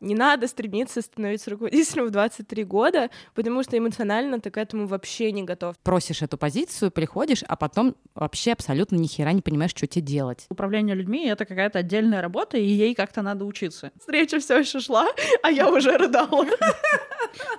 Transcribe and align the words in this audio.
не 0.00 0.14
надо 0.14 0.46
стремиться 0.46 1.02
становиться 1.02 1.50
руководителем 1.50 2.06
в 2.06 2.10
23 2.10 2.64
года, 2.64 3.10
потому 3.34 3.62
что 3.62 3.76
эмоционально 3.76 4.40
ты 4.40 4.50
к 4.50 4.56
этому 4.56 4.86
вообще 4.86 5.32
не 5.32 5.42
готов. 5.42 5.76
Просишь 5.82 6.22
эту 6.22 6.38
позицию, 6.38 6.90
приходишь, 6.90 7.42
а 7.46 7.56
потом 7.56 7.96
вообще 8.14 8.52
абсолютно 8.52 8.96
ни 8.96 9.06
хера 9.06 9.32
не 9.32 9.42
понимаешь, 9.42 9.72
что 9.72 9.86
тебе 9.86 10.04
делать. 10.04 10.46
Управление 10.50 10.94
людьми— 10.94 11.26
это 11.28 11.44
какая-то 11.44 11.80
отдельная 11.80 12.22
работа, 12.22 12.58
и 12.58 12.64
ей 12.64 12.94
как-то 12.94 13.22
надо 13.22 13.44
учиться. 13.44 13.92
Встреча 13.98 14.38
все 14.38 14.58
еще 14.58 14.80
шла, 14.80 15.08
а 15.42 15.50
я 15.50 15.70
уже 15.70 15.96
рыдала. 15.96 16.46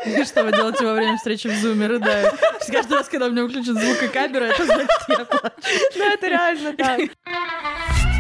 И 0.06 0.24
что 0.24 0.44
вы 0.44 0.52
делаете 0.52 0.86
во 0.86 0.94
время 0.94 1.18
встречи 1.18 1.48
в 1.48 1.56
зуме? 1.56 1.88
Рыдаю. 1.88 2.32
Каждый 2.72 2.94
раз, 2.94 3.10
когда 3.10 3.28
у 3.28 3.32
меня 3.32 3.48
включат 3.48 3.78
звук 3.78 4.04
и 4.04 4.08
камера, 4.08 4.46
это 4.46 4.66
значит, 4.66 4.90
я 5.10 5.26
плачу. 5.26 5.56
Ну, 5.96 6.14
это 6.14 6.28
реально 6.28 6.74
так. 6.74 8.19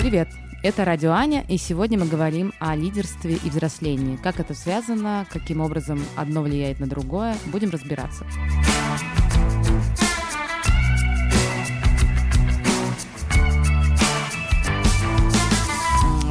Привет! 0.00 0.28
Это 0.62 0.86
Радио 0.86 1.12
Аня, 1.12 1.44
и 1.46 1.58
сегодня 1.58 1.98
мы 1.98 2.06
говорим 2.06 2.54
о 2.58 2.74
лидерстве 2.74 3.34
и 3.34 3.50
взрослении. 3.50 4.16
Как 4.16 4.40
это 4.40 4.54
связано, 4.54 5.26
каким 5.28 5.60
образом 5.60 6.02
одно 6.16 6.40
влияет 6.40 6.80
на 6.80 6.86
другое, 6.86 7.36
будем 7.52 7.68
разбираться. 7.68 8.24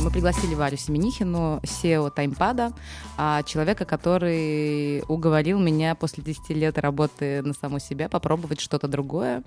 Мы 0.09 0.13
пригласили 0.13 0.55
Варю 0.55 0.75
Семенихину, 0.75 1.59
SEO 1.61 2.09
Таймпада, 2.09 2.73
человека, 3.45 3.85
который 3.85 5.03
уговорил 5.07 5.59
меня 5.59 5.93
после 5.93 6.23
10 6.23 6.49
лет 6.49 6.79
работы 6.79 7.43
на 7.43 7.53
саму 7.53 7.77
себя 7.77 8.09
попробовать 8.09 8.59
что-то 8.59 8.87
другое. 8.87 9.43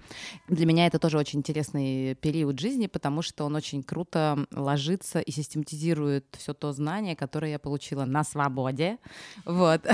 Для 0.46 0.64
меня 0.66 0.86
это 0.86 1.00
тоже 1.00 1.18
очень 1.18 1.40
интересный 1.40 2.14
период 2.14 2.60
жизни, 2.60 2.86
потому 2.86 3.22
что 3.22 3.44
он 3.44 3.56
очень 3.56 3.82
круто 3.82 4.46
ложится 4.52 5.18
и 5.18 5.32
систематизирует 5.32 6.26
все 6.38 6.54
то 6.54 6.72
знание, 6.72 7.16
которое 7.16 7.50
я 7.50 7.58
получила 7.58 8.04
на 8.04 8.22
свободе. 8.22 8.98
Вот. 9.44 9.84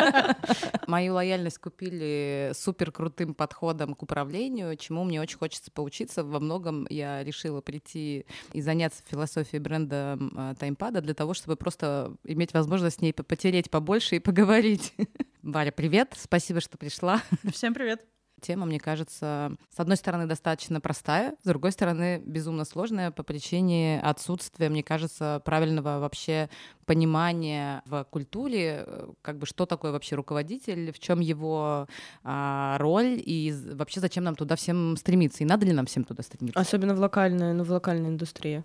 Мою 0.86 1.14
лояльность 1.14 1.58
купили 1.58 2.52
супер 2.54 2.92
крутым 2.92 3.32
подходом 3.32 3.94
к 3.94 4.02
управлению, 4.02 4.76
чему 4.76 5.04
мне 5.04 5.18
очень 5.18 5.38
хочется 5.38 5.70
поучиться. 5.70 6.24
Во 6.24 6.40
многом 6.40 6.86
я 6.90 7.24
решила 7.24 7.62
прийти 7.62 8.26
и 8.52 8.60
заняться 8.60 9.02
философией 9.08 9.62
бренда 9.62 9.77
бренда 9.78 10.18
а, 10.36 10.54
таймпада 10.54 11.00
для 11.00 11.14
того, 11.14 11.34
чтобы 11.34 11.56
просто 11.56 12.14
иметь 12.24 12.52
возможность 12.52 12.98
с 12.98 13.00
ней 13.00 13.12
потереть 13.12 13.70
побольше 13.70 14.16
и 14.16 14.18
поговорить. 14.18 14.94
Варя, 15.42 15.72
привет, 15.72 16.14
спасибо, 16.16 16.60
что 16.60 16.78
пришла. 16.78 17.22
Всем 17.52 17.74
привет. 17.74 18.04
Тема, 18.40 18.66
мне 18.66 18.78
кажется, 18.78 19.56
с 19.74 19.80
одной 19.80 19.96
стороны, 19.96 20.26
достаточно 20.26 20.80
простая, 20.80 21.34
с 21.42 21.44
другой 21.44 21.72
стороны, 21.72 22.22
безумно 22.24 22.64
сложная 22.64 23.10
по 23.10 23.24
причине 23.24 24.00
отсутствия, 24.00 24.68
мне 24.68 24.84
кажется, 24.84 25.42
правильного 25.44 25.98
вообще 25.98 26.48
понимания 26.86 27.82
в 27.84 28.04
культуре, 28.04 28.84
э, 28.86 29.08
как 29.22 29.38
бы 29.38 29.46
что 29.46 29.66
такое 29.66 29.90
вообще 29.90 30.14
руководитель, 30.14 30.92
в 30.92 31.00
чем 31.00 31.18
его 31.18 31.88
а, 32.22 32.78
роль 32.78 33.20
и 33.26 33.52
вообще 33.72 33.98
зачем 33.98 34.22
нам 34.22 34.36
туда 34.36 34.54
всем 34.54 34.96
стремиться, 34.96 35.42
и 35.42 35.46
надо 35.46 35.66
ли 35.66 35.72
нам 35.72 35.86
всем 35.86 36.04
туда 36.04 36.22
стремиться. 36.22 36.60
Особенно 36.60 36.94
в 36.94 37.00
локальной, 37.00 37.54
ну, 37.54 37.64
в 37.64 37.72
локальной 37.72 38.08
индустрии. 38.08 38.62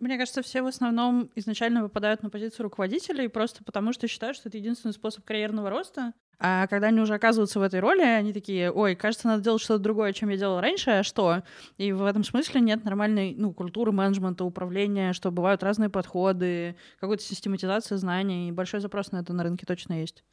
Мне 0.00 0.16
кажется, 0.16 0.40
все 0.40 0.62
в 0.62 0.66
основном 0.66 1.30
изначально 1.34 1.82
выпадают 1.82 2.22
на 2.22 2.30
позицию 2.30 2.64
руководителей 2.64 3.28
просто 3.28 3.62
потому, 3.62 3.92
что 3.92 4.08
считают, 4.08 4.34
что 4.34 4.48
это 4.48 4.56
единственный 4.56 4.92
способ 4.92 5.26
карьерного 5.26 5.68
роста. 5.68 6.14
А 6.38 6.66
когда 6.68 6.86
они 6.86 7.00
уже 7.00 7.12
оказываются 7.12 7.60
в 7.60 7.62
этой 7.62 7.80
роли, 7.80 8.00
они 8.00 8.32
такие, 8.32 8.72
ой, 8.72 8.96
кажется, 8.96 9.26
надо 9.26 9.42
делать 9.42 9.60
что-то 9.60 9.82
другое, 9.82 10.14
чем 10.14 10.30
я 10.30 10.38
делала 10.38 10.62
раньше, 10.62 10.90
а 10.90 11.02
что? 11.02 11.42
И 11.76 11.92
в 11.92 12.02
этом 12.06 12.24
смысле 12.24 12.62
нет 12.62 12.82
нормальной 12.82 13.34
ну, 13.36 13.52
культуры 13.52 13.92
менеджмента, 13.92 14.44
управления, 14.44 15.12
что 15.12 15.30
бывают 15.30 15.62
разные 15.62 15.90
подходы, 15.90 16.76
какой-то 16.98 17.22
систематизации 17.22 17.96
знаний, 17.96 18.52
большой 18.52 18.80
запрос 18.80 19.12
на 19.12 19.18
это 19.18 19.34
на 19.34 19.42
рынке 19.42 19.66
точно 19.66 20.00
есть. 20.00 20.24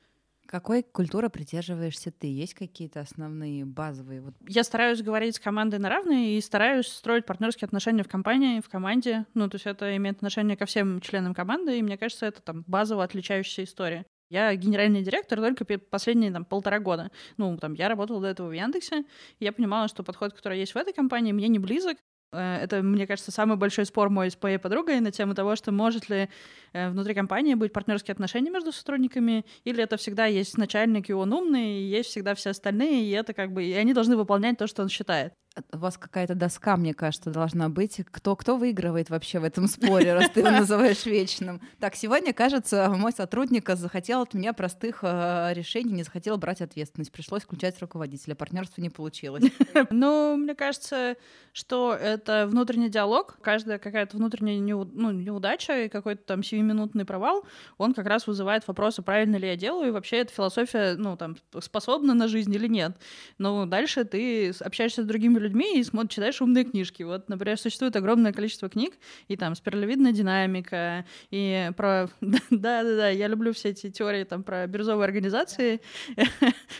Какой 0.47 0.81
культуры 0.81 1.29
придерживаешься 1.29 2.09
ты? 2.09 2.27
Есть 2.27 2.53
какие-то 2.53 3.01
основные 3.01 3.65
базовые? 3.65 4.21
Вот... 4.21 4.33
Я 4.47 4.63
стараюсь 4.63 5.01
говорить 5.01 5.35
с 5.35 5.39
командой 5.39 5.77
на 5.77 5.89
равные 5.89 6.37
и 6.37 6.41
стараюсь 6.41 6.87
строить 6.87 7.25
партнерские 7.25 7.65
отношения 7.65 8.03
в 8.03 8.07
компании, 8.07 8.61
в 8.61 8.69
команде. 8.69 9.25
Ну, 9.33 9.49
то 9.49 9.55
есть 9.55 9.65
это 9.65 9.95
имеет 9.97 10.17
отношение 10.17 10.55
ко 10.55 10.65
всем 10.65 11.01
членам 11.01 11.33
команды, 11.33 11.77
и 11.77 11.81
мне 11.81 11.97
кажется, 11.97 12.25
это 12.25 12.41
там 12.41 12.63
базово 12.65 13.03
отличающаяся 13.03 13.65
история. 13.65 14.05
Я 14.29 14.55
генеральный 14.55 15.03
директор 15.03 15.39
только 15.39 15.65
последние 15.77 16.31
там, 16.31 16.45
полтора 16.45 16.79
года. 16.79 17.11
Ну, 17.37 17.57
там, 17.57 17.73
я 17.73 17.89
работала 17.89 18.21
до 18.21 18.27
этого 18.27 18.47
в 18.47 18.53
Яндексе, 18.53 19.05
и 19.39 19.45
я 19.45 19.51
понимала, 19.51 19.87
что 19.89 20.03
подход, 20.03 20.33
который 20.33 20.59
есть 20.59 20.73
в 20.73 20.77
этой 20.77 20.93
компании, 20.93 21.33
мне 21.33 21.47
не 21.49 21.59
близок, 21.59 21.97
это, 22.31 22.81
мне 22.81 23.07
кажется, 23.07 23.31
самый 23.31 23.57
большой 23.57 23.85
спор 23.85 24.09
мой 24.09 24.29
с 24.29 24.37
моей 24.41 24.57
подругой 24.57 24.99
на 24.99 25.11
тему 25.11 25.33
того, 25.33 25.55
что 25.55 25.71
может 25.71 26.09
ли 26.09 26.29
э, 26.73 26.89
внутри 26.89 27.13
компании 27.13 27.53
быть 27.53 27.71
партнерские 27.71 28.13
отношения 28.13 28.49
между 28.49 28.71
сотрудниками, 28.71 29.45
или 29.63 29.81
это 29.81 29.97
всегда 29.97 30.25
есть 30.25 30.57
начальник, 30.57 31.09
и 31.09 31.13
он 31.13 31.31
умный, 31.33 31.79
и 31.79 31.83
есть 31.83 32.09
всегда 32.09 32.35
все 32.35 32.49
остальные, 32.49 33.05
и 33.05 33.11
это 33.11 33.33
как 33.33 33.51
бы, 33.53 33.63
и 33.63 33.73
они 33.73 33.93
должны 33.93 34.17
выполнять 34.17 34.57
то, 34.57 34.67
что 34.67 34.81
он 34.81 34.89
считает 34.89 35.33
у 35.73 35.77
вас 35.77 35.97
какая-то 35.97 36.35
доска, 36.35 36.77
мне 36.77 36.93
кажется, 36.93 37.29
должна 37.29 37.69
быть. 37.69 38.01
Кто, 38.11 38.35
кто 38.35 38.57
выигрывает 38.57 39.09
вообще 39.09 39.39
в 39.39 39.43
этом 39.43 39.67
споре, 39.67 40.13
раз 40.13 40.29
ты 40.29 40.41
его 40.41 40.49
называешь 40.51 41.05
вечным? 41.05 41.61
Так, 41.79 41.95
сегодня, 41.95 42.33
кажется, 42.33 42.89
мой 42.89 43.11
сотрудник 43.11 43.69
захотел 43.75 44.21
от 44.21 44.33
меня 44.33 44.53
простых 44.53 44.99
э, 45.01 45.53
решений, 45.53 45.91
не 45.91 46.03
захотел 46.03 46.37
брать 46.37 46.61
ответственность. 46.61 47.11
Пришлось 47.11 47.43
включать 47.43 47.79
руководителя. 47.81 48.35
Партнерство 48.35 48.81
не 48.81 48.89
получилось. 48.89 49.43
Ну, 49.89 50.35
мне 50.37 50.53
кажется, 50.53 51.15
что 51.53 51.93
это 51.93 52.47
внутренний 52.47 52.89
диалог. 52.89 53.37
Каждая 53.41 53.79
какая-то 53.79 54.17
внутренняя 54.17 54.59
ну, 54.59 55.11
неудача 55.11 55.85
и 55.85 55.89
какой-то 55.89 56.23
там 56.23 56.43
сиюминутный 56.43 57.05
провал, 57.05 57.45
он 57.77 57.93
как 57.93 58.07
раз 58.07 58.27
вызывает 58.27 58.67
вопросы, 58.67 59.01
правильно 59.01 59.37
ли 59.37 59.47
я 59.47 59.55
делаю, 59.55 59.89
и 59.89 59.91
вообще 59.91 60.17
эта 60.17 60.33
философия, 60.33 60.95
ну, 60.97 61.15
там, 61.17 61.37
способна 61.59 62.13
на 62.13 62.27
жизнь 62.27 62.53
или 62.53 62.67
нет. 62.67 62.97
Но 63.37 63.65
дальше 63.65 64.03
ты 64.03 64.51
общаешься 64.59 65.03
с 65.03 65.05
другими 65.05 65.39
людьми, 65.39 65.46
людьми 65.47 65.79
и 65.79 65.83
смотришь, 65.83 66.15
читаешь 66.15 66.41
умные 66.41 66.65
книжки. 66.65 67.03
Вот, 67.03 67.29
например, 67.29 67.57
существует 67.57 67.95
огромное 67.95 68.33
количество 68.33 68.69
книг, 68.69 68.93
и 69.27 69.37
там 69.37 69.55
спиралевидная 69.55 70.11
динамика, 70.11 71.05
и 71.31 71.71
про... 71.75 72.09
Да-да-да, 72.21 73.09
я 73.09 73.27
люблю 73.27 73.53
все 73.53 73.69
эти 73.69 73.89
теории 73.89 74.23
там 74.23 74.43
про 74.43 74.67
бирюзовые 74.67 75.05
организации. 75.05 75.81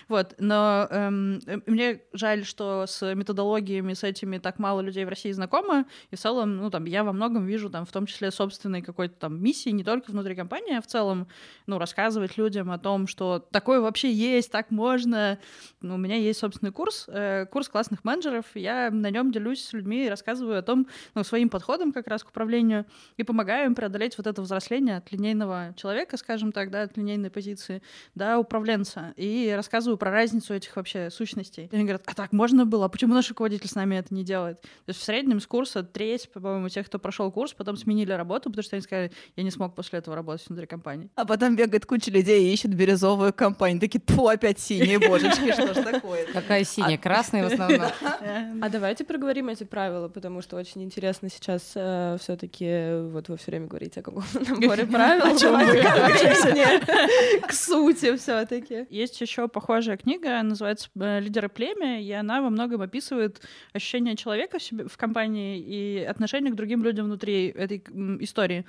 вот, 0.08 0.36
но 0.38 0.88
эм, 0.90 1.42
мне 1.66 2.02
жаль, 2.14 2.46
что 2.46 2.86
с 2.88 3.14
методологиями, 3.16 3.94
с 3.94 4.04
этими 4.04 4.38
так 4.38 4.60
мало 4.60 4.82
людей 4.82 5.06
в 5.06 5.10
России 5.10 5.32
знакомы, 5.32 5.86
и 6.12 6.16
в 6.16 6.20
целом, 6.20 6.58
ну, 6.58 6.70
там, 6.70 6.86
я 6.86 7.04
во 7.04 7.14
многом 7.14 7.46
вижу 7.46 7.70
там 7.70 7.86
в 7.86 7.92
том 7.92 8.06
числе 8.06 8.32
собственной 8.32 8.82
какой-то 8.82 9.16
там 9.16 9.42
миссии, 9.42 9.70
не 9.70 9.84
только 9.84 10.12
внутри 10.12 10.36
компании, 10.36 10.78
а 10.78 10.82
в 10.82 10.88
целом, 10.88 11.28
ну, 11.66 11.78
рассказывать 11.78 12.38
людям 12.38 12.72
о 12.72 12.78
том, 12.78 13.08
что 13.08 13.40
такое 13.40 13.80
вообще 13.80 14.12
есть, 14.12 14.52
так 14.52 14.72
можно. 14.72 15.40
Ну, 15.82 15.96
у 15.96 15.98
меня 15.98 16.16
есть 16.16 16.40
собственный 16.40 16.72
курс, 16.72 17.06
э, 17.08 17.46
курс 17.52 17.70
классных 17.70 18.04
менеджеров, 18.04 18.46
я 18.58 18.90
на 18.92 19.10
нем 19.10 19.32
делюсь 19.32 19.64
с 19.64 19.74
людьми 19.74 20.06
и 20.06 20.10
рассказываю 20.10 20.60
о 20.60 20.62
том, 20.62 20.88
ну, 21.16 21.24
своим 21.24 21.50
подходом 21.50 21.92
как 21.92 22.08
раз 22.08 22.24
к 22.24 22.30
управлению 22.30 22.86
и 23.18 23.24
помогаю 23.24 23.68
им 23.68 23.76
преодолеть 23.76 24.18
вот 24.18 24.28
это 24.28 24.42
взросление 24.42 24.98
от 24.98 25.12
линейного 25.12 25.74
человека, 25.76 26.18
скажем 26.18 26.52
так, 26.52 26.70
да, 26.72 26.84
от 26.84 26.98
линейной 26.98 27.30
позиции 27.30 27.82
до 28.16 28.38
управленца. 28.38 29.14
И 29.16 29.54
рассказываю 29.56 29.98
про 29.98 30.12
разницу 30.12 30.54
этих 30.54 30.76
вообще 30.76 31.10
сущностей. 31.10 31.70
И 31.72 31.76
они 31.76 31.84
говорят, 31.84 32.04
а 32.06 32.14
так 32.14 32.32
можно 32.32 32.66
было? 32.66 32.86
А 32.86 32.90
почему 32.90 33.14
наш 33.14 33.30
руководитель 33.30 33.68
с 33.68 33.76
нами 33.76 33.96
это 33.96 34.14
не 34.14 34.24
делает? 34.24 34.62
То 34.62 34.90
есть 34.90 35.00
в 35.00 35.04
среднем 35.04 35.40
с 35.40 35.48
курса 35.48 35.84
треть, 35.84 36.30
по-моему, 36.32 36.70
тех, 36.70 36.86
кто 36.86 37.00
прошел 37.00 37.32
курс, 37.32 37.54
потом 37.54 37.78
сменили 37.78 38.12
работу, 38.12 38.50
потому 38.50 38.64
что 38.64 38.76
они 38.76 38.84
сказали, 38.84 39.12
я 39.36 39.44
не 39.44 39.52
смог 39.52 39.76
после 39.76 40.00
этого 40.00 40.16
работать 40.16 40.48
внутри 40.48 40.68
компании. 40.68 41.10
А 41.16 41.26
потом 41.26 41.56
бегает 41.56 41.86
куча 41.86 42.12
людей 42.12 42.50
и 42.50 42.54
ищет 42.54 42.74
бирюзовую 42.74 43.34
компанию. 43.34 43.80
Такие, 43.80 44.00
тьфу, 44.00 44.28
опять 44.28 44.60
синие, 44.60 45.00
божечки, 45.00 45.52
что 45.52 45.74
ж 45.74 45.84
такое? 45.84 46.26
Какая 46.34 46.64
синяя? 46.64 46.98
Красная 46.98 47.44
в 47.50 47.54
основном. 47.54 47.88
А 48.62 48.70
давайте 48.70 49.04
проговорим 49.04 49.50
эти 49.50 49.64
правила, 49.64 50.08
потому 50.08 50.42
что 50.42 50.58
очень 50.58 50.84
интересно 50.84 51.30
сейчас 51.30 51.74
э, 51.76 52.18
все-таки 52.20 53.02
вот 53.12 53.30
вы 53.30 53.38
все 53.38 53.52
время 53.52 53.68
говорите 53.68 54.00
о 54.00 54.04
каком-то 54.04 54.40
наборе 54.52 54.86
правил. 54.86 55.38
К 57.48 57.54
сути 57.54 58.16
все-таки. 58.18 58.86
Есть 58.90 59.20
еще 59.22 59.48
похожая 59.48 59.98
книга, 59.98 60.42
называется 60.44 60.90
э, 61.00 61.20
«Лидеры 61.20 61.50
племя», 61.50 62.02
и 62.02 62.12
она 62.12 62.42
во 62.42 62.50
многом 62.50 62.82
описывает 62.82 63.42
ощущение 63.74 64.16
человека 64.16 64.58
в 64.60 64.98
компании 64.98 65.60
и 65.60 66.04
отношение 66.04 66.52
к 66.52 66.56
другим 66.56 66.84
людям 66.84 67.06
внутри 67.06 67.48
этой 67.48 67.84
истории. 68.22 68.66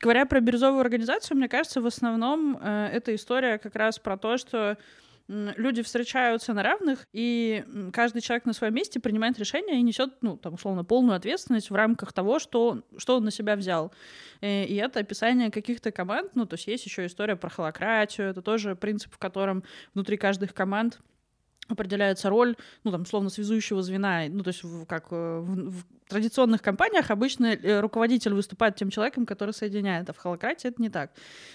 Говоря 0.00 0.26
про 0.26 0.40
бирюзовую 0.40 0.80
организацию, 0.80 1.36
мне 1.36 1.48
кажется, 1.48 1.80
в 1.80 1.86
основном 1.86 2.58
э, 2.60 2.90
эта 2.92 3.14
история 3.14 3.58
как 3.58 3.74
раз 3.74 3.98
про 3.98 4.16
то, 4.16 4.36
что 4.36 4.76
люди 5.30 5.82
встречаются 5.82 6.52
на 6.52 6.62
равных, 6.62 7.06
и 7.12 7.64
каждый 7.92 8.20
человек 8.20 8.46
на 8.46 8.52
своем 8.52 8.74
месте 8.74 8.98
принимает 8.98 9.38
решение 9.38 9.78
и 9.78 9.82
несет, 9.82 10.14
ну, 10.22 10.36
там, 10.36 10.54
условно, 10.54 10.84
полную 10.84 11.16
ответственность 11.16 11.70
в 11.70 11.74
рамках 11.74 12.12
того, 12.12 12.40
что, 12.40 12.82
что 12.96 13.16
он 13.16 13.24
на 13.24 13.30
себя 13.30 13.54
взял. 13.54 13.92
И, 14.40 14.64
и 14.64 14.74
это 14.74 14.98
описание 15.00 15.50
каких-то 15.50 15.92
команд, 15.92 16.32
ну, 16.34 16.46
то 16.46 16.54
есть 16.54 16.66
есть 16.66 16.84
еще 16.84 17.06
история 17.06 17.36
про 17.36 17.48
холократию, 17.48 18.28
это 18.28 18.42
тоже 18.42 18.74
принцип, 18.74 19.14
в 19.14 19.18
котором 19.18 19.62
внутри 19.94 20.16
каждых 20.16 20.52
команд 20.52 21.00
определяется 21.72 22.28
роль, 22.30 22.56
ну, 22.84 22.90
там, 22.90 23.06
словно 23.06 23.30
связующего 23.30 23.82
звена, 23.82 24.24
ну, 24.28 24.42
то 24.42 24.48
есть 24.48 24.62
как 24.88 25.06
э, 25.10 25.38
в, 25.40 25.70
в 25.70 25.84
традиционных 26.08 26.62
компаниях 26.62 27.10
обычно 27.10 27.46
э, 27.46 27.80
руководитель 27.80 28.34
выступает 28.34 28.76
тем 28.76 28.90
человеком, 28.90 29.26
который 29.26 29.54
соединяет, 29.54 30.10
а 30.10 30.12
в 30.12 30.18
холократии 30.18 30.68
это 30.68 30.82
не 30.82 30.90
так. 30.90 31.12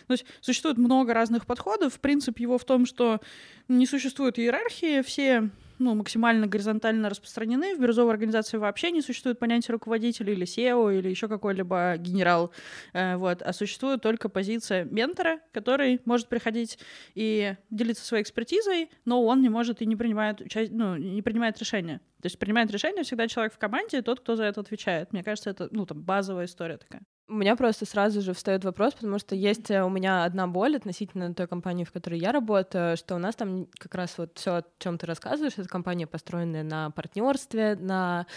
То 0.08 0.14
есть 0.14 0.26
существует 0.42 0.78
много 0.78 1.14
разных 1.14 1.46
подходов, 1.46 2.00
принцип 2.00 2.40
его 2.40 2.58
в 2.58 2.66
том, 2.66 2.86
что 2.86 3.20
не 3.68 3.86
существует 3.86 4.40
иерархии, 4.40 5.02
все 5.02 5.50
ну, 5.80 5.96
максимально 5.96 6.48
горизонтально 6.48 7.10
распространены. 7.10 7.76
В 7.76 7.80
бирюзовой 7.80 8.14
организации 8.14 8.58
вообще 8.58 8.92
не 8.92 9.02
существует 9.02 9.40
понятия 9.40 9.74
руководителя 9.74 10.34
или 10.34 10.46
SEO 10.46 10.98
или 10.98 11.10
еще 11.10 11.28
какой-либо 11.28 11.96
генерал. 11.98 12.52
Э, 12.94 13.16
вот. 13.18 13.42
А 13.42 13.54
существует 13.54 14.02
только 14.02 14.30
позиция 14.30 14.86
ментора, 14.86 15.40
который 15.52 16.02
может 16.06 16.28
приходить 16.28 16.80
и 17.14 17.56
делиться 17.70 18.06
своей 18.06 18.24
экспертизой, 18.24 18.90
но 19.06 19.24
он 19.24 19.42
не 19.42 19.50
может 19.50 19.82
и 19.82 19.86
не 19.86 19.96
принимает, 19.96 20.42
ну, 20.72 20.96
не 20.96 21.22
принимает 21.22 21.60
решения. 21.60 22.02
То 22.22 22.28
есть 22.28 22.40
принимает 22.40 22.72
решение 22.72 23.04
всегда 23.04 23.28
человек 23.28 23.54
в 23.54 23.58
команде, 23.58 24.02
тот, 24.02 24.20
кто 24.20 24.36
за 24.36 24.46
это 24.46 24.62
отвечает. 24.62 25.14
Мне 25.14 25.24
кажется, 25.24 25.50
это 25.50 25.68
ну, 25.72 25.86
там, 25.86 26.02
базовая 26.02 26.46
история 26.46 26.78
такая. 26.78 27.04
У 27.28 27.34
меня 27.34 27.56
просто 27.56 27.88
сразу 27.88 28.22
же 28.22 28.34
встает 28.34 28.64
вопрос, 28.66 28.94
потому 28.94 29.18
что 29.18 29.34
есть 29.34 29.72
э, 29.72 29.84
у 29.84 29.90
меня 29.90 30.26
одна 30.26 30.46
боль 30.46 30.76
относительно 30.76 31.34
той 31.34 31.48
компании, 31.48 31.84
в 31.84 31.92
которой 31.92 32.20
я 32.20 32.32
работаю, 32.32 32.96
что 32.98 33.16
у 33.16 33.18
нас 33.18 33.36
там 33.36 33.66
как 33.80 33.96
раз 33.96 34.20
вот 34.20 34.38
все, 34.38 34.58
о 34.58 34.64
чем 34.78 35.00
ты 35.00 35.08
рассказываешь, 35.08 35.54
это 35.58 35.68
компания, 35.68 36.06
построенная 36.06 36.62
на 36.62 36.92
партнерстве, 36.92 37.78
на 37.82 38.28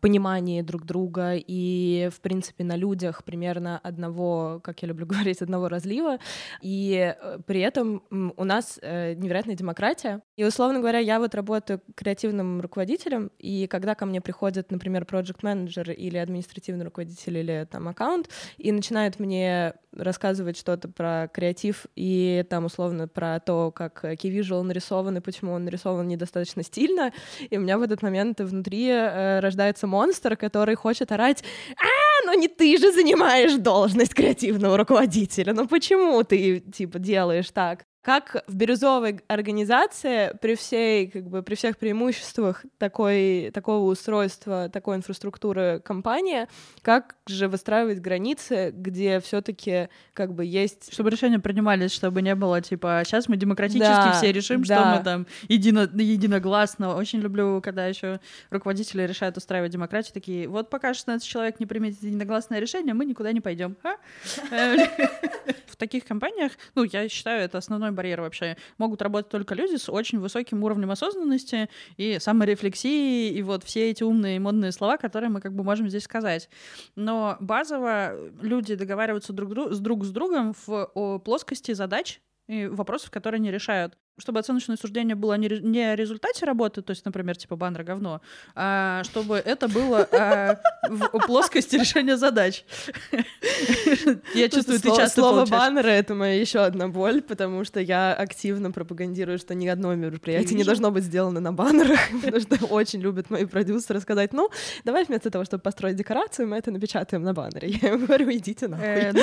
понимании 0.00 0.62
друг 0.62 0.84
друга 0.84 1.34
и, 1.36 2.10
в 2.12 2.20
принципе, 2.20 2.64
на 2.64 2.74
людях 2.74 3.22
примерно 3.22 3.78
одного, 3.78 4.60
как 4.64 4.82
я 4.82 4.88
люблю 4.88 5.06
говорить, 5.06 5.40
одного 5.40 5.68
разлива. 5.68 6.18
И 6.60 7.14
э, 7.16 7.38
при 7.46 7.60
этом 7.60 8.02
у 8.10 8.42
нас 8.42 8.80
э, 8.82 9.14
невероятная 9.14 9.54
демократия. 9.54 10.22
И, 10.34 10.44
условно 10.44 10.80
говоря, 10.80 10.98
я 10.98 11.20
вот 11.20 11.36
работаю 11.36 11.80
креативным 11.94 12.60
руководителем, 12.60 13.30
и 13.38 13.68
когда 13.68 13.94
ко 13.94 14.06
мне 14.06 14.20
приходит, 14.20 14.72
например, 14.72 15.04
проект 15.04 15.44
менеджер 15.44 15.92
или 15.92 16.16
административный 16.16 16.84
руководитель 16.84 17.38
или 17.38 17.68
там 17.70 17.86
аккаунт, 17.86 18.23
аккаунт 18.24 18.28
и 18.58 18.72
начинают 18.72 19.20
мне 19.20 19.74
рассказывать 19.92 20.58
что-то 20.58 20.88
про 20.88 21.28
креатив 21.32 21.86
и 21.94 22.44
там 22.50 22.64
условно 22.64 23.06
про 23.06 23.38
то, 23.40 23.70
как 23.70 24.04
visual 24.04 24.62
нарисован 24.62 25.16
и 25.16 25.20
почему 25.20 25.52
он 25.52 25.64
нарисован 25.64 26.08
недостаточно 26.08 26.62
стильно. 26.62 27.12
И 27.50 27.56
у 27.56 27.60
меня 27.60 27.78
в 27.78 27.82
этот 27.82 28.02
момент 28.02 28.40
внутри 28.40 28.88
э, 28.88 29.40
рождается 29.40 29.86
монстр, 29.86 30.36
который 30.36 30.74
хочет 30.74 31.12
орать 31.12 31.44
«А, 31.76 32.26
ну 32.26 32.38
не 32.38 32.48
ты 32.48 32.76
же 32.76 32.92
занимаешь 32.92 33.54
должность 33.54 34.14
креативного 34.14 34.76
руководителя, 34.76 35.52
ну 35.54 35.68
почему 35.68 36.22
ты, 36.24 36.60
типа, 36.60 36.98
делаешь 36.98 37.50
так?» 37.50 37.84
Как 38.04 38.44
в 38.46 38.54
бирюзовой 38.54 39.20
организации 39.28 40.36
при 40.42 40.56
всей, 40.56 41.08
как 41.08 41.24
бы, 41.24 41.42
при 41.42 41.54
всех 41.54 41.78
преимуществах 41.78 42.66
такой, 42.76 43.50
такого 43.54 43.90
устройства, 43.90 44.68
такой 44.68 44.96
инфраструктуры 44.96 45.80
компании, 45.82 46.46
как 46.82 47.16
же 47.26 47.48
выстраивать 47.48 48.00
границы, 48.00 48.72
где 48.76 49.20
все-таки 49.20 49.88
как 50.12 50.34
бы 50.34 50.44
есть... 50.44 50.92
Чтобы 50.92 51.08
решения 51.08 51.38
принимались, 51.38 51.92
чтобы 51.92 52.20
не 52.20 52.34
было 52.34 52.60
типа 52.60 53.02
сейчас 53.06 53.26
мы 53.26 53.38
демократически 53.38 53.80
да, 53.80 54.12
все 54.12 54.32
решим, 54.32 54.62
да. 54.64 54.74
что 54.76 54.98
мы 54.98 55.04
там 55.04 55.26
едино, 55.48 55.88
единогласно. 55.94 56.96
Очень 56.96 57.20
люблю, 57.20 57.62
когда 57.62 57.86
еще 57.86 58.20
руководители 58.50 59.02
решают 59.02 59.38
устраивать 59.38 59.72
демократию, 59.72 60.12
такие, 60.12 60.46
вот 60.46 60.68
пока 60.68 60.92
16 60.92 61.26
человек 61.26 61.58
не 61.58 61.64
примет 61.64 62.02
единогласное 62.02 62.58
решение, 62.58 62.92
мы 62.92 63.06
никуда 63.06 63.32
не 63.32 63.40
пойдем. 63.40 63.76
В 65.66 65.76
таких 65.76 66.04
компаниях, 66.04 66.52
ну, 66.74 66.84
я 66.84 67.08
считаю, 67.08 67.42
это 67.42 67.58
основной 67.58 67.93
барьер 67.94 68.20
вообще. 68.20 68.56
Могут 68.78 69.00
работать 69.02 69.30
только 69.30 69.54
люди 69.54 69.76
с 69.76 69.88
очень 69.88 70.18
высоким 70.18 70.62
уровнем 70.64 70.90
осознанности 70.90 71.68
и 71.96 72.18
саморефлексии, 72.18 73.30
и 73.30 73.42
вот 73.42 73.64
все 73.64 73.90
эти 73.90 74.02
умные 74.02 74.36
и 74.36 74.38
модные 74.38 74.72
слова, 74.72 74.96
которые 74.96 75.30
мы 75.30 75.40
как 75.40 75.54
бы 75.54 75.64
можем 75.64 75.88
здесь 75.88 76.04
сказать. 76.04 76.48
Но 76.96 77.36
базово 77.40 78.16
люди 78.42 78.74
договариваются 78.74 79.32
друг 79.32 79.54
друг 79.54 80.04
с 80.04 80.10
другом 80.10 80.54
в 80.66 81.20
плоскости 81.24 81.72
задач, 81.72 82.20
и 82.46 82.66
вопросов, 82.66 83.10
которые 83.10 83.38
они 83.38 83.50
решают 83.50 83.96
чтобы 84.18 84.38
оценочное 84.38 84.76
суждение 84.76 85.16
было 85.16 85.34
не, 85.34 85.48
не 85.48 85.80
о 85.80 85.96
результате 85.96 86.46
работы, 86.46 86.82
то 86.82 86.90
есть, 86.90 87.04
например, 87.04 87.36
типа 87.36 87.56
баннер 87.56 87.82
говно, 87.82 88.20
а 88.54 89.02
чтобы 89.04 89.36
это 89.36 89.68
было 89.68 90.08
а, 90.12 90.58
в 90.88 91.26
плоскости 91.26 91.76
решения 91.76 92.16
задач. 92.16 92.64
Я 94.34 94.48
чувствую, 94.48 94.80
ты 94.80 94.88
часто 94.88 95.20
Слово 95.20 95.46
баннеры— 95.46 95.90
это 95.90 96.14
моя 96.14 96.40
еще 96.40 96.60
одна 96.60 96.88
боль, 96.88 97.22
потому 97.22 97.64
что 97.64 97.80
я 97.80 98.12
активно 98.14 98.70
пропагандирую, 98.70 99.38
что 99.38 99.54
ни 99.54 99.66
одно 99.66 99.94
мероприятие 99.94 100.56
не 100.56 100.64
должно 100.64 100.90
быть 100.90 101.04
сделано 101.04 101.40
на 101.40 101.52
баннерах, 101.52 101.98
потому 102.22 102.40
что 102.40 102.66
очень 102.66 103.00
любят 103.00 103.30
мои 103.30 103.46
продюсеры 103.46 104.00
сказать, 104.00 104.32
ну, 104.32 104.50
давай 104.84 105.04
вместо 105.04 105.30
того, 105.30 105.44
чтобы 105.44 105.62
построить 105.62 105.96
декорацию, 105.96 106.48
мы 106.48 106.56
это 106.56 106.70
напечатаем 106.70 107.22
на 107.22 107.32
баннере. 107.32 107.68
Я 107.82 107.90
им 107.90 108.06
говорю, 108.06 108.30
идите 108.32 108.68
нахуй. 108.68 108.86
Э, 108.86 109.12
ну, 109.12 109.22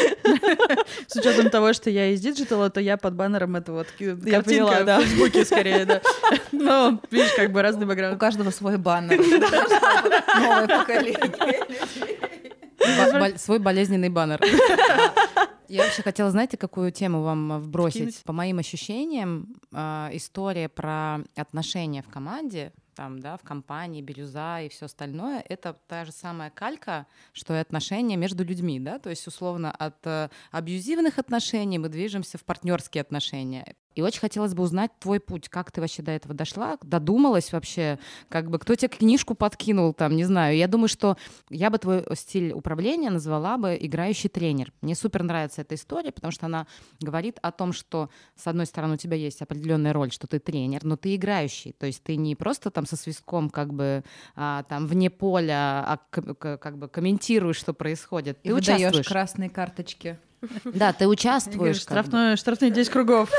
с 1.07 1.15
учетом 1.15 1.49
того, 1.49 1.73
что 1.73 1.89
я 1.89 2.09
из 2.09 2.21
digital 2.21 2.58
а, 2.58 2.69
то 2.69 2.79
я 2.79 2.97
под 2.97 3.15
баннером 3.15 3.55
это 3.55 3.71
вот 3.71 3.87
картинка 3.97 4.80
да. 4.83 4.99
в 4.99 5.03
Фейсбуке 5.03 5.45
скорее, 5.45 5.85
да. 5.85 6.01
Ну, 6.51 6.99
видишь, 7.09 7.33
как 7.35 7.51
бы 7.51 7.61
разный 7.61 7.85
бэкграунд. 7.85 8.15
У 8.15 8.19
каждого 8.19 8.51
свой 8.51 8.77
баннер. 8.77 9.19
Новое 10.41 10.67
поколение. 10.67 11.29
Свой 13.37 13.59
болезненный 13.59 14.09
баннер. 14.09 14.41
Я 15.67 15.83
вообще 15.83 16.03
хотела, 16.03 16.29
знаете, 16.31 16.57
какую 16.57 16.91
тему 16.91 17.21
вам 17.21 17.61
вбросить? 17.61 18.23
По 18.23 18.33
моим 18.33 18.59
ощущениям, 18.59 19.55
а, 19.71 20.09
история 20.11 20.67
про 20.67 21.19
отношения 21.35 22.01
в 22.01 22.09
команде 22.09 22.73
там, 22.95 23.19
да, 23.19 23.37
в 23.37 23.41
компании, 23.41 24.01
бирюза 24.01 24.61
и 24.61 24.69
все 24.69 24.85
остальное, 24.85 25.43
это 25.49 25.75
та 25.87 26.05
же 26.05 26.11
самая 26.11 26.49
калька, 26.49 27.07
что 27.33 27.55
и 27.55 27.57
отношения 27.57 28.17
между 28.17 28.43
людьми, 28.43 28.79
да, 28.79 28.99
то 28.99 29.09
есть 29.09 29.25
условно 29.27 29.71
от 29.71 30.05
э, 30.05 30.29
абьюзивных 30.51 31.17
отношений 31.17 31.79
мы 31.79 31.89
движемся 31.89 32.37
в 32.37 32.43
партнерские 32.43 33.01
отношения. 33.01 33.75
И 33.95 34.01
очень 34.01 34.19
хотелось 34.19 34.53
бы 34.53 34.63
узнать 34.63 34.91
твой 34.99 35.19
путь, 35.19 35.49
как 35.49 35.71
ты 35.71 35.81
вообще 35.81 36.01
до 36.01 36.11
этого 36.11 36.33
дошла, 36.33 36.77
додумалась 36.81 37.51
вообще, 37.51 37.99
как 38.29 38.49
бы 38.49 38.59
кто 38.59 38.75
тебе 38.75 38.89
книжку 38.89 39.35
подкинул 39.35 39.93
там, 39.93 40.15
не 40.15 40.23
знаю. 40.23 40.55
Я 40.55 40.67
думаю, 40.67 40.87
что 40.87 41.17
я 41.49 41.69
бы 41.69 41.77
твой 41.77 42.05
стиль 42.15 42.53
управления 42.53 43.09
назвала 43.09 43.57
бы 43.57 43.77
играющий 43.79 44.29
тренер. 44.29 44.71
Мне 44.81 44.95
супер 44.95 45.23
нравится 45.23 45.61
эта 45.61 45.75
история, 45.75 46.11
потому 46.11 46.31
что 46.31 46.45
она 46.45 46.67
говорит 47.01 47.37
о 47.41 47.51
том, 47.51 47.73
что 47.73 48.09
с 48.35 48.47
одной 48.47 48.65
стороны 48.65 48.93
у 48.95 48.97
тебя 48.97 49.15
есть 49.17 49.41
определенная 49.41 49.93
роль, 49.93 50.11
что 50.11 50.27
ты 50.27 50.39
тренер, 50.39 50.83
но 50.83 50.95
ты 50.95 51.15
играющий, 51.15 51.73
то 51.73 51.85
есть 51.85 52.03
ты 52.03 52.15
не 52.15 52.35
просто 52.35 52.71
там 52.71 52.85
со 52.85 52.95
свистком 52.95 53.49
как 53.49 53.73
бы 53.73 54.03
а, 54.35 54.63
там 54.63 54.87
вне 54.87 55.09
поля, 55.09 55.83
а 55.85 55.99
как 56.11 56.77
бы 56.77 56.87
комментируешь, 56.87 57.57
что 57.57 57.73
происходит. 57.73 58.39
И 58.43 58.49
ты 58.49 58.55
участвуешь. 58.55 59.07
красные 59.07 59.49
карточки. 59.49 60.17
Да, 60.65 60.93
ты 60.93 61.07
участвуешь. 61.07 61.77
Штрафной, 61.77 62.35
штрафные 62.35 62.71
10 62.71 62.91
кругов. 62.91 63.31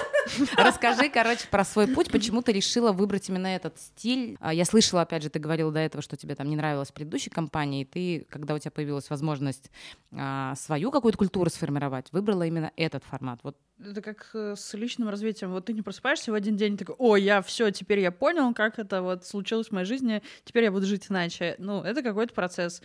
Расскажи, 0.56 1.09
короче, 1.09 1.47
про 1.50 1.64
свой 1.64 1.88
путь, 1.88 2.11
почему 2.11 2.42
ты 2.42 2.52
решила 2.52 2.92
выбрать 2.92 3.28
именно 3.28 3.49
этот 3.49 3.78
стиль. 3.78 4.37
А, 4.40 4.54
я 4.54 4.64
слышала, 4.64 5.02
опять 5.02 5.23
же, 5.23 5.30
ты 5.30 5.38
говорила 5.38 5.73
до 5.73 5.80
этого, 5.80 6.02
что 6.02 6.16
тебе 6.16 6.35
там 6.35 6.49
не 6.49 6.56
нравилось 6.56 6.88
в 6.88 6.92
предыдущей 6.92 7.30
компании, 7.30 7.82
и 7.82 7.85
ты, 7.85 8.26
когда 8.30 8.54
у 8.54 8.59
тебя 8.59 8.71
появилась 8.71 9.11
возможность 9.11 9.71
а, 10.12 10.54
свою 10.56 10.90
какую-то 10.90 11.18
культуру 11.18 11.50
сформировать, 11.50 12.06
выбрала 12.12 12.44
именно 12.44 12.73
этот 12.76 13.04
формат. 13.04 13.40
Вот 13.42 13.56
это 13.85 14.00
как 14.00 14.30
э, 14.35 14.54
с 14.56 14.75
личным 14.75 15.09
развитием. 15.09 15.50
Вот 15.50 15.64
ты 15.66 15.73
не 15.73 15.82
просыпаешься 15.82 16.30
в 16.30 16.35
один 16.35 16.56
день, 16.56 16.76
такой, 16.76 16.94
о, 16.99 17.16
я 17.16 17.42
все, 17.42 17.71
теперь 17.71 18.00
я 18.00 18.12
понял, 18.12 18.54
как 18.54 18.78
это 18.78 19.02
вот 19.02 19.26
случилось 19.26 19.68
в 19.68 19.73
моей 19.73 19.87
жизни, 19.87 20.23
теперь 20.44 20.64
я 20.64 20.73
буду 20.73 20.87
жить 20.87 21.06
иначе. 21.11 21.56
Ну, 21.59 21.82
это 21.82 22.02
какой-то 22.02 22.32
процесс. 22.32 22.82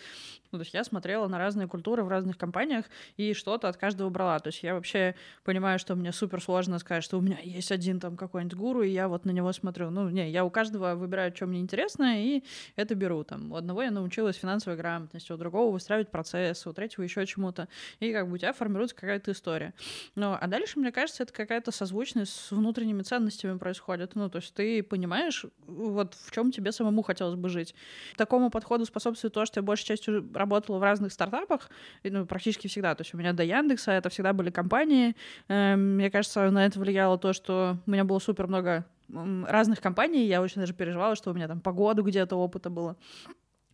Ну, 0.51 0.59
то 0.59 0.63
есть 0.63 0.73
я 0.73 0.83
смотрела 0.83 1.27
на 1.27 1.37
разные 1.37 1.67
культуры 1.67 2.03
в 2.03 2.07
разных 2.07 2.37
компаниях 2.37 2.85
и 3.17 3.33
что-то 3.33 3.67
от 3.67 3.77
каждого 3.77 4.06
брала. 4.09 4.39
То 4.39 4.47
есть 4.47 4.63
я 4.63 4.73
вообще 4.73 5.15
понимаю, 5.43 5.79
что 5.79 5.95
мне 5.95 6.11
супер 6.11 6.41
сложно 6.41 6.79
сказать, 6.79 7.03
что 7.03 7.17
у 7.17 7.21
меня 7.21 7.37
есть 7.43 7.71
один 7.71 7.99
там 7.99 8.17
какой-нибудь 8.17 8.57
гуру, 8.57 8.83
и 8.83 8.89
я 8.89 9.07
вот 9.07 9.25
на 9.25 9.31
него 9.31 9.51
смотрю. 9.53 9.89
Ну, 9.89 10.09
не, 10.09 10.29
я 10.29 10.43
у 10.45 10.49
каждого 10.49 10.95
выбираю, 10.95 11.35
что 11.35 11.45
мне 11.45 11.59
интересно, 11.59 12.23
и 12.23 12.43
это 12.75 12.95
беру. 12.95 13.23
Там, 13.23 13.51
у 13.51 13.55
одного 13.55 13.83
я 13.83 13.91
научилась 13.91 14.35
финансовой 14.35 14.77
грамотности, 14.77 15.31
у 15.31 15.37
другого 15.37 15.71
выстраивать 15.71 16.09
процесс, 16.09 16.65
у 16.67 16.73
третьего 16.73 17.03
еще 17.03 17.25
чему-то. 17.25 17.67
И 17.99 18.11
как 18.11 18.27
бы 18.27 18.35
у 18.35 18.37
тебя 18.37 18.53
формируется 18.53 18.95
какая-то 18.95 19.31
история. 19.31 19.73
Ну, 20.15 20.37
а 20.39 20.47
дальше, 20.47 20.79
мне 20.79 20.91
кажется, 20.91 21.23
это 21.23 21.33
какая-то 21.33 21.71
созвучность 21.71 22.33
с 22.33 22.51
внутренними 22.51 23.01
ценностями 23.01 23.57
происходит. 23.57 24.15
Ну, 24.15 24.29
то 24.29 24.37
есть 24.37 24.53
ты 24.53 24.83
понимаешь, 24.83 25.45
вот 25.65 26.13
в 26.13 26.31
чем 26.31 26.51
тебе 26.51 26.71
самому 26.71 27.01
хотелось 27.01 27.35
бы 27.35 27.49
жить. 27.49 27.75
Такому 28.15 28.49
подходу 28.49 28.85
способствует 28.85 29.33
то, 29.33 29.45
что 29.45 29.59
я 29.59 29.63
большей 29.63 29.85
частью 29.85 30.27
работала 30.33 30.77
в 30.77 30.83
разных 30.83 31.11
стартапах, 31.11 31.69
ну, 32.03 32.25
практически 32.25 32.67
всегда. 32.67 32.95
То 32.95 33.01
есть 33.01 33.13
у 33.13 33.17
меня 33.17 33.33
до 33.33 33.43
Яндекса 33.43 33.91
это 33.97 34.09
всегда 34.09 34.33
были 34.33 34.49
компании. 34.49 35.15
Эм, 35.47 35.95
мне 35.95 36.09
кажется, 36.09 36.49
на 36.49 36.65
это 36.65 36.79
влияло 36.79 37.17
то, 37.17 37.33
что 37.33 37.77
у 37.85 37.91
меня 37.91 38.03
было 38.03 38.19
супер 38.19 38.47
много 38.47 38.85
разных 39.09 39.79
компаний. 39.81 40.25
Я 40.25 40.41
очень 40.41 40.61
даже 40.61 40.73
переживала, 40.73 41.15
что 41.15 41.31
у 41.31 41.33
меня 41.33 41.47
там 41.47 41.61
погоду 41.61 42.03
где-то 42.03 42.35
опыта 42.35 42.69
было. 42.69 42.97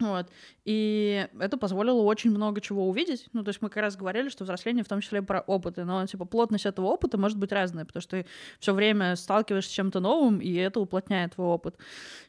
Вот. 0.10 0.28
И 0.66 1.28
это 1.40 1.58
позволило 1.58 2.02
очень 2.02 2.32
много 2.32 2.62
чего 2.62 2.88
увидеть. 2.88 3.28
Ну, 3.34 3.44
то 3.44 3.50
есть 3.50 3.62
мы 3.62 3.70
как 3.70 3.84
раз 3.84 3.96
говорили, 3.96 4.30
что 4.30 4.44
взросление 4.44 4.84
в 4.84 4.88
том 4.88 5.02
числе 5.02 5.22
про 5.22 5.42
опыты, 5.42 5.86
но 5.86 6.06
типа 6.06 6.26
плотность 6.26 6.66
этого 6.66 6.88
опыта 6.88 7.18
может 7.18 7.38
быть 7.38 7.52
разная, 7.52 7.86
потому 7.86 8.02
что 8.02 8.18
ты 8.18 8.26
все 8.60 8.74
время 8.74 9.16
сталкиваешься 9.16 9.70
с 9.70 9.74
чем-то 9.74 10.00
новым, 10.00 10.40
и 10.40 10.54
это 10.56 10.80
уплотняет 10.80 11.36
твой 11.36 11.48
опыт. 11.48 11.78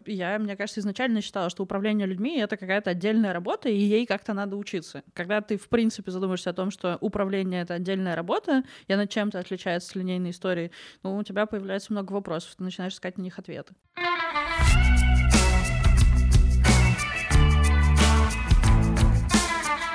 Я, 0.07 0.39
мне 0.39 0.57
кажется, 0.57 0.81
изначально 0.81 1.21
считала, 1.21 1.51
что 1.51 1.63
управление 1.63 2.07
людьми— 2.07 2.39
это 2.39 2.57
какая-то 2.57 2.91
отдельная 2.91 3.33
работа, 3.33 3.69
и 3.69 3.77
ей 3.77 4.07
как-то 4.07 4.35
надо 4.35 4.57
учиться. 4.57 5.03
Когда 5.13 5.41
ты, 5.41 5.57
в 5.57 5.69
принципе, 5.69 6.11
задумаешься 6.11 6.51
о 6.51 6.55
том, 6.55 6.71
что 6.71 6.99
управление— 7.01 7.63
это 7.63 7.75
отдельная 7.75 8.15
работа, 8.15 8.63
и 8.87 8.93
она 8.93 9.07
чем-то 9.07 9.39
отличается 9.39 9.91
с 9.91 9.95
линейной 9.95 10.31
историей, 10.31 10.71
ну, 11.03 11.17
у 11.17 11.23
тебя 11.23 11.47
появляется 11.47 11.93
много 11.93 12.13
вопросов, 12.13 12.55
ты 12.57 12.65
начинаешь 12.65 12.95
искать 12.95 13.19
на 13.19 13.23
них 13.23 13.39
ответы. 13.39 13.75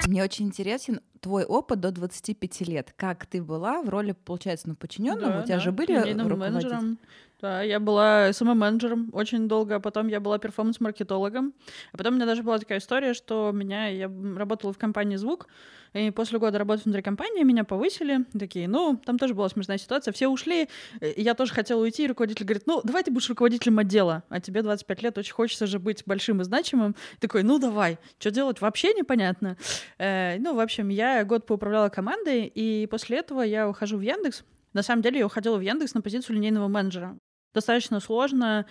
Мне 0.10 0.24
очень 0.24 0.48
интересен 0.48 1.02
твой 1.20 1.46
опыт 1.46 1.82
до 1.82 1.92
25 1.92 2.62
лет. 2.62 2.94
Как 2.98 3.28
ты 3.28 3.44
была 3.44 3.84
в 3.84 3.90
роли, 3.90 4.14
получается, 4.14 4.68
ну, 4.68 4.76
подчиненного? 4.76 5.34
Да, 5.34 5.40
У 5.42 5.44
тебя 5.44 5.58
да, 5.58 5.62
же 5.62 5.72
были 5.72 6.14
менеджером. 6.36 6.98
Да, 7.42 7.62
я 7.62 7.80
была 7.80 8.34
СММ-менеджером 8.34 9.10
очень 9.14 9.48
долго, 9.48 9.76
а 9.76 9.80
потом 9.80 10.08
я 10.08 10.20
была 10.20 10.40
перформанс-маркетологом. 10.40 11.54
А 11.94 11.98
потом 11.98 12.14
у 12.14 12.16
меня 12.18 12.26
даже 12.26 12.44
была 12.44 12.60
такая 12.60 12.80
история, 12.80 13.14
что 13.14 13.52
меня, 13.54 13.88
я 13.88 14.12
работала 14.36 14.74
в 14.74 14.78
компании 14.78 15.16
«Звук», 15.16 15.48
и 15.94 16.12
после 16.12 16.38
года 16.38 16.60
работы 16.60 16.84
внутри 16.84 17.02
компании 17.02 17.44
меня 17.44 17.64
повысили. 17.64 18.26
Такие, 18.38 18.68
ну, 18.68 19.00
там 19.04 19.18
тоже 19.18 19.34
была 19.34 19.50
смешная 19.50 19.78
ситуация. 19.78 20.12
Все 20.12 20.28
ушли, 20.28 20.68
и 21.00 21.22
я 21.22 21.34
тоже 21.34 21.54
хотела 21.54 21.82
уйти, 21.82 22.04
и 22.04 22.08
руководитель 22.08 22.46
говорит, 22.46 22.64
ну, 22.68 22.82
давай 22.84 23.04
ты 23.04 23.12
будешь 23.12 23.30
руководителем 23.30 23.80
отдела, 23.80 24.24
а 24.30 24.40
тебе 24.40 24.62
25 24.62 25.02
лет, 25.02 25.18
очень 25.18 25.34
хочется 25.34 25.66
же 25.66 25.80
быть 25.80 26.04
большим 26.06 26.42
и 26.42 26.44
значимым. 26.44 26.96
Такой, 27.20 27.44
ну, 27.44 27.58
давай. 27.58 27.98
Что 28.20 28.32
делать, 28.32 28.62
вообще 28.62 28.94
непонятно. 28.94 29.58
Э, 29.98 30.38
ну, 30.40 30.56
в 30.56 30.60
общем, 30.60 30.90
я 30.90 31.24
год 31.24 31.46
поуправляла 31.46 31.90
командой, 31.90 32.52
и 32.54 32.86
после 32.88 33.18
этого 33.20 33.42
я 33.42 33.68
ухожу 33.68 33.98
в 33.98 34.02
Яндекс. 34.02 34.44
На 34.74 34.84
самом 34.84 35.02
деле 35.02 35.20
я 35.20 35.26
уходила 35.26 35.58
в 35.58 35.62
Яндекс 35.62 35.94
на 35.94 36.02
позицию 36.02 36.36
линейного 36.36 36.68
менеджера. 36.68 37.18
Достаточно 37.60 38.00
сложно 38.00 38.66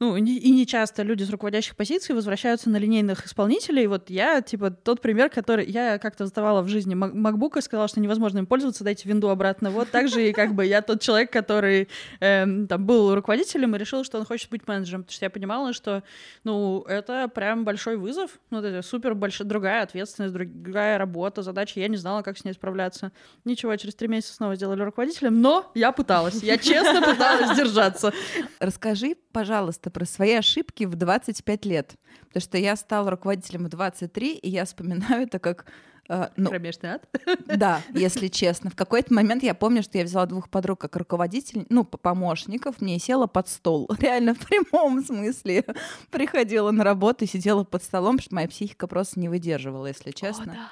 ну, 0.00 0.16
и 0.16 0.50
не 0.50 0.66
часто 0.66 1.02
люди 1.02 1.24
с 1.24 1.28
руководящих 1.28 1.76
позиций 1.76 2.14
возвращаются 2.14 2.70
на 2.70 2.78
линейных 2.78 3.26
исполнителей. 3.26 3.86
Вот 3.86 4.08
я, 4.08 4.40
типа, 4.40 4.70
тот 4.70 5.02
пример, 5.02 5.28
который 5.28 5.66
я 5.66 5.98
как-то 5.98 6.24
задавала 6.24 6.62
в 6.62 6.68
жизни 6.68 6.96
MacBook 6.96 7.58
и 7.58 7.60
сказала, 7.60 7.86
что 7.86 8.00
невозможно 8.00 8.38
им 8.38 8.46
пользоваться, 8.46 8.82
дайте 8.82 9.06
винду 9.06 9.28
обратно. 9.28 9.70
Вот 9.70 9.90
так 9.90 10.08
же 10.08 10.26
и 10.26 10.32
как 10.32 10.54
бы 10.54 10.64
я 10.64 10.80
тот 10.80 11.02
человек, 11.02 11.30
который 11.30 11.88
эм, 12.20 12.66
там 12.66 12.86
был 12.86 13.14
руководителем 13.14 13.76
и 13.76 13.78
решил, 13.78 14.02
что 14.02 14.18
он 14.18 14.24
хочет 14.24 14.48
быть 14.48 14.66
менеджером, 14.66 15.02
потому 15.02 15.14
что 15.14 15.24
я 15.26 15.30
понимала, 15.30 15.74
что, 15.74 16.02
ну, 16.44 16.80
это 16.88 17.28
прям 17.28 17.66
большой 17.66 17.98
вызов, 17.98 18.40
ну, 18.48 18.60
это 18.60 18.80
супер 18.80 19.14
большая, 19.14 19.46
другая 19.46 19.82
ответственность, 19.82 20.32
другая 20.32 20.96
работа, 20.96 21.42
задача, 21.42 21.78
я 21.78 21.88
не 21.88 21.98
знала, 21.98 22.22
как 22.22 22.38
с 22.38 22.44
ней 22.44 22.54
справляться. 22.54 23.12
Ничего, 23.44 23.76
через 23.76 23.94
три 23.96 24.08
месяца 24.08 24.32
снова 24.32 24.56
сделали 24.56 24.80
руководителем, 24.80 25.42
но 25.42 25.70
я 25.74 25.92
пыталась, 25.92 26.42
я 26.42 26.56
честно 26.56 27.02
пыталась 27.02 27.54
держаться. 27.54 28.14
Расскажи, 28.60 29.14
пожалуйста, 29.32 29.89
про 29.90 30.04
свои 30.04 30.34
ошибки 30.34 30.84
в 30.84 30.94
25 30.94 31.64
лет. 31.66 31.94
Потому 32.28 32.42
что 32.42 32.58
я 32.58 32.76
стала 32.76 33.10
руководителем 33.10 33.64
в 33.64 33.68
23, 33.68 34.36
и 34.36 34.48
я 34.48 34.64
вспоминаю 34.64 35.22
это 35.24 35.38
как 35.38 35.66
Uh, 36.10 36.28
ну, 36.34 36.50
Кромешный 36.50 36.94
ад? 36.94 37.08
Да, 37.46 37.82
если 37.94 38.26
честно. 38.26 38.68
В 38.68 38.74
какой-то 38.74 39.14
момент 39.14 39.44
я 39.44 39.54
помню, 39.54 39.80
что 39.84 39.96
я 39.96 40.02
взяла 40.02 40.26
двух 40.26 40.50
подруг 40.50 40.80
как 40.80 40.96
руководитель, 40.96 41.66
ну, 41.68 41.84
помощников, 41.84 42.80
мне 42.80 42.98
села 42.98 43.28
под 43.28 43.48
стол. 43.48 43.88
Реально, 44.00 44.34
в 44.34 44.40
прямом 44.40 45.04
смысле. 45.04 45.64
Приходила 46.10 46.72
на 46.72 46.82
работу 46.82 47.24
и 47.24 47.28
сидела 47.28 47.62
под 47.62 47.84
столом, 47.84 48.16
потому 48.16 48.24
что 48.24 48.34
моя 48.34 48.48
психика 48.48 48.88
просто 48.88 49.20
не 49.20 49.28
выдерживала, 49.28 49.86
если 49.86 50.10
честно. 50.10 50.68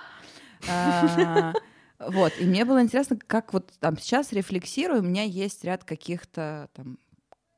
О, 0.62 0.66
да. 0.66 1.54
а, 2.00 2.10
вот, 2.10 2.32
и 2.40 2.44
мне 2.44 2.64
было 2.64 2.82
интересно, 2.82 3.16
как 3.24 3.52
вот 3.52 3.72
там 3.78 3.96
сейчас 3.96 4.32
рефлексирую, 4.32 5.02
у 5.02 5.04
меня 5.04 5.22
есть 5.22 5.62
ряд 5.62 5.84
каких-то 5.84 6.68
там 6.74 6.98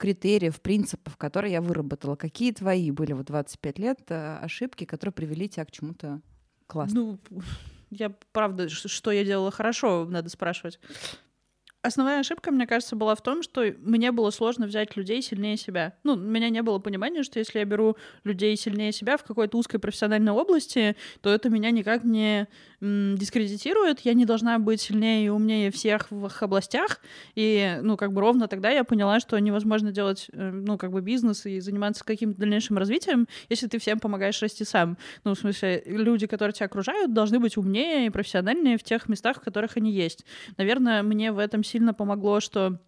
критериев, 0.01 0.63
принципов, 0.63 1.19
которые 1.19 1.53
я 1.53 1.61
выработала. 1.61 2.17
Какие 2.17 2.53
твои 2.53 2.91
были 2.91 3.13
в 3.13 3.23
25 3.23 3.79
лет 3.79 4.01
э, 4.09 4.39
ошибки, 4.39 4.87
которые 4.87 5.13
привели 5.13 5.47
тебя 5.47 5.67
к 5.67 5.71
чему-то 5.71 6.23
классному? 6.67 7.19
Ну, 7.29 7.43
я 7.91 8.11
правда, 8.33 8.71
что 8.71 9.11
я 9.11 9.25
делала 9.25 9.51
хорошо, 9.51 10.07
надо 10.09 10.31
спрашивать. 10.31 10.81
Основная 11.83 12.21
ошибка, 12.21 12.51
мне 12.51 12.67
кажется, 12.67 12.97
была 12.97 13.15
в 13.15 13.23
том, 13.23 13.43
что 13.43 13.75
мне 13.79 14.11
было 14.11 14.31
сложно 14.31 14.67
взять 14.67 14.97
людей 14.97 15.21
сильнее 15.21 15.59
себя. 15.59 15.95
Ну, 16.03 16.15
у 16.15 16.17
меня 16.17 16.49
не 16.49 16.63
было 16.63 16.79
понимания, 16.79 17.23
что 17.23 17.39
если 17.39 17.59
я 17.59 17.65
беру 17.67 17.97
людей 18.25 18.57
сильнее 18.57 18.93
себя 18.93 19.19
в 19.19 19.25
какой-то 19.25 19.59
узкой 19.59 19.79
профессиональной 19.79 20.33
области, 20.33 20.97
то 21.21 21.31
это 21.31 21.51
меня 21.51 21.71
никак 21.71 22.05
не 22.05 22.49
дискредитирует, 22.81 24.01
я 24.01 24.15
не 24.15 24.25
должна 24.25 24.59
быть 24.59 24.81
сильнее 24.81 25.27
и 25.27 25.29
умнее 25.29 25.71
всех 25.71 26.11
в 26.11 26.27
их 26.27 26.43
областях, 26.43 27.01
и, 27.35 27.79
ну, 27.83 27.97
как 27.97 28.13
бы 28.13 28.21
ровно 28.21 28.49
тогда 28.49 28.71
я 28.71 28.85
поняла, 28.85 29.21
что 29.21 29.39
невозможно 29.39 29.93
делать, 29.93 30.29
э, 30.33 30.51
ну, 30.51 30.79
как 30.79 30.91
бы 30.91 31.03
бизнес 31.03 31.45
и 31.47 31.61
заниматься 31.61 32.05
каким-то 32.05 32.41
дальнейшим 32.41 32.79
развитием, 32.79 33.29
если 33.49 33.67
ты 33.67 33.79
всем 33.79 34.01
помогаешь 34.01 34.41
расти 34.41 34.65
сам. 34.65 34.97
Ну, 35.25 35.35
в 35.35 35.39
смысле, 35.39 35.83
люди, 35.85 36.27
которые 36.27 36.55
тебя 36.55 36.67
окружают, 36.67 37.13
должны 37.13 37.39
быть 37.39 37.57
умнее 37.57 38.07
и 38.07 38.11
профессиональнее 38.11 38.79
в 38.79 38.83
тех 38.83 39.09
местах, 39.09 39.39
в 39.39 39.45
которых 39.45 39.77
они 39.77 39.93
есть. 39.93 40.25
Наверное, 40.57 41.03
мне 41.03 41.33
в 41.33 41.39
этом 41.39 41.63
сильно 41.63 41.93
помогло, 41.93 42.41
что 42.41 42.79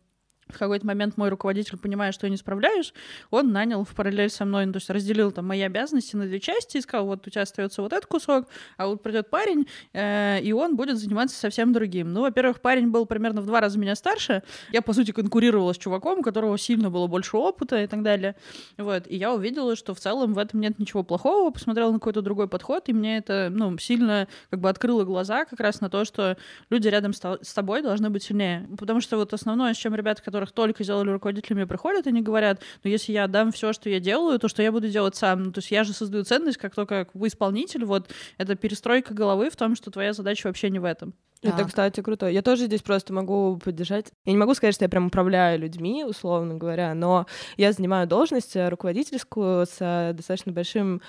в 0.49 0.59
какой-то 0.59 0.87
момент 0.87 1.17
мой 1.17 1.29
руководитель, 1.29 1.79
понимая, 1.79 2.13
что 2.13 2.27
я 2.27 2.31
не 2.31 2.37
справляюсь, 2.37 2.93
он 3.31 3.53
нанял 3.53 3.85
в 3.85 3.95
параллель 3.95 4.31
со 4.31 4.45
мной, 4.45 4.67
ну, 4.67 4.73
то 4.73 4.79
есть 4.79 4.91
разделил 4.91 5.33
там 5.33 5.47
мои 5.47 5.61
обязанности 5.63 6.17
на 6.17 6.27
две 6.27 6.41
части 6.41 6.77
и 6.77 6.81
сказал, 6.81 7.07
вот 7.07 7.27
у 7.27 7.31
тебя 7.31 7.43
остается 7.43 7.83
вот 7.83 7.93
этот 7.93 8.07
кусок, 8.07 8.47
а 8.77 8.87
вот 8.89 9.03
придет 9.03 9.31
парень, 9.31 9.67
э, 9.93 10.41
и 10.43 10.53
он 10.53 10.77
будет 10.77 10.99
заниматься 10.99 11.39
совсем 11.39 11.73
другим. 11.73 12.13
Ну, 12.13 12.23
во-первых, 12.23 12.61
парень 12.61 12.91
был 12.91 13.07
примерно 13.07 13.41
в 13.41 13.47
два 13.47 13.61
раза 13.61 13.79
меня 13.79 13.95
старше, 13.95 14.43
я, 14.73 14.83
по 14.83 14.93
сути, 14.93 15.13
конкурировала 15.13 15.73
с 15.73 15.79
чуваком, 15.79 16.21
у 16.21 16.23
которого 16.23 16.59
сильно 16.59 16.91
было 16.91 17.07
больше 17.07 17.37
опыта 17.37 17.83
и 17.83 17.87
так 17.87 18.03
далее, 18.03 18.37
вот, 18.77 19.05
и 19.07 19.17
я 19.17 19.33
увидела, 19.33 19.77
что 19.77 19.95
в 19.95 20.01
целом 20.01 20.35
в 20.35 20.39
этом 20.39 20.61
нет 20.61 20.79
ничего 20.79 21.03
плохого, 21.03 21.51
посмотрела 21.51 21.91
на 21.91 21.99
какой-то 21.99 22.23
другой 22.23 22.49
подход, 22.49 22.89
и 22.89 22.93
мне 22.93 23.19
это, 23.19 23.49
ну, 23.51 23.77
сильно 23.79 24.29
как 24.51 24.61
бы 24.61 24.69
открыло 24.69 25.05
глаза 25.05 25.45
как 25.45 25.61
раз 25.61 25.81
на 25.81 25.89
то, 25.89 26.05
что 26.05 26.37
люди 26.71 26.89
рядом 26.89 27.13
с 27.13 27.55
тобой 27.55 27.83
должны 27.83 28.11
быть 28.11 28.23
сильнее, 28.23 28.69
потому 28.79 29.01
что 29.01 29.17
вот 29.17 29.33
основное, 29.33 29.73
с 29.75 29.77
чем 29.77 29.95
ребята, 29.95 30.23
которых 30.33 30.53
только 30.53 30.83
сделали 30.83 31.11
руководителями, 31.11 31.65
приходят, 31.65 32.07
они 32.07 32.23
говорят, 32.23 32.63
ну, 32.83 32.91
если 32.91 33.13
я 33.13 33.29
дам 33.29 33.53
все, 33.53 33.73
что 33.73 33.91
я 33.91 34.01
делаю, 34.01 34.39
то 34.39 34.49
что 34.49 34.63
я 34.63 34.73
буду 34.73 34.89
делать 34.89 35.15
сам? 35.15 35.43
Ну, 35.43 35.53
то 35.53 35.59
есть 35.59 35.71
я 35.71 35.85
же 35.85 35.93
создаю 35.93 36.25
ценность, 36.25 36.59
как 36.59 36.75
только 36.75 37.07
вы 37.15 37.29
исполнитель, 37.29 37.85
вот, 37.85 38.11
это 38.39 38.57
перестройка 38.57 39.15
головы 39.15 39.51
в 39.51 39.57
том, 39.57 39.77
что 39.77 39.91
твоя 39.91 40.13
задача 40.13 40.47
вообще 40.47 40.71
не 40.71 40.79
в 40.79 40.85
этом. 40.85 41.15
Так. 41.43 41.55
Это, 41.55 41.65
кстати, 41.65 42.01
круто. 42.01 42.29
Я 42.29 42.41
тоже 42.41 42.67
здесь 42.67 42.83
просто 42.83 43.13
могу 43.13 43.59
поддержать. 43.63 44.13
Я 44.25 44.33
не 44.33 44.39
могу 44.39 44.55
сказать, 44.55 44.77
что 44.77 44.85
я 44.85 44.89
прям 44.89 45.09
управляю 45.09 45.59
людьми, 45.59 46.05
условно 46.05 46.55
говоря, 46.55 46.95
но 46.95 47.27
я 47.57 47.73
занимаю 47.73 48.07
должность 48.07 48.57
руководительскую 48.57 49.67
с 49.67 50.13
достаточно 50.15 50.53
большим 50.53 51.03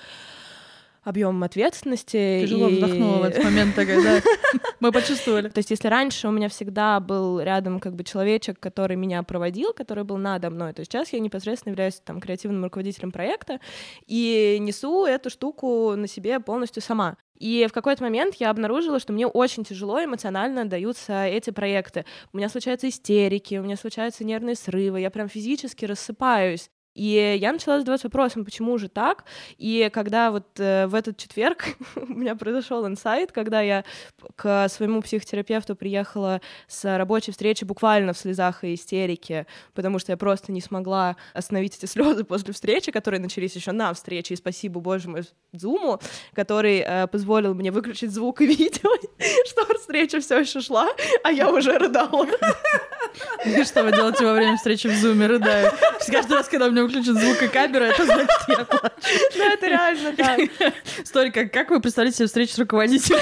объемом 1.04 1.42
ответственности. 1.44 2.40
Тяжело 2.42 2.68
и... 2.68 2.74
вздохнула 2.74 3.18
в 3.18 3.24
этот 3.24 3.44
момент 3.44 3.74
такая, 3.74 4.02
да. 4.02 4.28
Мы 4.80 4.90
почувствовали. 4.90 5.48
То 5.48 5.58
есть 5.58 5.70
если 5.70 5.88
раньше 5.88 6.28
у 6.28 6.30
меня 6.30 6.48
всегда 6.48 6.98
был 7.00 7.40
рядом 7.40 7.80
как 7.80 7.94
бы 7.94 8.04
человечек, 8.04 8.58
который 8.58 8.96
меня 8.96 9.22
проводил, 9.22 9.72
который 9.72 10.04
был 10.04 10.16
надо 10.16 10.50
мной, 10.50 10.72
то 10.72 10.84
сейчас 10.84 11.12
я 11.12 11.20
непосредственно 11.20 11.72
являюсь 11.72 12.00
там 12.04 12.20
креативным 12.20 12.64
руководителем 12.64 13.12
проекта 13.12 13.60
и 14.06 14.58
несу 14.60 15.04
эту 15.04 15.30
штуку 15.30 15.94
на 15.96 16.08
себе 16.08 16.40
полностью 16.40 16.82
сама. 16.82 17.16
И 17.38 17.66
в 17.68 17.72
какой-то 17.72 18.02
момент 18.02 18.36
я 18.36 18.50
обнаружила, 18.50 18.98
что 18.98 19.12
мне 19.12 19.26
очень 19.26 19.64
тяжело 19.64 20.02
эмоционально 20.02 20.64
даются 20.64 21.24
эти 21.26 21.50
проекты. 21.50 22.04
У 22.32 22.36
меня 22.36 22.48
случаются 22.48 22.88
истерики, 22.88 23.56
у 23.56 23.62
меня 23.62 23.76
случаются 23.76 24.24
нервные 24.24 24.54
срывы, 24.54 25.00
я 25.00 25.10
прям 25.10 25.28
физически 25.28 25.84
рассыпаюсь. 25.84 26.70
И 26.94 27.36
я 27.40 27.52
начала 27.52 27.80
задаваться 27.80 28.06
вопросом, 28.06 28.44
почему 28.44 28.78
же 28.78 28.88
так? 28.88 29.24
И 29.58 29.90
когда 29.92 30.30
вот 30.30 30.46
э, 30.58 30.86
в 30.86 30.94
этот 30.94 31.16
четверг 31.16 31.64
у 31.96 32.06
меня 32.06 32.36
произошел 32.36 32.86
инсайт, 32.86 33.32
когда 33.32 33.60
я 33.60 33.84
к 34.36 34.68
своему 34.68 35.02
психотерапевту 35.02 35.74
приехала 35.74 36.40
с 36.68 36.96
рабочей 36.96 37.32
встречи 37.32 37.64
буквально 37.64 38.12
в 38.12 38.18
слезах 38.18 38.62
и 38.62 38.74
истерике, 38.74 39.46
потому 39.74 39.98
что 39.98 40.12
я 40.12 40.16
просто 40.16 40.52
не 40.52 40.60
смогла 40.60 41.16
остановить 41.32 41.76
эти 41.76 41.86
слезы 41.90 42.24
после 42.24 42.54
встречи, 42.54 42.92
которые 42.92 43.20
начались 43.20 43.56
еще 43.56 43.72
на 43.72 43.92
встрече, 43.92 44.34
и 44.34 44.36
спасибо, 44.36 44.80
боже 44.80 45.08
мой, 45.08 45.22
Зуму, 45.52 46.00
который 46.32 46.78
э, 46.78 47.06
позволил 47.08 47.54
мне 47.54 47.70
выключить 47.70 48.10
звук 48.10 48.40
и 48.40 48.46
видео, 48.54 48.90
что 49.46 49.78
встреча 49.78 50.20
все 50.20 50.40
еще 50.40 50.60
шла, 50.60 50.88
а 51.22 51.30
я 51.30 51.50
уже 51.50 51.76
рыдала. 51.76 52.26
И 53.44 53.64
что 53.64 53.84
вы 53.84 53.92
делаете 53.92 54.24
во 54.24 54.32
время 54.32 54.56
встречи 54.56 54.86
в 54.88 54.94
Зуме, 54.94 55.26
рыдаю? 55.26 55.70
Каждый 56.10 56.32
раз, 56.32 56.48
когда 56.48 56.68
меня 56.68 56.83
выключен 56.86 57.18
звук 57.18 57.42
и 57.42 57.48
камера, 57.48 57.84
это 57.84 58.04
значит, 58.04 58.30
я 58.48 58.64
плачу. 58.64 58.94
Ну, 59.36 59.52
это 59.52 59.66
реально 59.66 60.12
так. 60.12 60.40
Сторика, 61.04 61.48
как 61.48 61.70
вы 61.70 61.80
представляете 61.80 62.18
себе 62.18 62.26
встречу 62.26 62.52
с 62.54 62.58
руководителем? 62.58 63.20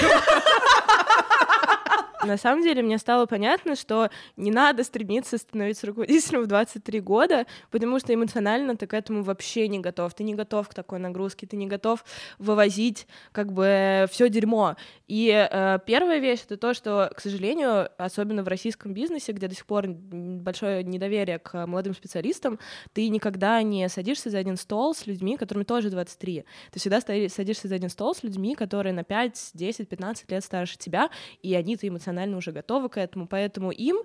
На 2.25 2.37
самом 2.37 2.63
деле 2.63 2.81
мне 2.81 2.97
стало 2.97 3.25
понятно, 3.25 3.75
что 3.75 4.09
не 4.37 4.51
надо 4.51 4.83
стремиться 4.83 5.37
становиться 5.37 5.87
руководителем 5.87 6.43
в 6.43 6.47
23 6.47 6.99
года, 7.01 7.45
потому 7.69 7.99
что 7.99 8.13
эмоционально 8.13 8.75
ты 8.77 8.87
к 8.87 8.93
этому 8.93 9.23
вообще 9.23 9.67
не 9.67 9.79
готов. 9.79 10.13
Ты 10.13 10.23
не 10.23 10.33
готов 10.33 10.69
к 10.69 10.73
такой 10.73 10.99
нагрузке, 10.99 11.47
ты 11.47 11.57
не 11.57 11.67
готов 11.67 12.03
вывозить 12.39 13.07
как 13.31 13.51
бы 13.51 14.05
все 14.09 14.29
дерьмо. 14.29 14.75
И 15.07 15.29
э, 15.29 15.79
первая 15.85 16.19
вещь 16.19 16.41
это 16.45 16.57
то, 16.57 16.73
что, 16.73 17.11
к 17.15 17.19
сожалению, 17.19 17.89
особенно 17.97 18.43
в 18.43 18.47
российском 18.47 18.93
бизнесе, 18.93 19.31
где 19.33 19.47
до 19.47 19.55
сих 19.55 19.65
пор 19.65 19.87
большое 19.87 20.83
недоверие 20.83 21.39
к 21.39 21.65
молодым 21.65 21.93
специалистам, 21.93 22.59
ты 22.93 23.09
никогда 23.09 23.61
не 23.61 23.89
садишься 23.89 24.29
за 24.29 24.37
один 24.37 24.57
стол 24.57 24.95
с 24.95 25.05
людьми, 25.05 25.37
которым 25.37 25.65
тоже 25.65 25.89
23. 25.89 26.45
Ты 26.71 26.79
всегда 26.79 27.01
садишься 27.01 27.67
за 27.67 27.75
один 27.75 27.89
стол 27.89 28.15
с 28.15 28.23
людьми, 28.23 28.55
которые 28.55 28.93
на 28.93 29.03
5, 29.03 29.51
10, 29.53 29.89
15 29.89 30.31
лет 30.31 30.43
старше 30.43 30.77
тебя, 30.77 31.09
и 31.41 31.53
они-то 31.53 31.87
эмоционально 31.87 32.12
уже 32.35 32.51
готовы 32.51 32.89
к 32.89 32.97
этому, 32.97 33.27
поэтому 33.27 33.71
им 33.71 33.97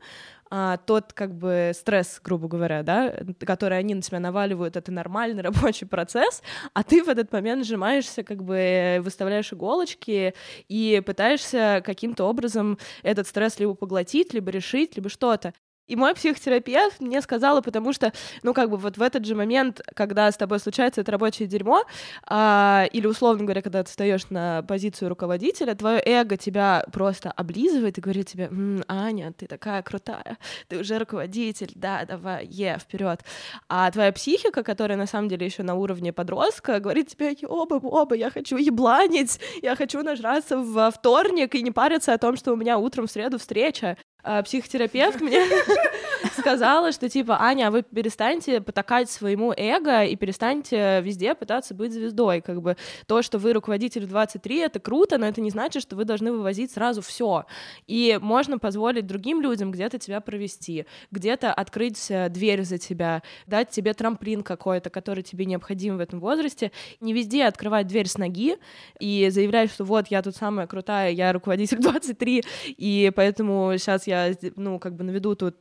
а, 0.51 0.79
тот 0.79 1.13
как 1.13 1.35
бы 1.35 1.73
стресс, 1.75 2.21
грубо 2.23 2.49
говоря, 2.49 2.83
да, 2.83 3.15
который 3.41 3.79
они 3.79 3.95
на 3.95 4.03
себя 4.03 4.19
наваливают, 4.21 4.77
это 4.77 4.91
нормальный 4.91 5.43
рабочий 5.45 5.87
процесс, 5.87 6.43
а 6.73 6.83
ты 6.83 7.03
в 7.03 7.09
этот 7.09 7.33
момент 7.33 7.67
сжимаешься, 7.67 8.23
как 8.23 8.43
бы 8.43 8.99
выставляешь 9.01 9.53
иголочки 9.53 10.35
и 10.69 11.03
пытаешься 11.05 11.83
каким-то 11.85 12.25
образом 12.25 12.79
этот 13.03 13.27
стресс 13.27 13.59
либо 13.59 13.75
поглотить, 13.75 14.33
либо 14.33 14.51
решить, 14.51 14.97
либо 14.97 15.09
что-то. 15.09 15.53
И 15.89 15.97
мой 15.97 16.15
психотерапевт 16.15 17.01
мне 17.01 17.21
сказала, 17.21 17.61
потому 17.61 17.93
что, 17.93 18.13
ну, 18.43 18.55
как 18.55 18.71
бы 18.71 18.77
вот 18.77 18.97
в 18.97 19.03
этот 19.03 19.25
же 19.25 19.35
момент, 19.35 19.81
когда 19.95 20.31
с 20.31 20.37
тобой 20.37 20.61
случается 20.61 21.01
это 21.01 21.11
рабочее 21.13 21.49
дерьмо, 21.49 21.85
а, 22.27 22.87
или, 22.93 23.07
условно 23.07 23.45
говоря, 23.45 23.63
когда 23.63 23.83
ты 23.83 23.91
встаешь 23.91 24.29
на 24.31 24.63
позицию 24.63 25.09
руководителя, 25.09 25.75
твое 25.75 26.01
эго 26.05 26.37
тебя 26.37 26.85
просто 26.93 27.31
облизывает 27.31 27.99
и 27.99 28.01
говорит 28.01 28.29
тебе, 28.29 28.45
М, 28.45 28.85
Аня, 28.87 29.33
ты 29.33 29.47
такая 29.47 29.83
крутая, 29.83 30.37
ты 30.69 30.79
уже 30.79 30.99
руководитель, 30.99 31.73
да, 31.75 32.05
давай, 32.07 32.47
е, 32.47 32.79
вперед. 32.79 33.21
А 33.69 33.91
твоя 33.91 34.13
психика, 34.13 34.63
которая 34.63 34.99
на 34.99 35.07
самом 35.07 35.29
деле 35.29 35.47
еще 35.47 35.63
на 35.63 35.75
уровне 35.75 36.13
подростка, 36.13 36.81
говорит 36.81 37.09
тебе, 37.09 37.35
оба, 37.47 37.75
оба, 37.75 38.15
я 38.15 38.31
хочу 38.31 38.57
ебланить, 38.57 39.41
я 39.63 39.75
хочу 39.77 40.03
нажраться 40.03 40.59
во 40.59 40.91
вторник 40.91 41.55
и 41.55 41.63
не 41.63 41.71
париться 41.71 42.13
о 42.13 42.19
том, 42.19 42.37
что 42.37 42.53
у 42.53 42.57
меня 42.57 42.79
утром 42.79 43.07
в 43.07 43.11
среду 43.11 43.39
встреча. 43.39 43.97
А, 44.23 44.43
психотерапевт 44.43 45.21
мне 45.21 45.41
сказала, 46.39 46.93
что 46.93 47.09
типа, 47.09 47.41
Аня, 47.41 47.69
а 47.69 47.71
вы 47.71 47.83
перестаньте 47.83 48.61
потакать 48.61 49.11
своему 49.11 49.53
эго 49.57 50.05
и 50.05 50.17
перестаньте 50.17 51.01
везде 51.03 51.35
пытаться 51.35 51.75
быть 51.75 51.93
звездой. 51.93 52.41
Как 52.41 52.63
бы 52.63 52.77
то, 53.07 53.23
что 53.23 53.39
вы 53.39 53.53
руководитель 53.53 54.05
в 54.05 54.09
23, 54.09 54.59
это 54.59 54.81
круто, 54.81 55.19
но 55.19 55.27
это 55.27 55.41
не 55.41 55.51
значит, 55.51 55.83
что 55.83 55.97
вы 55.97 56.05
должны 56.05 56.33
вывозить 56.33 56.73
сразу 56.73 57.03
все. 57.03 57.45
И 57.87 58.19
можно 58.21 58.59
позволить 58.59 59.07
другим 59.07 59.41
людям 59.41 59.71
где-то 59.71 59.99
тебя 59.99 60.21
провести, 60.21 60.87
где-то 61.11 61.53
открыть 61.53 62.11
э, 62.11 62.29
дверь 62.29 62.65
за 62.65 62.79
тебя, 62.79 63.23
дать 63.47 63.71
тебе 63.71 63.95
трамплин 63.95 64.43
какой-то, 64.43 64.91
который 64.91 65.23
тебе 65.23 65.45
необходим 65.45 65.97
в 65.97 66.01
этом 66.01 66.21
возрасте. 66.21 66.73
Не 67.01 67.13
везде 67.13 67.45
открывать 67.45 67.87
дверь 67.87 68.07
с 68.07 68.19
ноги 68.19 68.57
и 69.01 69.29
заявлять, 69.31 69.73
что 69.73 69.85
вот, 69.85 70.09
я 70.09 70.23
тут 70.23 70.37
самая 70.37 70.67
крутая, 70.67 71.11
я 71.11 71.33
руководитель 71.33 71.79
23, 71.79 72.45
и 72.77 73.13
поэтому 73.15 73.73
сейчас 73.79 74.07
я, 74.07 74.33
ну, 74.57 74.79
как 74.79 74.95
бы 74.95 75.05
наведу 75.05 75.35
тут 75.35 75.57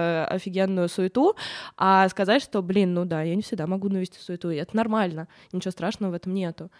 э, 0.00 0.24
офигенную 0.24 0.88
суету, 0.88 1.36
а 1.76 2.08
сказать, 2.08 2.42
что, 2.42 2.62
блин, 2.62 2.94
ну 2.94 3.04
да, 3.04 3.22
я 3.22 3.34
не 3.34 3.42
всегда 3.42 3.66
могу 3.66 3.88
навести 3.88 4.18
суету, 4.18 4.50
и 4.50 4.56
это 4.56 4.76
нормально, 4.76 5.28
ничего 5.52 5.70
страшного 5.70 6.12
в 6.12 6.14
этом 6.14 6.34
нету. 6.34 6.70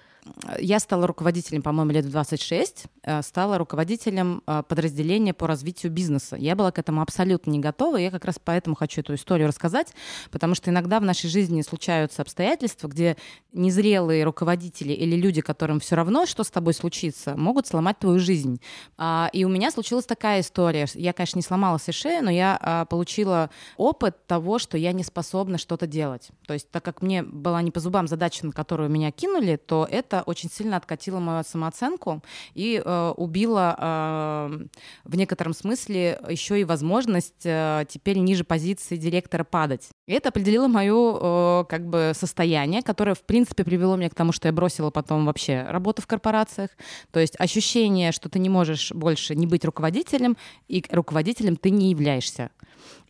Я 0.59 0.81
стала 0.81 1.07
руководителем, 1.07 1.63
по-моему, 1.63 1.93
лет 1.93 2.05
в 2.05 2.11
26, 2.11 2.85
э, 3.03 3.23
стала 3.23 3.57
руководителем 3.57 4.43
э, 4.47 4.63
подразделения 4.69 5.33
по 5.33 5.47
развитию 5.47 5.91
бизнеса. 5.91 6.37
Я 6.37 6.57
была 6.57 6.71
к 6.73 6.79
этому 6.79 7.01
абсолютно 7.01 7.51
не 7.51 7.59
готова, 7.59 7.97
и 7.99 8.03
я 8.03 8.11
как 8.11 8.25
раз 8.27 8.39
поэтому 8.43 8.77
хочу 8.77 9.01
эту 9.01 9.15
историю 9.15 9.49
рассказать, 9.49 9.95
потому 10.31 10.55
что 10.55 10.71
иногда 10.71 11.01
в 11.01 11.05
нашей 11.05 11.31
жизни 11.31 11.63
случаются 11.63 12.23
обстоятельства, 12.23 12.89
где 12.89 13.17
незрелые 13.53 14.25
руководители 14.25 14.93
или 14.93 15.17
люди, 15.17 15.41
которым 15.41 15.81
все 15.81 15.97
равно, 15.97 16.27
что 16.27 16.45
с 16.45 16.51
тобой 16.51 16.75
случится, 16.75 17.37
могут 17.37 17.67
сломать 17.67 17.99
твою 17.99 18.19
жизнь. 18.19 18.61
А, 18.99 19.31
и 19.33 19.45
у 19.45 19.49
меня 19.49 19.71
случилась 19.71 20.05
такая 20.05 20.41
история. 20.41 20.87
Я, 20.95 21.13
конечно, 21.15 21.39
не 21.39 21.43
сломала 21.43 21.79
себе 21.79 21.95
шею, 21.95 22.25
но 22.25 22.31
я 22.31 22.59
а, 22.61 22.85
получила 23.11 23.51
опыт 23.77 24.27
того, 24.27 24.59
что 24.59 24.79
я 24.79 24.93
не 24.93 25.03
способна 25.03 25.59
что-то 25.59 25.87
делать. 25.87 26.29
То 26.47 26.55
есть, 26.55 26.71
так 26.71 26.85
как 26.85 27.03
мне 27.03 27.23
была 27.23 27.61
не 27.63 27.71
по 27.71 27.81
зубам 27.81 28.07
задача, 28.07 28.47
на 28.47 28.53
которую 28.53 28.89
меня 28.89 29.11
кинули, 29.11 29.57
то 29.57 29.87
это 29.91 30.23
очень 30.27 30.51
сильно 30.51 30.77
откатило 30.77 31.19
мою 31.19 31.43
самооценку 31.45 32.23
и 32.55 32.81
э, 32.85 33.15
убило 33.17 33.77
э, 33.79 34.67
в 35.05 35.17
некотором 35.17 35.55
смысле 35.55 36.21
еще 36.29 36.61
и 36.61 36.65
возможность 36.65 37.45
э, 37.45 37.85
теперь 37.89 38.19
ниже 38.19 38.45
позиции 38.45 38.97
директора 38.97 39.45
падать. 39.45 39.89
И 40.07 40.13
это 40.13 40.29
определило 40.29 40.69
мое 40.69 40.95
э, 40.95 41.65
как 41.69 41.87
бы 41.87 42.13
состояние, 42.15 42.83
которое 42.83 43.15
в 43.15 43.23
принципе 43.23 43.65
привело 43.65 43.97
меня 43.97 44.11
к 44.11 44.15
тому, 44.15 44.33
что 44.33 44.47
я 44.47 44.53
бросила 44.53 44.91
потом 44.91 45.27
вообще 45.27 45.63
работу 45.69 46.01
в 46.03 46.07
корпорациях. 46.07 46.71
То 47.11 47.19
есть 47.19 47.35
ощущение, 47.41 48.13
что 48.13 48.29
ты 48.29 48.39
не 48.39 48.49
можешь 48.49 48.93
больше 48.93 49.35
не 49.35 49.47
быть 49.47 49.65
руководителем, 49.65 50.37
и 50.69 50.85
руководителем 50.91 51.57
ты 51.57 51.71
не 51.71 51.91
являешься. 51.91 52.51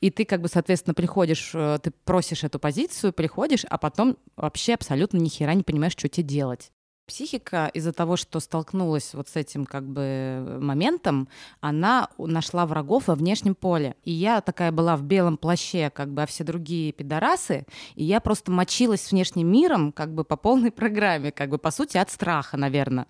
И 0.00 0.10
ты 0.10 0.24
как 0.24 0.40
бы, 0.40 0.48
соответственно, 0.48 0.94
приходишь, 0.94 1.50
э, 1.54 1.78
ты 1.82 1.92
просишь 2.04 2.44
эту 2.44 2.58
позицию, 2.58 3.12
приходишь, 3.12 3.64
а 3.68 3.78
потом 3.78 4.16
вообще 4.36 4.74
абсолютно 4.74 5.18
ни 5.18 5.28
хера 5.28 5.54
не 5.54 5.62
понимаешь, 5.62 5.92
что 5.92 6.08
тебе 6.08 6.26
делать 6.26 6.70
психика 7.10 7.68
из-за 7.74 7.92
того, 7.92 8.16
что 8.16 8.38
столкнулась 8.38 9.14
вот 9.14 9.28
с 9.28 9.34
этим 9.34 9.66
как 9.66 9.84
бы 9.84 10.58
моментом, 10.60 11.28
она 11.60 12.08
нашла 12.18 12.66
врагов 12.66 13.08
во 13.08 13.16
внешнем 13.16 13.56
поле. 13.56 13.96
И 14.04 14.12
я 14.12 14.40
такая 14.40 14.70
была 14.70 14.96
в 14.96 15.02
белом 15.02 15.36
плаще, 15.36 15.90
как 15.90 16.12
бы, 16.12 16.22
а 16.22 16.26
все 16.26 16.44
другие 16.44 16.92
пидорасы, 16.92 17.66
и 17.96 18.04
я 18.04 18.20
просто 18.20 18.52
мочилась 18.52 19.02
с 19.02 19.10
внешним 19.10 19.50
миром 19.50 19.90
как 19.90 20.14
бы 20.14 20.22
по 20.22 20.36
полной 20.36 20.70
программе, 20.80 21.32
как 21.32 21.50
бы, 21.50 21.58
по 21.58 21.72
сути, 21.72 21.96
от 21.96 22.10
страха, 22.10 22.56
наверное. 22.56 23.08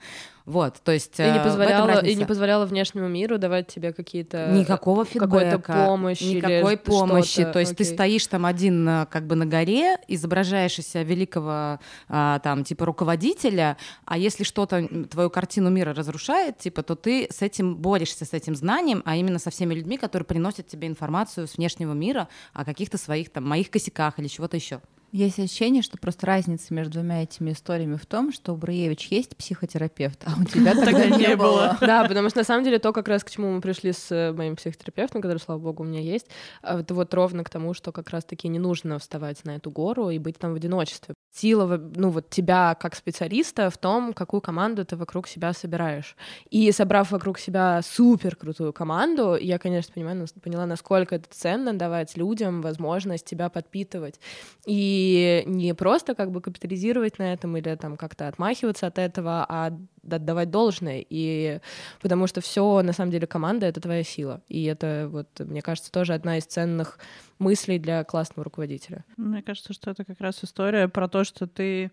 Вот, 0.50 0.80
то 0.82 0.90
есть... 0.90 1.20
И 1.20 1.22
не 1.22 1.38
э, 1.38 1.44
позволяла, 1.44 2.04
и 2.04 2.12
не 2.16 2.24
позволяла 2.24 2.66
внешнему 2.66 3.06
миру 3.06 3.38
давать 3.38 3.68
тебе 3.68 3.92
какие-то... 3.92 4.48
Никакого 4.50 5.04
фидбэка. 5.04 5.28
Какой-то 5.28 5.86
помощи. 5.86 6.24
Никакой 6.24 6.76
помощи. 6.76 7.44
То 7.44 7.60
есть 7.60 7.74
Окей. 7.74 7.86
ты 7.86 7.92
стоишь 7.94 8.26
там 8.26 8.44
один 8.44 8.88
э, 8.88 9.06
как 9.06 9.28
бы 9.28 9.36
на 9.36 9.46
горе, 9.46 9.98
изображаешь 10.08 10.76
из 10.80 10.88
себя 10.88 11.04
великого 11.04 11.78
а, 12.08 12.40
там 12.40 12.64
типа 12.64 12.84
руководителя, 12.84 13.76
а 14.06 14.18
если 14.18 14.42
что-то 14.42 14.88
твою 15.08 15.30
картину 15.30 15.70
мира 15.70 15.94
разрушает, 15.94 16.58
типа, 16.58 16.82
то 16.82 16.96
ты 16.96 17.28
с 17.30 17.42
этим 17.42 17.76
борешься, 17.76 18.24
с 18.24 18.32
этим 18.32 18.56
знанием, 18.56 19.02
а 19.04 19.14
именно 19.14 19.38
со 19.38 19.50
всеми 19.50 19.72
людьми, 19.72 19.98
которые 19.98 20.26
приносят 20.26 20.66
тебе 20.66 20.88
информацию 20.88 21.46
с 21.46 21.58
внешнего 21.58 21.92
мира 21.92 22.26
о 22.54 22.64
каких-то 22.64 22.98
своих 22.98 23.30
там 23.30 23.48
моих 23.48 23.70
косяках 23.70 24.18
или 24.18 24.26
чего-то 24.26 24.56
еще. 24.56 24.80
Есть 25.12 25.40
ощущение, 25.40 25.82
что 25.82 25.98
просто 25.98 26.26
разница 26.26 26.72
между 26.72 26.94
двумя 26.94 27.24
этими 27.24 27.50
историями 27.50 27.96
в 27.96 28.06
том, 28.06 28.32
что 28.32 28.52
у 28.52 28.56
Бруевич 28.56 29.08
есть 29.08 29.36
психотерапевт, 29.36 30.22
а 30.24 30.40
у 30.40 30.44
тебя 30.44 30.72
тогда 30.84 31.06
не 31.06 31.34
было. 31.34 31.76
Да, 31.80 32.04
потому 32.04 32.28
что 32.28 32.38
на 32.38 32.44
самом 32.44 32.62
деле 32.62 32.78
то, 32.78 32.92
как 32.92 33.08
раз 33.08 33.24
к 33.24 33.30
чему 33.30 33.50
мы 33.50 33.60
пришли 33.60 33.92
с 33.92 34.12
э, 34.12 34.32
моим 34.32 34.54
психотерапевтом, 34.54 35.20
который, 35.20 35.38
слава 35.38 35.58
богу, 35.58 35.82
у 35.82 35.86
меня 35.86 36.00
есть, 36.00 36.26
а, 36.62 36.78
это 36.78 36.94
вот 36.94 37.12
ровно 37.12 37.42
к 37.42 37.50
тому, 37.50 37.74
что 37.74 37.90
как 37.90 38.10
раз-таки 38.10 38.46
не 38.46 38.60
нужно 38.60 39.00
вставать 39.00 39.44
на 39.44 39.56
эту 39.56 39.70
гору 39.70 40.10
и 40.10 40.18
быть 40.18 40.38
там 40.38 40.52
в 40.52 40.56
одиночестве. 40.56 41.14
Сила, 41.32 41.76
ну 41.76 42.10
вот 42.10 42.30
тебя 42.30 42.76
как 42.78 42.94
специалиста 42.94 43.70
в 43.70 43.78
том, 43.78 44.12
какую 44.12 44.40
команду 44.40 44.84
ты 44.84 44.96
вокруг 44.96 45.26
себя 45.26 45.52
собираешь. 45.52 46.16
И 46.50 46.70
собрав 46.70 47.10
вокруг 47.10 47.38
себя 47.38 47.80
супер 47.82 48.36
крутую 48.36 48.72
команду, 48.72 49.36
я, 49.40 49.58
конечно, 49.58 49.92
понимаю, 49.92 50.26
поняла, 50.42 50.66
насколько 50.66 51.16
это 51.16 51.26
ценно 51.30 51.72
давать 51.72 52.16
людям 52.16 52.62
возможность 52.62 53.24
тебя 53.24 53.48
подпитывать. 53.48 54.20
И 54.66 54.99
и 55.00 55.44
не 55.46 55.74
просто 55.74 56.14
как 56.14 56.30
бы 56.30 56.42
капитализировать 56.42 57.18
на 57.18 57.32
этом 57.32 57.56
или 57.56 57.74
там 57.76 57.96
как-то 57.96 58.28
отмахиваться 58.28 58.86
от 58.86 58.98
этого, 58.98 59.46
а 59.48 59.72
отдавать 60.04 60.50
должное. 60.50 61.04
И 61.08 61.60
потому 62.02 62.26
что 62.26 62.40
все 62.42 62.82
на 62.82 62.92
самом 62.92 63.10
деле 63.10 63.26
команда 63.26 63.66
это 63.66 63.80
твоя 63.80 64.04
сила. 64.04 64.42
И 64.48 64.64
это 64.64 65.08
вот, 65.10 65.28
мне 65.38 65.62
кажется, 65.62 65.90
тоже 65.90 66.12
одна 66.12 66.36
из 66.36 66.44
ценных 66.44 66.98
мыслей 67.38 67.78
для 67.78 68.04
классного 68.04 68.44
руководителя. 68.44 69.04
Мне 69.16 69.42
кажется, 69.42 69.72
что 69.72 69.90
это 69.90 70.04
как 70.04 70.20
раз 70.20 70.44
история 70.44 70.86
про 70.88 71.08
то, 71.08 71.24
что 71.24 71.46
ты 71.46 71.90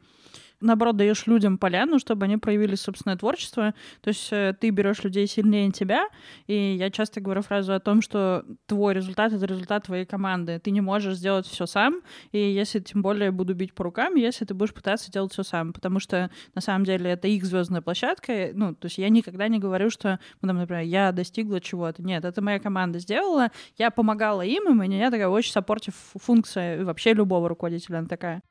наоборот, 0.61 0.97
даешь 0.97 1.27
людям 1.27 1.57
поляну, 1.57 1.99
чтобы 1.99 2.25
они 2.25 2.37
проявили 2.37 2.75
собственное 2.75 3.17
творчество. 3.17 3.73
То 4.01 4.09
есть 4.09 4.29
э, 4.31 4.55
ты 4.59 4.69
берешь 4.69 5.03
людей 5.03 5.27
сильнее 5.27 5.71
тебя, 5.71 6.07
и 6.47 6.75
я 6.79 6.89
часто 6.89 7.21
говорю 7.21 7.41
фразу 7.41 7.73
о 7.73 7.79
том, 7.79 8.01
что 8.01 8.45
твой 8.65 8.93
результат— 8.93 9.33
это 9.33 9.45
результат 9.45 9.85
твоей 9.85 10.05
команды. 10.05 10.59
Ты 10.59 10.71
не 10.71 10.81
можешь 10.81 11.15
сделать 11.15 11.45
все 11.45 11.65
сам, 11.65 12.01
и 12.31 12.39
если 12.39 12.79
тем 12.79 13.01
более 13.01 13.31
буду 13.31 13.53
бить 13.53 13.73
по 13.73 13.83
рукам, 13.83 14.15
если 14.15 14.45
ты 14.45 14.53
будешь 14.53 14.73
пытаться 14.73 15.11
делать 15.11 15.33
все 15.33 15.43
сам, 15.43 15.73
потому 15.73 15.99
что 15.99 16.29
на 16.55 16.61
самом 16.61 16.85
деле 16.85 17.11
это 17.11 17.27
их 17.27 17.45
звездная 17.45 17.81
площадка. 17.81 18.49
Ну, 18.53 18.73
то 18.75 18.85
есть 18.85 18.97
я 18.97 19.09
никогда 19.09 19.47
не 19.47 19.59
говорю, 19.59 19.89
что, 19.89 20.19
ну, 20.41 20.47
там, 20.47 20.57
например, 20.57 20.83
я 20.83 21.11
достигла 21.11 21.61
чего-то. 21.61 22.01
Нет, 22.03 22.25
это 22.25 22.41
моя 22.41 22.59
команда 22.59 22.99
сделала, 22.99 23.49
я 23.77 23.91
помогала 23.91 24.41
им, 24.41 24.67
и 24.67 24.71
у 24.71 24.75
меня 24.75 25.11
такая 25.11 25.29
очень 25.29 25.51
саппортив 25.51 25.93
функция 26.15 26.83
вообще 26.83 27.13
любого 27.13 27.49
руководителя, 27.49 27.99
она 27.99 28.07
такая. 28.07 28.41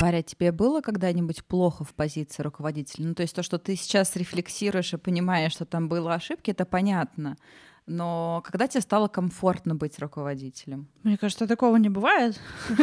Варя, 0.00 0.22
тебе 0.22 0.52
было 0.52 0.80
когда-нибудь 0.80 1.44
плохо 1.44 1.82
в 1.82 1.92
позиции 1.92 2.44
руководителя? 2.44 3.06
Ну, 3.08 3.14
то 3.14 3.22
есть 3.22 3.34
то, 3.34 3.42
что 3.42 3.58
ты 3.58 3.74
сейчас 3.74 4.14
рефлексируешь 4.14 4.94
и 4.94 4.96
понимаешь, 4.96 5.52
что 5.52 5.64
там 5.64 5.88
было 5.88 6.14
ошибки, 6.14 6.52
это 6.52 6.64
понятно. 6.64 7.36
Но 7.88 8.42
когда 8.44 8.68
тебе 8.68 8.82
стало 8.82 9.08
комфортно 9.08 9.74
быть 9.74 9.98
руководителем? 9.98 10.88
Мне 11.02 11.16
кажется, 11.16 11.46
такого 11.46 11.76
не 11.76 11.88
бывает. 11.88 12.38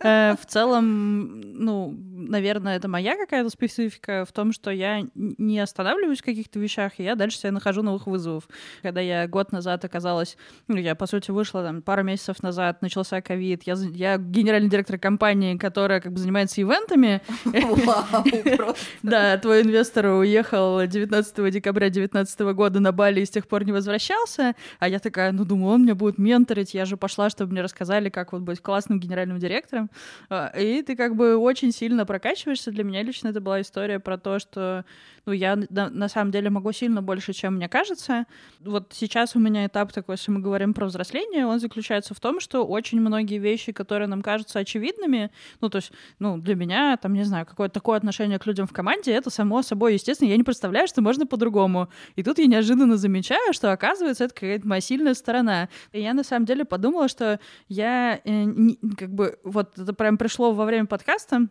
Э, 0.00 0.36
в 0.40 0.46
целом, 0.46 1.40
ну, 1.40 1.92
наверное, 1.92 2.76
это 2.76 2.86
моя 2.86 3.16
какая-то 3.16 3.50
специфика 3.50 4.24
в 4.24 4.30
том, 4.30 4.52
что 4.52 4.70
я 4.70 5.02
не 5.16 5.58
останавливаюсь 5.58 6.20
в 6.20 6.24
каких-то 6.24 6.60
вещах, 6.60 6.92
и 6.98 7.02
я 7.02 7.16
дальше 7.16 7.38
себя 7.38 7.50
нахожу 7.50 7.82
новых 7.82 8.06
вызовов. 8.06 8.48
Когда 8.80 9.00
я 9.00 9.26
год 9.26 9.50
назад 9.50 9.84
оказалась, 9.84 10.36
ну, 10.68 10.76
я, 10.76 10.94
по 10.94 11.06
сути, 11.06 11.32
вышла 11.32 11.64
там 11.64 11.82
пару 11.82 12.04
месяцев 12.04 12.44
назад, 12.44 12.80
начался 12.80 13.20
ковид, 13.20 13.64
я, 13.64 13.74
я 13.92 14.18
генеральный 14.18 14.70
директор 14.70 14.98
компании, 14.98 15.56
которая 15.56 16.00
как 16.00 16.12
бы 16.12 16.18
занимается 16.18 16.60
ивентами. 16.60 17.20
Да, 19.02 19.36
твой 19.38 19.62
инвестор 19.62 20.06
уехал 20.06 20.86
19 20.86 21.52
декабря 21.52 21.90
2019 21.90 22.40
года 22.54 22.80
на 22.80 22.92
Бали 22.92 23.20
и 23.20 23.24
с 23.24 23.30
тех 23.30 23.46
пор 23.46 23.64
не 23.64 23.72
возвращался, 23.72 24.27
а 24.36 24.88
я 24.88 24.98
такая, 24.98 25.32
ну, 25.32 25.44
думаю, 25.44 25.74
он 25.74 25.82
меня 25.82 25.94
будет 25.94 26.18
менторить, 26.18 26.74
я 26.74 26.84
же 26.84 26.96
пошла, 26.96 27.30
чтобы 27.30 27.52
мне 27.52 27.62
рассказали, 27.62 28.08
как 28.10 28.32
вот 28.32 28.42
быть 28.42 28.60
классным 28.60 29.00
генеральным 29.00 29.38
директором. 29.38 29.90
А, 30.28 30.48
и 30.48 30.82
ты 30.82 30.96
как 30.96 31.16
бы 31.16 31.36
очень 31.36 31.72
сильно 31.72 32.04
прокачиваешься. 32.06 32.70
Для 32.70 32.84
меня 32.84 33.02
лично 33.02 33.28
это 33.28 33.40
была 33.40 33.60
история 33.60 33.98
про 34.00 34.18
то, 34.18 34.38
что 34.38 34.84
ну, 35.28 35.32
я 35.32 35.56
на, 35.68 35.90
на 35.90 36.08
самом 36.08 36.30
деле 36.30 36.48
могу 36.48 36.72
сильно 36.72 37.02
больше, 37.02 37.34
чем 37.34 37.56
мне 37.56 37.68
кажется. 37.68 38.24
Вот 38.60 38.92
сейчас 38.94 39.36
у 39.36 39.38
меня 39.38 39.66
этап 39.66 39.92
такой, 39.92 40.14
если 40.14 40.30
мы 40.30 40.40
говорим 40.40 40.72
про 40.72 40.86
взросление, 40.86 41.46
он 41.46 41.60
заключается 41.60 42.14
в 42.14 42.20
том, 42.20 42.40
что 42.40 42.64
очень 42.64 42.98
многие 42.98 43.38
вещи, 43.38 43.72
которые 43.72 44.08
нам 44.08 44.22
кажутся 44.22 44.58
очевидными, 44.60 45.30
ну, 45.60 45.68
то 45.68 45.76
есть, 45.76 45.92
ну, 46.18 46.38
для 46.38 46.54
меня, 46.54 46.96
там, 46.96 47.12
не 47.12 47.24
знаю, 47.24 47.44
какое-то 47.44 47.74
такое 47.74 47.98
отношение 47.98 48.38
к 48.38 48.46
людям 48.46 48.66
в 48.66 48.72
команде, 48.72 49.12
это 49.12 49.28
само 49.28 49.60
собой, 49.60 49.92
естественно, 49.94 50.30
я 50.30 50.36
не 50.38 50.44
представляю, 50.44 50.88
что 50.88 51.02
можно 51.02 51.26
по-другому. 51.26 51.90
И 52.16 52.22
тут 52.22 52.38
я 52.38 52.46
неожиданно 52.46 52.96
замечаю, 52.96 53.52
что, 53.52 53.70
оказывается, 53.70 54.17
это 54.24 54.34
какая-то 54.34 54.66
моя 54.66 54.80
сильная 54.80 55.14
сторона. 55.14 55.68
И 55.92 56.00
я, 56.00 56.14
на 56.14 56.24
самом 56.24 56.46
деле, 56.46 56.64
подумала, 56.64 57.08
что 57.08 57.40
я, 57.68 58.20
э, 58.24 58.44
не, 58.44 58.78
как 58.96 59.10
бы, 59.10 59.38
вот 59.44 59.78
это 59.78 59.92
прям 59.92 60.18
пришло 60.18 60.52
во 60.52 60.64
время 60.64 60.86
подкаста, 60.86 61.48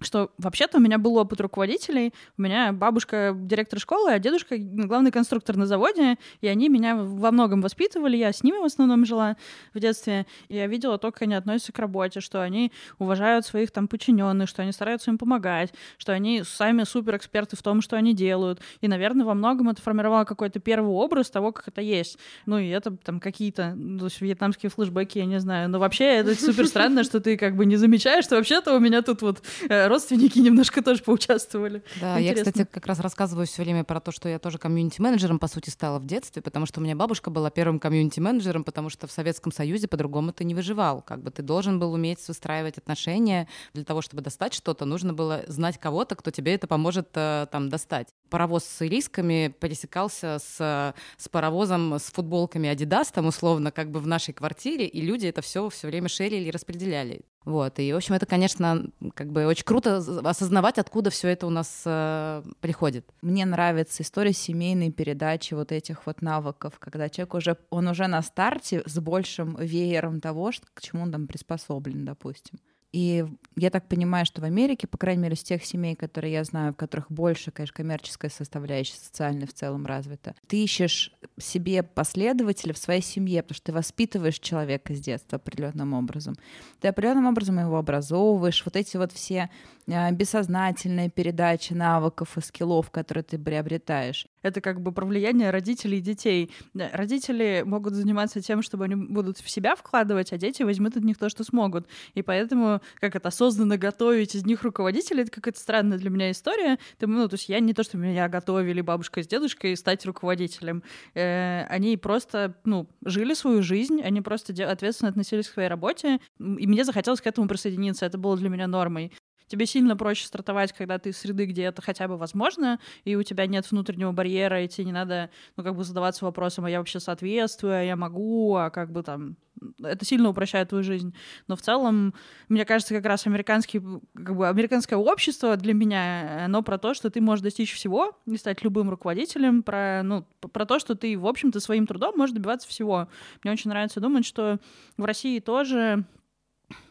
что 0.00 0.30
вообще-то 0.38 0.78
у 0.78 0.80
меня 0.80 0.98
был 0.98 1.16
опыт 1.16 1.40
руководителей. 1.40 2.12
У 2.38 2.42
меня 2.42 2.72
бабушка 2.72 3.34
директор 3.36 3.78
школы, 3.78 4.12
а 4.12 4.18
дедушка 4.18 4.56
главный 4.58 5.10
конструктор 5.10 5.56
на 5.56 5.66
заводе, 5.66 6.16
и 6.40 6.48
они 6.48 6.68
меня 6.68 6.96
во 6.96 7.30
многом 7.30 7.60
воспитывали. 7.60 8.16
Я 8.16 8.32
с 8.32 8.42
ними 8.42 8.58
в 8.58 8.64
основном 8.64 9.04
жила 9.04 9.36
в 9.74 9.80
детстве. 9.80 10.26
И 10.48 10.56
я 10.56 10.66
видела 10.66 10.98
то, 10.98 11.12
как 11.12 11.22
они 11.22 11.34
относятся 11.34 11.72
к 11.72 11.78
работе, 11.78 12.20
что 12.20 12.42
они 12.42 12.72
уважают 12.98 13.46
своих 13.46 13.70
там 13.70 13.88
подчиненных, 13.88 14.48
что 14.48 14.62
они 14.62 14.72
стараются 14.72 15.10
им 15.10 15.18
помогать, 15.18 15.72
что 15.98 16.12
они 16.12 16.42
сами 16.44 16.84
супер 16.84 17.16
эксперты 17.16 17.56
в 17.56 17.62
том, 17.62 17.82
что 17.82 17.96
они 17.96 18.14
делают. 18.14 18.60
И, 18.80 18.88
наверное, 18.88 19.26
во 19.26 19.34
многом 19.34 19.68
это 19.68 19.82
формировало 19.82 20.24
какой-то 20.24 20.60
первый 20.60 20.90
образ 20.90 21.30
того, 21.30 21.52
как 21.52 21.68
это 21.68 21.80
есть. 21.80 22.18
Ну 22.46 22.58
и 22.58 22.68
это 22.68 22.96
там 22.96 23.20
какие-то, 23.20 23.74
ну, 23.76 24.08
вьетнамские 24.20 24.70
флешбеки, 24.70 25.18
я 25.18 25.26
не 25.26 25.40
знаю. 25.40 25.68
Но 25.68 25.78
вообще 25.78 26.04
это 26.04 26.34
супер 26.34 26.66
странно, 26.66 27.04
что 27.04 27.20
ты 27.20 27.36
как 27.36 27.56
бы 27.56 27.66
не 27.66 27.76
замечаешь, 27.76 28.24
что 28.24 28.36
вообще-то 28.36 28.76
у 28.76 28.80
меня 28.80 29.02
тут 29.02 29.22
вот 29.22 29.42
э, 29.68 29.89
родственники 29.90 30.38
немножко 30.38 30.82
тоже 30.82 31.02
поучаствовали. 31.02 31.82
Да, 32.00 32.18
Интересно. 32.18 32.40
я, 32.40 32.44
кстати, 32.44 32.68
как 32.70 32.86
раз 32.86 33.00
рассказываю 33.00 33.46
все 33.46 33.62
время 33.62 33.84
про 33.84 34.00
то, 34.00 34.12
что 34.12 34.28
я 34.28 34.38
тоже 34.38 34.58
комьюнити-менеджером, 34.58 35.38
по 35.38 35.48
сути, 35.48 35.70
стала 35.70 35.98
в 35.98 36.06
детстве, 36.06 36.40
потому 36.42 36.66
что 36.66 36.80
у 36.80 36.82
меня 36.82 36.96
бабушка 36.96 37.30
была 37.30 37.50
первым 37.50 37.78
комьюнити-менеджером, 37.78 38.64
потому 38.64 38.88
что 38.88 39.06
в 39.06 39.12
Советском 39.12 39.52
Союзе 39.52 39.88
по-другому 39.88 40.32
ты 40.32 40.44
не 40.44 40.54
выживал. 40.54 41.02
Как 41.02 41.22
бы 41.22 41.30
ты 41.30 41.42
должен 41.42 41.78
был 41.78 41.92
уметь 41.92 42.26
выстраивать 42.26 42.78
отношения. 42.78 43.48
Для 43.74 43.84
того, 43.84 44.00
чтобы 44.00 44.22
достать 44.22 44.54
что-то, 44.54 44.84
нужно 44.84 45.12
было 45.12 45.42
знать 45.46 45.78
кого-то, 45.78 46.14
кто 46.14 46.30
тебе 46.30 46.54
это 46.54 46.66
поможет 46.66 47.08
э, 47.14 47.46
там 47.50 47.68
достать. 47.68 48.08
Паровоз 48.30 48.64
с 48.64 48.82
ирисками 48.82 49.54
пересекался 49.60 50.38
с, 50.38 50.94
с 51.16 51.28
паровозом 51.28 51.94
с 51.94 52.04
футболками 52.04 52.68
Adidas, 52.68 53.08
там 53.12 53.26
условно, 53.26 53.70
как 53.70 53.90
бы 53.90 54.00
в 54.00 54.06
нашей 54.06 54.32
квартире, 54.32 54.86
и 54.86 55.00
люди 55.00 55.26
это 55.26 55.42
все 55.42 55.68
все 55.68 55.88
время 55.88 56.08
шерили 56.08 56.48
и 56.48 56.50
распределяли. 56.50 57.22
Вот, 57.46 57.78
и, 57.78 57.92
в 57.92 57.96
общем, 57.96 58.14
это, 58.14 58.26
конечно, 58.26 58.86
как 59.14 59.32
бы 59.32 59.46
очень 59.46 59.64
круто 59.64 59.96
осознавать, 59.96 60.78
откуда 60.78 61.08
все 61.08 61.28
это 61.28 61.46
у 61.46 61.50
нас 61.50 61.82
э, 61.86 62.42
приходит. 62.60 63.06
Мне 63.22 63.46
нравится 63.46 64.02
история 64.02 64.34
семейной 64.34 64.92
передачи 64.92 65.54
вот 65.54 65.72
этих 65.72 66.04
вот 66.04 66.20
навыков, 66.20 66.74
когда 66.78 67.08
человек 67.08 67.34
уже, 67.34 67.56
он 67.70 67.88
уже 67.88 68.08
на 68.08 68.20
старте 68.20 68.82
с 68.84 68.98
большим 69.00 69.56
веером 69.56 70.20
того, 70.20 70.52
что, 70.52 70.66
к 70.74 70.82
чему 70.82 71.04
он 71.04 71.12
там 71.12 71.26
приспособлен, 71.26 72.04
допустим. 72.04 72.58
И 72.92 73.24
я 73.56 73.70
так 73.70 73.88
понимаю, 73.88 74.26
что 74.26 74.40
в 74.40 74.44
Америке, 74.44 74.86
по 74.86 74.98
крайней 74.98 75.22
мере, 75.22 75.34
из 75.34 75.42
тех 75.42 75.64
семей, 75.64 75.94
которые 75.94 76.32
я 76.32 76.44
знаю, 76.44 76.72
в 76.72 76.76
которых 76.76 77.10
больше, 77.10 77.50
конечно, 77.50 77.74
коммерческая 77.74 78.30
составляющая, 78.30 78.96
социальная 78.96 79.46
в 79.46 79.52
целом 79.52 79.86
развита, 79.86 80.34
ты 80.48 80.62
ищешь 80.64 81.14
себе 81.38 81.82
последователя 81.82 82.72
в 82.72 82.78
своей 82.78 83.02
семье, 83.02 83.42
потому 83.42 83.56
что 83.56 83.66
ты 83.66 83.72
воспитываешь 83.72 84.38
человека 84.38 84.94
с 84.94 85.00
детства 85.00 85.36
определенным 85.36 85.94
образом. 85.94 86.34
Ты 86.80 86.88
определенным 86.88 87.26
образом 87.26 87.58
его 87.60 87.78
образовываешь. 87.78 88.64
Вот 88.64 88.76
эти 88.76 88.96
вот 88.96 89.12
все 89.12 89.50
а, 89.88 90.10
бессознательные 90.10 91.10
передачи 91.10 91.72
навыков 91.72 92.36
и 92.36 92.40
скиллов, 92.40 92.90
которые 92.90 93.24
ты 93.24 93.38
приобретаешь. 93.38 94.26
Это 94.42 94.60
как 94.60 94.80
бы 94.80 94.92
про 94.92 95.04
влияние 95.06 95.50
родителей 95.50 95.98
и 95.98 96.00
детей. 96.00 96.50
Родители 96.74 97.62
могут 97.64 97.94
заниматься 97.94 98.40
тем, 98.40 98.62
чтобы 98.62 98.84
они 98.84 98.94
будут 98.94 99.38
в 99.38 99.48
себя 99.48 99.76
вкладывать, 99.76 100.32
а 100.32 100.38
дети 100.38 100.62
возьмут 100.62 100.96
от 100.96 101.04
них 101.04 101.18
то, 101.18 101.28
что 101.28 101.44
смогут. 101.44 101.86
И 102.14 102.22
поэтому, 102.22 102.80
как 103.00 103.16
это 103.16 103.28
осознанно 103.28 103.76
готовить 103.76 104.34
из 104.34 104.44
них 104.44 104.62
руководителей, 104.62 105.22
это 105.22 105.30
какая-то 105.30 105.60
странная 105.60 105.98
для 105.98 106.10
меня 106.10 106.30
история. 106.30 106.78
Ты, 106.98 107.06
ну, 107.06 107.28
то 107.28 107.34
есть 107.34 107.48
я 107.48 107.60
не 107.60 107.74
то, 107.74 107.82
что 107.82 107.96
меня 107.96 108.28
готовили 108.28 108.80
бабушка 108.80 109.22
с 109.22 109.26
дедушкой 109.26 109.76
стать 109.76 110.04
руководителем. 110.06 110.82
Э, 111.14 111.64
они 111.68 111.96
просто, 111.96 112.56
ну, 112.64 112.88
жили 113.04 113.34
свою 113.34 113.62
жизнь, 113.62 114.00
они 114.02 114.20
просто 114.20 114.52
ответственно 114.68 115.10
относились 115.10 115.48
к 115.48 115.52
своей 115.52 115.68
работе, 115.68 116.18
и 116.38 116.66
мне 116.66 116.84
захотелось 116.84 117.20
к 117.20 117.26
этому 117.26 117.48
присоединиться. 117.48 118.06
Это 118.06 118.18
было 118.18 118.36
для 118.36 118.48
меня 118.48 118.66
нормой 118.66 119.12
тебе 119.50 119.66
сильно 119.66 119.96
проще 119.96 120.26
стартовать, 120.26 120.72
когда 120.72 120.98
ты 120.98 121.10
из 121.10 121.18
среды, 121.18 121.44
где 121.46 121.64
это 121.64 121.82
хотя 121.82 122.06
бы 122.06 122.16
возможно, 122.16 122.78
и 123.04 123.16
у 123.16 123.22
тебя 123.24 123.46
нет 123.46 123.68
внутреннего 123.70 124.12
барьера, 124.12 124.62
и 124.62 124.68
тебе 124.68 124.86
не 124.86 124.92
надо, 124.92 125.28
ну, 125.56 125.64
как 125.64 125.74
бы 125.74 125.82
задаваться 125.82 126.24
вопросом, 126.24 126.64
а 126.64 126.70
я 126.70 126.78
вообще 126.78 127.00
соответствую, 127.00 127.74
а 127.74 127.82
я 127.82 127.96
могу, 127.96 128.54
а 128.54 128.70
как 128.70 128.92
бы 128.92 129.02
там... 129.02 129.36
Это 129.82 130.06
сильно 130.06 130.30
упрощает 130.30 130.70
твою 130.70 130.82
жизнь. 130.82 131.14
Но 131.46 131.56
в 131.56 131.60
целом, 131.60 132.14
мне 132.48 132.64
кажется, 132.64 132.94
как 132.94 133.04
раз 133.04 133.26
американский, 133.26 133.82
как 134.14 134.36
бы 134.36 134.48
американское 134.48 134.98
общество 134.98 135.56
для 135.56 135.74
меня, 135.74 136.46
оно 136.46 136.62
про 136.62 136.78
то, 136.78 136.94
что 136.94 137.10
ты 137.10 137.20
можешь 137.20 137.42
достичь 137.42 137.74
всего 137.74 138.16
и 138.24 138.36
стать 138.38 138.62
любым 138.62 138.88
руководителем, 138.88 139.62
про, 139.62 140.02
ну, 140.02 140.24
про 140.52 140.64
то, 140.64 140.78
что 140.78 140.94
ты, 140.94 141.18
в 141.18 141.26
общем-то, 141.26 141.60
своим 141.60 141.86
трудом 141.86 142.16
можешь 142.16 142.34
добиваться 142.34 142.68
всего. 142.68 143.08
Мне 143.42 143.52
очень 143.52 143.68
нравится 143.68 144.00
думать, 144.00 144.24
что 144.24 144.58
в 144.96 145.04
России 145.04 145.40
тоже 145.40 146.04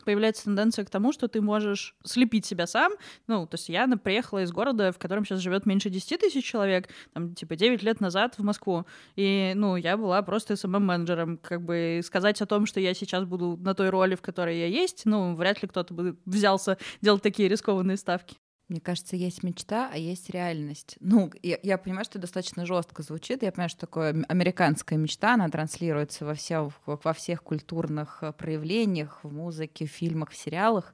появляется 0.06 0.46
тенденция 0.46 0.86
к 0.86 0.90
тому, 0.90 1.12
что 1.12 1.28
ты 1.28 1.42
можешь 1.42 1.96
слепить 2.04 2.46
себя 2.46 2.68
сам. 2.68 2.94
Ну, 3.28 3.46
то 3.46 3.56
есть 3.56 3.70
я 3.70 3.88
приехала 3.88 4.44
из 4.44 4.52
города, 4.52 4.92
в 4.92 4.98
котором 4.98 5.26
сейчас 5.26 5.40
живет 5.40 5.66
меньше 5.66 5.90
10 5.90 6.20
тысяч 6.20 6.46
человек, 6.46 6.90
там, 7.14 7.36
типа, 7.36 7.56
9 7.56 7.84
лет 7.84 8.00
назад 8.00 8.36
в 8.38 8.44
Москву. 8.44 8.86
И, 9.16 9.54
ну, 9.56 9.76
я 9.76 9.98
была 9.98 10.22
просто 10.22 10.56
СММ-менеджером. 10.56 11.38
Как 11.38 11.62
бы 11.62 12.02
сказать 12.04 12.42
о 12.42 12.46
том, 12.46 12.66
что 12.66 12.80
я 12.80 12.94
сейчас 12.94 13.26
буду 13.26 13.58
на 13.58 13.74
той 13.74 13.90
роли, 13.90 14.16
в 14.16 14.22
которой 14.22 14.58
я 14.58 14.68
есть, 14.68 15.04
ну, 15.06 15.36
вряд 15.36 15.62
ли 15.62 15.68
кто-то 15.68 15.94
бы 15.94 16.18
взялся 16.26 16.78
делать 17.02 17.22
такие 17.22 17.50
рискованные 17.50 17.98
ставки. 17.98 18.38
Мне 18.70 18.80
кажется, 18.80 19.16
есть 19.16 19.42
мечта, 19.42 19.90
а 19.92 19.98
есть 19.98 20.30
реальность. 20.30 20.96
Ну, 21.00 21.32
я, 21.42 21.58
я 21.64 21.80
понимаю, 21.80 22.06
что 22.06 22.20
достаточно 22.20 22.68
жестко 22.68 23.02
звучит. 23.02 23.42
Я 23.42 23.52
понимаю, 23.52 23.70
что 23.70 23.80
такое 23.80 24.24
американская 24.30 25.00
мечта, 25.00 25.34
она 25.34 25.50
транслируется 25.50 26.24
во, 26.24 26.36
все, 26.36 26.72
во 26.86 27.14
всех 27.14 27.42
культурных 27.42 28.20
э, 28.22 28.32
проявлениях, 28.32 29.22
в 29.24 29.34
музыке, 29.34 29.88
в 29.88 29.90
фильмах, 29.90 30.30
в 30.30 30.38
сериалах. 30.38 30.94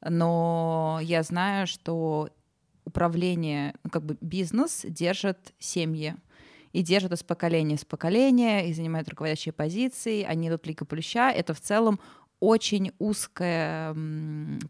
Но 0.00 0.98
я 1.02 1.22
знаю, 1.22 1.66
что 1.66 2.30
управление, 2.86 3.74
ну, 3.84 3.90
как 3.90 4.02
бы 4.02 4.16
бизнес 4.22 4.86
держит 4.88 5.52
семьи 5.58 6.16
и 6.72 6.82
держат 6.82 7.12
из 7.12 7.22
поколения 7.22 7.76
в 7.76 7.86
поколение, 7.86 8.68
и 8.68 8.72
занимают 8.72 9.08
руководящие 9.08 9.52
позиции, 9.52 10.22
они 10.22 10.48
идут 10.48 10.66
лига 10.66 10.86
плюща. 10.86 11.30
Это 11.30 11.52
в 11.52 11.60
целом 11.60 12.00
очень 12.40 12.92
узкая 12.98 13.94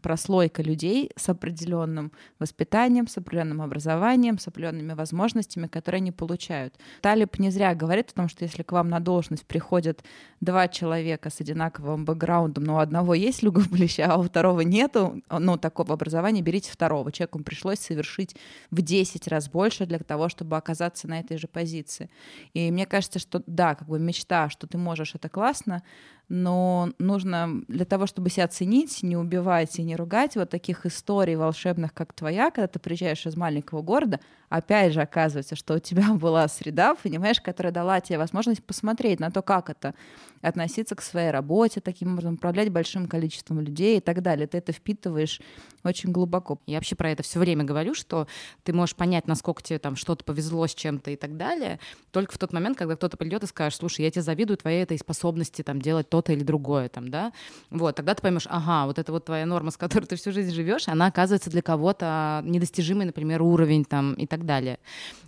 прослойка 0.01 0.61
людей 0.61 1.09
с 1.15 1.29
определенным 1.29 2.11
воспитанием, 2.37 3.07
с 3.07 3.17
определенным 3.17 3.61
образованием, 3.61 4.37
с 4.37 4.47
определенными 4.47 4.93
возможностями, 4.93 5.67
которые 5.67 5.99
они 5.99 6.11
получают. 6.11 6.75
Талиб 7.01 7.39
не 7.39 7.49
зря 7.49 7.73
говорит 7.73 8.11
о 8.11 8.13
том, 8.13 8.29
что 8.29 8.43
если 8.43 8.63
к 8.63 8.73
вам 8.73 8.89
на 8.89 8.99
должность 8.99 9.45
приходят 9.45 10.03
два 10.41 10.67
человека 10.67 11.29
с 11.29 11.39
одинаковым 11.39 12.03
бэкграундом, 12.03 12.65
но 12.65 12.75
у 12.75 12.79
одного 12.79 13.13
есть 13.13 13.41
люга 13.41 13.61
плеча, 13.69 14.07
а 14.11 14.17
у 14.17 14.23
второго 14.23 14.61
нету, 14.61 15.21
ну, 15.29 15.57
такого 15.57 15.93
образования, 15.93 16.41
берите 16.41 16.71
второго. 16.71 17.11
Человеку 17.11 17.39
пришлось 17.39 17.79
совершить 17.79 18.35
в 18.69 18.81
10 18.81 19.27
раз 19.29 19.49
больше 19.49 19.85
для 19.85 19.99
того, 19.99 20.27
чтобы 20.27 20.57
оказаться 20.57 21.07
на 21.07 21.19
этой 21.19 21.37
же 21.37 21.47
позиции. 21.47 22.09
И 22.53 22.69
мне 22.69 22.85
кажется, 22.85 23.19
что 23.19 23.41
да, 23.47 23.75
как 23.75 23.87
бы 23.87 23.97
мечта, 23.99 24.49
что 24.49 24.67
ты 24.67 24.77
можешь, 24.77 25.15
это 25.15 25.29
классно, 25.29 25.83
но 26.29 26.91
нужно 26.97 27.60
для 27.67 27.85
того, 27.85 28.05
чтобы 28.05 28.29
себя 28.29 28.47
ценить, 28.47 29.03
не 29.03 29.17
убивать 29.17 29.77
и 29.79 29.83
не 29.83 29.95
ругать, 29.95 30.35
вот 30.35 30.49
таких 30.49 30.85
историй 30.85 31.35
волшебных, 31.35 31.93
как 31.93 32.13
твоя, 32.13 32.51
когда 32.51 32.67
ты 32.67 32.79
приезжаешь 32.79 33.25
из 33.25 33.35
маленького 33.35 33.81
города, 33.81 34.19
опять 34.49 34.93
же 34.93 35.01
оказывается, 35.01 35.55
что 35.55 35.75
у 35.75 35.79
тебя 35.79 36.13
была 36.13 36.47
среда, 36.47 36.95
понимаешь, 36.95 37.41
которая 37.41 37.73
дала 37.73 37.99
тебе 38.01 38.17
возможность 38.17 38.63
посмотреть 38.63 39.19
на 39.19 39.31
то, 39.31 39.41
как 39.41 39.69
это 39.69 39.93
относиться 40.41 40.95
к 40.95 41.01
своей 41.01 41.31
работе, 41.31 41.81
таким 41.81 42.13
образом 42.13 42.35
управлять 42.35 42.69
большим 42.69 43.07
количеством 43.07 43.59
людей 43.59 43.97
и 43.97 44.01
так 44.01 44.21
далее. 44.21 44.47
Ты 44.47 44.57
это 44.57 44.71
впитываешь 44.71 45.41
очень 45.83 46.11
глубоко. 46.11 46.59
Я 46.65 46.77
вообще 46.77 46.95
про 46.95 47.11
это 47.11 47.23
все 47.23 47.39
время 47.39 47.63
говорю, 47.63 47.93
что 47.93 48.27
ты 48.63 48.73
можешь 48.73 48.95
понять, 48.95 49.27
насколько 49.27 49.61
тебе 49.63 49.79
там 49.79 49.95
что-то 49.95 50.23
повезло 50.23 50.67
с 50.67 50.75
чем-то 50.75 51.11
и 51.11 51.15
так 51.15 51.37
далее, 51.37 51.79
только 52.11 52.33
в 52.33 52.37
тот 52.37 52.53
момент, 52.53 52.77
когда 52.77 52.95
кто-то 52.95 53.17
придет 53.17 53.43
и 53.43 53.47
скажет, 53.47 53.79
слушай, 53.79 54.01
я 54.01 54.11
тебе 54.11 54.21
завидую 54.21 54.57
твоей 54.57 54.83
этой 54.83 54.97
способности 54.97 55.61
там 55.61 55.81
делать 55.81 56.09
то-то 56.09 56.33
или 56.33 56.43
другое, 56.43 56.89
там, 56.89 57.09
да, 57.09 57.31
вот, 57.69 57.95
тогда 57.95 58.13
ты 58.13 58.21
поймешь, 58.21 58.47
ага, 58.49 58.85
вот 58.85 58.99
это 58.99 59.11
вот 59.11 59.25
твоя 59.25 59.45
норма, 59.45 59.71
с 59.71 59.77
которой 59.77 60.05
ты 60.05 60.15
всю 60.15 60.31
жизнь 60.31 60.53
живешь, 60.53 60.87
она 60.87 61.07
оказывается 61.07 61.49
для 61.49 61.61
кого-то 61.61 62.41
недостижимый, 62.45 63.05
например, 63.05 63.41
уровень 63.41 63.85
там 63.85 64.13
и 64.13 64.27
так 64.27 64.45
далее. 64.45 64.79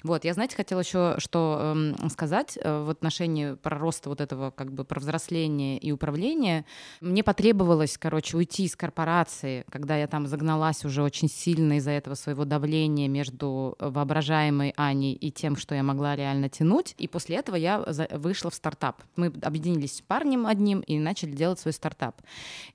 Вот, 0.04 0.26
я, 0.26 0.34
знаете, 0.34 0.56
хотела 0.56 0.82
еще 0.82 1.16
что 1.18 1.74
э, 1.76 2.10
сказать 2.10 2.58
э, 2.62 2.84
в 2.84 2.90
отношении 2.90 3.54
про 3.56 3.78
роста 3.78 4.10
вот 4.10 4.22
этого 4.22 4.52
как 4.52 4.72
бы 4.72 4.84
про 4.84 5.00
взросления 5.04 5.78
и 5.78 5.92
управления. 5.92 6.66
Мне 7.02 7.24
потребовалось, 7.24 7.98
короче, 7.98 8.38
уйти 8.38 8.66
из 8.66 8.76
корпорации, 8.76 9.66
когда 9.70 9.96
я 9.98 10.08
там 10.08 10.28
загналась 10.28 10.84
уже 10.86 11.04
очень 11.04 11.30
сильно 11.30 11.78
из-за 11.78 11.92
этого 11.92 12.16
своего 12.16 12.46
давления 12.46 13.08
между 13.08 13.76
воображаемой 13.80 14.74
Аней 14.76 15.14
и 15.14 15.32
тем, 15.32 15.56
что 15.56 15.76
я 15.76 15.84
могла 15.84 16.16
реально 16.16 16.50
тянуть. 16.50 16.96
И 16.98 17.08
после 17.08 17.38
этого 17.38 17.56
я 17.56 17.84
вышла 18.12 18.50
в 18.50 18.56
стартап. 18.56 19.04
Мы 19.16 19.32
объединились 19.42 19.98
с 19.98 20.02
парнем 20.02 20.48
одним 20.48 20.80
и 20.82 20.98
начали 21.00 21.32
делать 21.32 21.60
свой 21.60 21.74
стартап. 21.74 22.22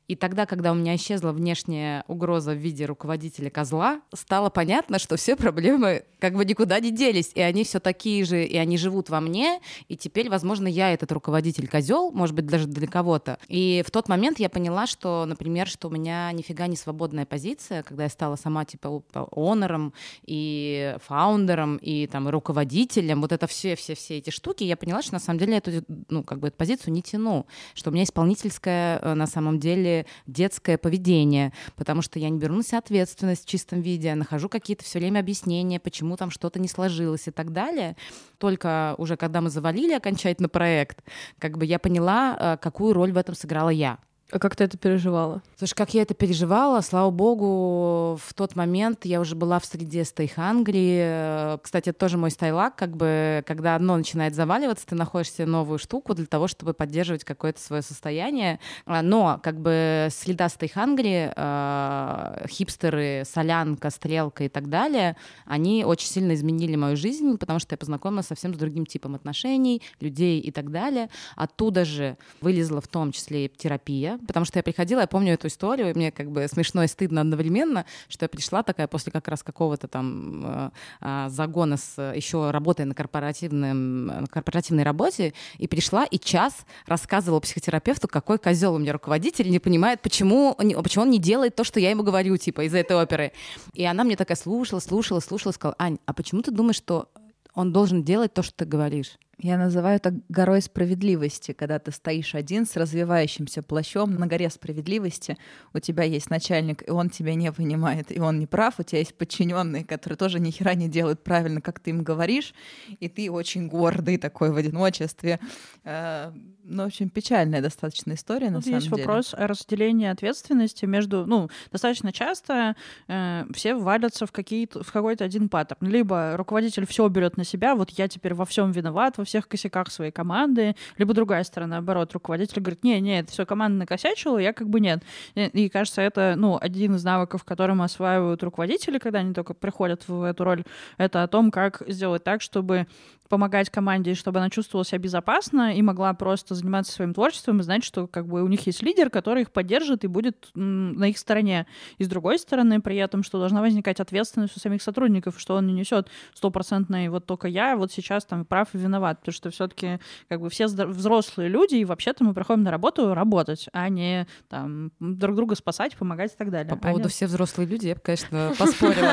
И 0.07 0.17
тогда, 0.17 0.47
когда 0.47 0.73
у 0.73 0.75
меня 0.75 0.97
исчезла 0.97 1.33
внешняя 1.33 2.05
угроза 2.09 2.53
в 2.53 2.57
виде 2.57 2.87
руководителя 2.87 3.51
козла, 3.51 4.01
стало 4.15 4.49
понятно, 4.49 4.99
что 4.99 5.17
все 5.17 5.37
проблемы 5.37 6.05
как 6.19 6.35
бы 6.35 6.45
никуда 6.45 6.81
не 6.81 6.91
делись, 6.91 7.31
и 7.35 7.41
они 7.41 7.65
все 7.65 7.79
такие 7.79 8.25
же, 8.25 8.45
и 8.45 8.57
они 8.57 8.79
живут 8.79 9.11
во 9.11 9.21
мне, 9.21 9.61
и 9.89 9.97
теперь, 9.97 10.31
возможно, 10.31 10.67
я 10.67 10.93
этот 10.93 11.13
руководитель 11.13 11.69
козел, 11.69 12.11
может 12.19 12.35
быть, 12.35 12.47
даже 12.47 12.67
для 12.67 12.89
кого-то. 12.89 13.39
И 13.47 13.83
в 13.87 13.91
тот 13.91 14.09
момент 14.09 14.41
я 14.41 14.51
поняла, 14.51 14.87
что, 14.87 15.25
например, 15.25 15.69
что 15.69 15.89
у 15.89 15.91
меня 15.91 16.31
нифига 16.33 16.67
не 16.67 16.77
свободная 16.77 17.25
позиция, 17.25 17.85
когда 17.85 18.03
я 18.03 18.09
стала 18.09 18.35
сама 18.37 18.65
типа 18.65 19.03
онором 19.31 19.95
и 20.27 20.97
фаундером 21.07 21.77
и 21.77 22.09
там 22.09 22.29
руководителем, 22.29 23.21
вот 23.21 23.31
это 23.31 23.47
все, 23.47 23.77
все, 23.77 23.95
все 23.95 24.19
эти 24.19 24.31
штуки, 24.31 24.65
я 24.65 24.77
поняла, 24.77 25.01
что 25.01 25.13
на 25.13 25.21
самом 25.21 25.39
деле 25.39 25.59
эту, 25.59 25.85
ну, 26.09 26.25
как 26.25 26.41
бы 26.41 26.49
эту 26.49 26.57
позицию 26.57 26.93
не 26.93 27.03
тяну, 27.03 27.47
что 27.75 27.91
у 27.91 27.93
меня 27.93 28.03
исполнительское 28.03 28.99
э, 28.99 29.15
на 29.15 29.29
самом 29.29 29.61
деле 29.61 30.07
детское 30.27 30.77
поведение, 30.77 31.53
потому 31.77 32.03
что 32.03 32.19
я 32.19 32.29
не 32.31 32.39
беру 32.39 32.57
на 32.57 32.65
себя 32.65 32.79
ответственность 32.79 33.45
в 33.45 33.49
чистом 33.49 33.81
виде, 33.81 34.13
нахожу 34.17 34.49
какие-то 34.49 34.83
все 34.83 34.99
время 34.99 35.21
объяснения, 35.21 35.79
почему 35.79 36.17
там 36.17 36.31
что-то 36.31 36.59
не 36.59 36.69
сложилось 36.69 37.29
и 37.29 37.31
так 37.31 37.53
далее. 37.53 37.97
Только 38.39 38.97
уже 38.99 39.17
когда 39.17 39.41
мы 39.41 39.51
завалили 39.51 39.93
окончательно 39.93 40.49
проект, 40.49 41.05
как 41.39 41.59
бы 41.59 41.65
я 41.65 41.79
поняла, 41.79 42.08
э, 42.11 42.57
какую 42.61 42.93
роль 42.93 43.13
в 43.13 43.17
этом 43.17 43.35
сыграла 43.35 43.71
я. 43.71 43.99
А 44.31 44.39
как 44.39 44.57
ты 44.57 44.65
это 44.65 44.77
переживала? 44.77 45.43
Слушай, 45.57 45.75
как 45.75 45.95
я 45.95 46.03
это 46.03 46.13
переживала, 46.13 46.83
слава 46.83 47.11
богу, 47.11 48.19
в 48.23 48.35
тот 48.35 48.57
момент 48.57 49.07
я 49.07 49.21
уже 49.21 49.35
была 49.35 49.59
в 49.59 49.65
среде 49.65 50.05
стейхангри. 50.05 51.59
Кстати, 51.63 51.89
это 51.89 51.99
тоже 51.99 52.19
мой 52.19 52.31
стайлак, 52.31 52.77
как 52.77 52.95
бы, 52.95 53.43
когда 53.47 53.75
одно 53.75 53.97
начинает 53.97 54.35
заваливаться, 54.35 54.87
ты 54.87 54.95
находишь 54.95 55.33
себе 55.33 55.47
новую 55.47 55.79
штуку 55.79 56.15
для 56.15 56.27
того, 56.27 56.47
чтобы 56.47 56.75
поддерживать 56.75 57.25
какое-то 57.25 57.61
свое 57.61 57.81
состояние. 57.81 58.61
А, 58.85 59.01
но, 59.01 59.41
как 59.43 59.59
бы, 59.61 60.09
следа 60.11 60.51
стейхангри, 60.51 61.33
э, 61.35 62.47
хипстеры, 62.49 63.23
солянка, 63.25 63.89
стрелка 63.89 64.45
и 64.45 64.51
так 64.51 64.69
далее, 64.69 65.17
они 65.47 65.87
очень 65.87 66.09
сильно 66.09 66.35
изменили 66.35 66.77
мою 66.77 66.97
жизнь, 66.97 67.39
потому 67.39 67.61
что 67.61 67.73
я 67.73 67.79
познакомилась 67.79 68.27
совсем 68.27 68.53
с 68.53 68.59
другим 68.59 68.85
типом 68.85 69.15
отношений, 69.15 69.81
людей 70.01 70.39
и 70.39 70.51
так 70.51 70.71
далее. 70.71 71.09
Оттуда 71.35 71.87
же 71.87 72.19
вылезла 72.43 72.83
в 72.83 72.89
том 72.89 73.13
числе 73.13 73.47
и 73.47 73.49
терапия, 73.49 74.18
потому 74.27 74.45
что 74.45 74.59
я 74.59 74.63
приходила, 74.63 75.01
я 75.01 75.07
помню 75.07 75.35
эту 75.35 75.49
историю, 75.49 75.91
и 75.91 75.95
мне 75.95 76.11
как 76.11 76.31
бы 76.31 76.47
смешно 76.49 76.85
и 76.85 76.87
стыдно 76.87 77.21
одновременно, 77.21 77.85
что 78.09 78.25
я 78.25 78.29
пришла 78.29 78.63
такая 78.63 78.87
после 78.87 79.13
как 79.13 79.29
раз 79.29 79.43
какого-то 79.43 79.89
там 79.89 80.45
э, 80.45 80.71
а, 81.01 81.29
загона 81.29 81.77
с 81.77 82.13
еще 82.15 82.51
работая 82.51 82.87
на, 82.87 82.95
корпоративном, 82.95 84.07
на 84.07 84.27
корпоративной 84.27 84.83
работе, 84.83 85.35
и 85.59 85.67
пришла 85.67 86.05
и 86.05 86.19
час 86.19 86.67
рассказывала 86.87 87.41
психотерапевту, 87.41 88.09
какой 88.09 88.39
козел 88.39 88.75
у 88.75 88.79
меня 88.79 88.93
руководитель, 88.93 89.51
не 89.51 89.59
понимает, 89.59 90.01
почему, 90.01 90.55
почему 90.55 91.05
он 91.05 91.11
не 91.11 91.19
делает 91.19 91.55
то, 91.55 91.65
что 91.65 91.81
я 91.81 91.91
ему 91.91 92.03
говорю, 92.03 92.37
типа, 92.37 92.63
из 92.63 92.75
этой 92.75 92.97
оперы. 92.97 93.33
И 93.75 93.85
она 93.85 94.05
мне 94.05 94.17
такая 94.17 94.37
слушала, 94.37 94.81
слушала, 94.81 95.21
слушала, 95.21 95.53
сказала, 95.53 95.77
Ань, 95.79 95.99
а 96.07 96.13
почему 96.13 96.43
ты 96.43 96.51
думаешь, 96.51 96.77
что 96.77 97.09
он 97.55 97.73
должен 97.73 98.05
делать 98.05 98.33
то, 98.33 98.43
что 98.43 98.55
ты 98.57 98.65
говоришь? 98.65 99.19
Я 99.41 99.57
называю 99.57 99.97
это 99.97 100.21
горой 100.29 100.61
справедливости, 100.61 101.53
когда 101.53 101.79
ты 101.79 101.93
стоишь 101.93 102.35
один 102.35 102.67
с 102.67 102.75
развивающимся 102.77 103.63
плащом 103.63 104.15
на 104.17 104.27
горе 104.27 104.51
справедливости. 104.51 105.39
У 105.73 105.79
тебя 105.79 106.03
есть 106.03 106.29
начальник, 106.29 106.83
и 106.87 106.91
он 106.91 107.09
тебя 107.09 107.37
не 107.37 107.53
понимает, 107.53 108.11
и 108.11 108.21
он 108.21 108.41
не 108.41 108.49
прав. 108.49 108.81
У 108.81 108.83
тебя 108.83 108.99
есть 108.99 109.15
подчиненные, 109.15 109.85
которые 109.85 110.17
тоже 110.17 110.41
ни 110.41 110.51
хера 110.51 110.75
не 110.75 110.89
делают 110.89 111.23
правильно, 111.23 111.61
как 111.61 111.79
ты 111.79 111.91
им 111.91 112.03
говоришь, 112.03 112.53
и 112.99 113.09
ты 113.09 113.31
очень 113.31 113.69
гордый 113.69 114.19
такой 114.19 114.51
в 114.51 114.57
одиночестве. 114.57 115.39
Э, 115.85 116.33
ну, 116.65 116.83
очень 116.83 117.09
печальная 117.09 117.63
достаточно 117.63 118.15
история, 118.15 118.51
на 118.51 118.57
Тут 118.57 118.65
самом 118.65 118.79
есть 118.79 118.91
деле. 118.91 119.03
вопрос 119.07 119.35
о 119.35 119.47
разделении 119.47 120.09
ответственности 120.09 120.85
между... 120.85 121.27
Ну, 121.27 121.49
достаточно 121.71 122.13
часто 122.13 122.75
э, 123.07 123.45
все 123.55 123.77
валятся 123.77 124.27
в, 124.27 124.33
какие-то, 124.33 124.83
в 124.83 124.93
какой-то 124.93 125.25
один 125.25 125.49
паттерн. 125.49 125.87
Либо 125.89 126.37
руководитель 126.37 126.87
все 126.87 127.07
берет 127.09 127.37
на 127.37 127.45
себя, 127.45 127.77
вот 127.77 127.91
я 127.91 128.09
теперь 128.09 128.35
во 128.35 128.45
всем 128.45 128.73
виноват, 128.73 129.17
во 129.17 129.28
всех 129.29 129.49
косяках 129.49 129.91
своей 129.91 130.11
команды, 130.11 130.75
либо 130.97 131.15
другая 131.15 131.45
сторона, 131.45 131.77
наоборот, 131.77 132.13
руководитель 132.13 132.61
говорит, 132.61 132.83
не, 132.83 133.01
не, 133.01 133.21
это 133.21 133.31
все 133.31 133.47
команда 133.47 133.79
накосячила, 133.79 134.39
я 134.39 134.53
как 134.53 134.69
бы 134.69 134.81
нет. 134.81 135.03
И, 135.35 135.45
и 135.45 135.69
кажется, 135.69 136.03
это, 136.03 136.35
ну, 136.37 136.59
один 136.61 136.97
из 136.97 137.05
навыков, 137.05 137.45
которым 137.45 137.83
осваивают 137.83 138.43
руководители, 138.43 138.99
когда 138.99 139.21
они 139.21 139.35
только 139.35 139.55
приходят 139.55 140.09
в 140.09 140.23
эту 140.23 140.45
роль, 140.45 140.65
это 140.97 141.23
о 141.23 141.29
том, 141.29 141.51
как 141.51 141.83
сделать 141.87 142.25
так, 142.25 142.43
чтобы 142.43 142.87
помогать 143.29 143.71
команде, 143.71 144.15
чтобы 144.15 144.39
она 144.39 144.51
чувствовала 144.51 144.85
себя 144.85 144.99
безопасно 144.99 145.75
и 145.75 145.83
могла 145.83 146.13
просто 146.15 146.55
заниматься 146.55 146.93
своим 146.93 147.15
творчеством 147.15 147.61
и 147.61 147.63
знать, 147.63 147.85
что 147.85 148.07
как 148.07 148.27
бы 148.27 148.43
у 148.43 148.49
них 148.49 148.67
есть 148.67 148.83
лидер, 148.83 149.11
который 149.11 149.43
их 149.43 149.53
поддержит 149.53 150.05
и 150.05 150.07
будет 150.07 150.49
на 150.55 151.05
их 151.05 151.19
стороне. 151.19 151.67
И 151.99 152.05
с 152.05 152.09
другой 152.09 152.39
стороны, 152.39 152.81
при 152.81 152.97
этом, 152.97 153.23
что 153.23 153.39
должна 153.39 153.61
возникать 153.61 154.01
ответственность 154.01 154.57
у 154.57 154.61
самих 154.61 154.83
сотрудников, 154.83 155.39
что 155.39 155.55
он 155.55 155.67
не 155.67 155.73
несет 155.73 156.09
стопроцентной 156.35 157.09
вот 157.09 157.27
только 157.27 157.49
я 157.49 157.77
вот 157.77 157.93
сейчас 157.93 158.25
там 158.25 158.45
прав 158.45 158.69
и 158.73 158.79
виноват, 158.79 159.21
потому 159.21 159.33
что 159.33 159.51
все-таки 159.51 160.01
как 160.29 160.41
бы 160.41 160.51
все 160.51 160.67
взрослые 160.67 161.49
люди, 161.49 161.77
и 161.77 161.85
вообще-то 161.85 162.25
мы 162.25 162.35
приходим 162.35 162.63
на 162.63 162.71
работу 162.71 163.15
работать, 163.15 163.69
а 163.73 163.89
не 163.89 164.27
там 164.49 164.91
друг 165.01 165.37
друга 165.37 165.55
спасать, 165.55 165.97
помогать 165.97 166.33
и 166.33 166.37
так 166.37 166.51
далее. 166.51 166.71
По 166.71 166.77
поводу 166.77 167.07
а 167.07 167.09
все 167.09 167.27
взрослые 167.27 167.67
люди, 167.67 167.89
я 167.89 167.95
бы, 167.95 168.01
конечно, 168.01 168.53
поспорила. 168.59 169.13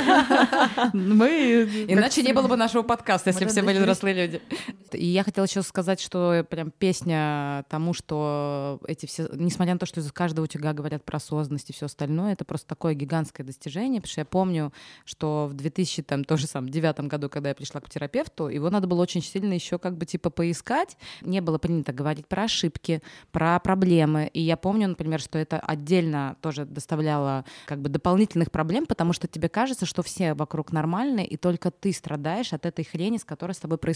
Мы... 0.94 1.86
Иначе 1.88 2.22
не 2.24 2.34
было 2.34 2.48
бы 2.48 2.56
нашего 2.56 2.84
подкаста, 2.84 3.30
если 3.30 3.46
все 3.46 3.62
были 3.62 3.80
взрослые 3.80 4.05
люди. 4.14 4.42
И 4.92 5.06
я 5.06 5.24
хотела 5.24 5.46
еще 5.46 5.62
сказать, 5.62 6.00
что 6.00 6.46
прям 6.50 6.72
песня 6.72 7.66
тому, 7.70 7.94
что 7.94 8.80
эти 8.88 9.06
все, 9.06 9.28
несмотря 9.34 9.74
на 9.74 9.80
то, 9.80 9.86
что 9.86 10.00
из 10.00 10.12
каждого 10.12 10.46
утюга 10.46 10.74
говорят 10.74 11.04
про 11.04 11.18
осознанность 11.18 11.70
и 11.70 11.74
все 11.74 11.88
остальное, 11.88 12.34
это 12.34 12.46
просто 12.46 12.68
такое 12.68 12.94
гигантское 12.94 13.46
достижение, 13.46 14.02
потому 14.02 14.12
что 14.12 14.22
я 14.22 14.26
помню, 14.26 14.74
что 15.04 15.48
в 15.52 15.54
2000, 15.54 16.04
там, 16.04 16.24
тоже 16.24 16.48
самом 16.48 16.70
девятом 16.70 17.08
году, 17.08 17.30
когда 17.30 17.50
я 17.50 17.56
пришла 17.56 17.82
к 17.82 17.90
терапевту, 17.90 18.48
его 18.48 18.70
надо 18.70 18.88
было 18.88 19.02
очень 19.02 19.22
сильно 19.22 19.54
еще 19.54 19.78
как 19.80 19.98
бы 19.98 20.06
типа 20.06 20.30
поискать. 20.30 20.98
Не 21.22 21.42
было 21.42 21.58
принято 21.58 21.92
говорить 21.92 22.28
про 22.28 22.44
ошибки, 22.44 23.02
про 23.32 23.60
проблемы. 23.60 24.30
И 24.34 24.42
я 24.42 24.58
помню, 24.58 24.88
например, 24.88 25.20
что 25.20 25.38
это 25.38 25.60
отдельно 25.60 26.38
тоже 26.42 26.66
доставляло 26.66 27.46
как 27.66 27.82
бы 27.82 27.90
дополнительных 27.90 28.52
проблем, 28.52 28.86
потому 28.86 29.14
что 29.14 29.28
тебе 29.28 29.50
кажется, 29.50 29.86
что 29.86 30.04
все 30.04 30.34
вокруг 30.34 30.72
нормальные, 30.72 31.28
и 31.28 31.38
только 31.38 31.72
ты 31.72 31.92
страдаешь 31.92 32.54
от 32.54 32.66
этой 32.66 32.86
хрени, 32.86 33.18
с 33.18 33.26
которой 33.26 33.52
с 33.52 33.60
тобой 33.60 33.78
происходит. 33.78 33.95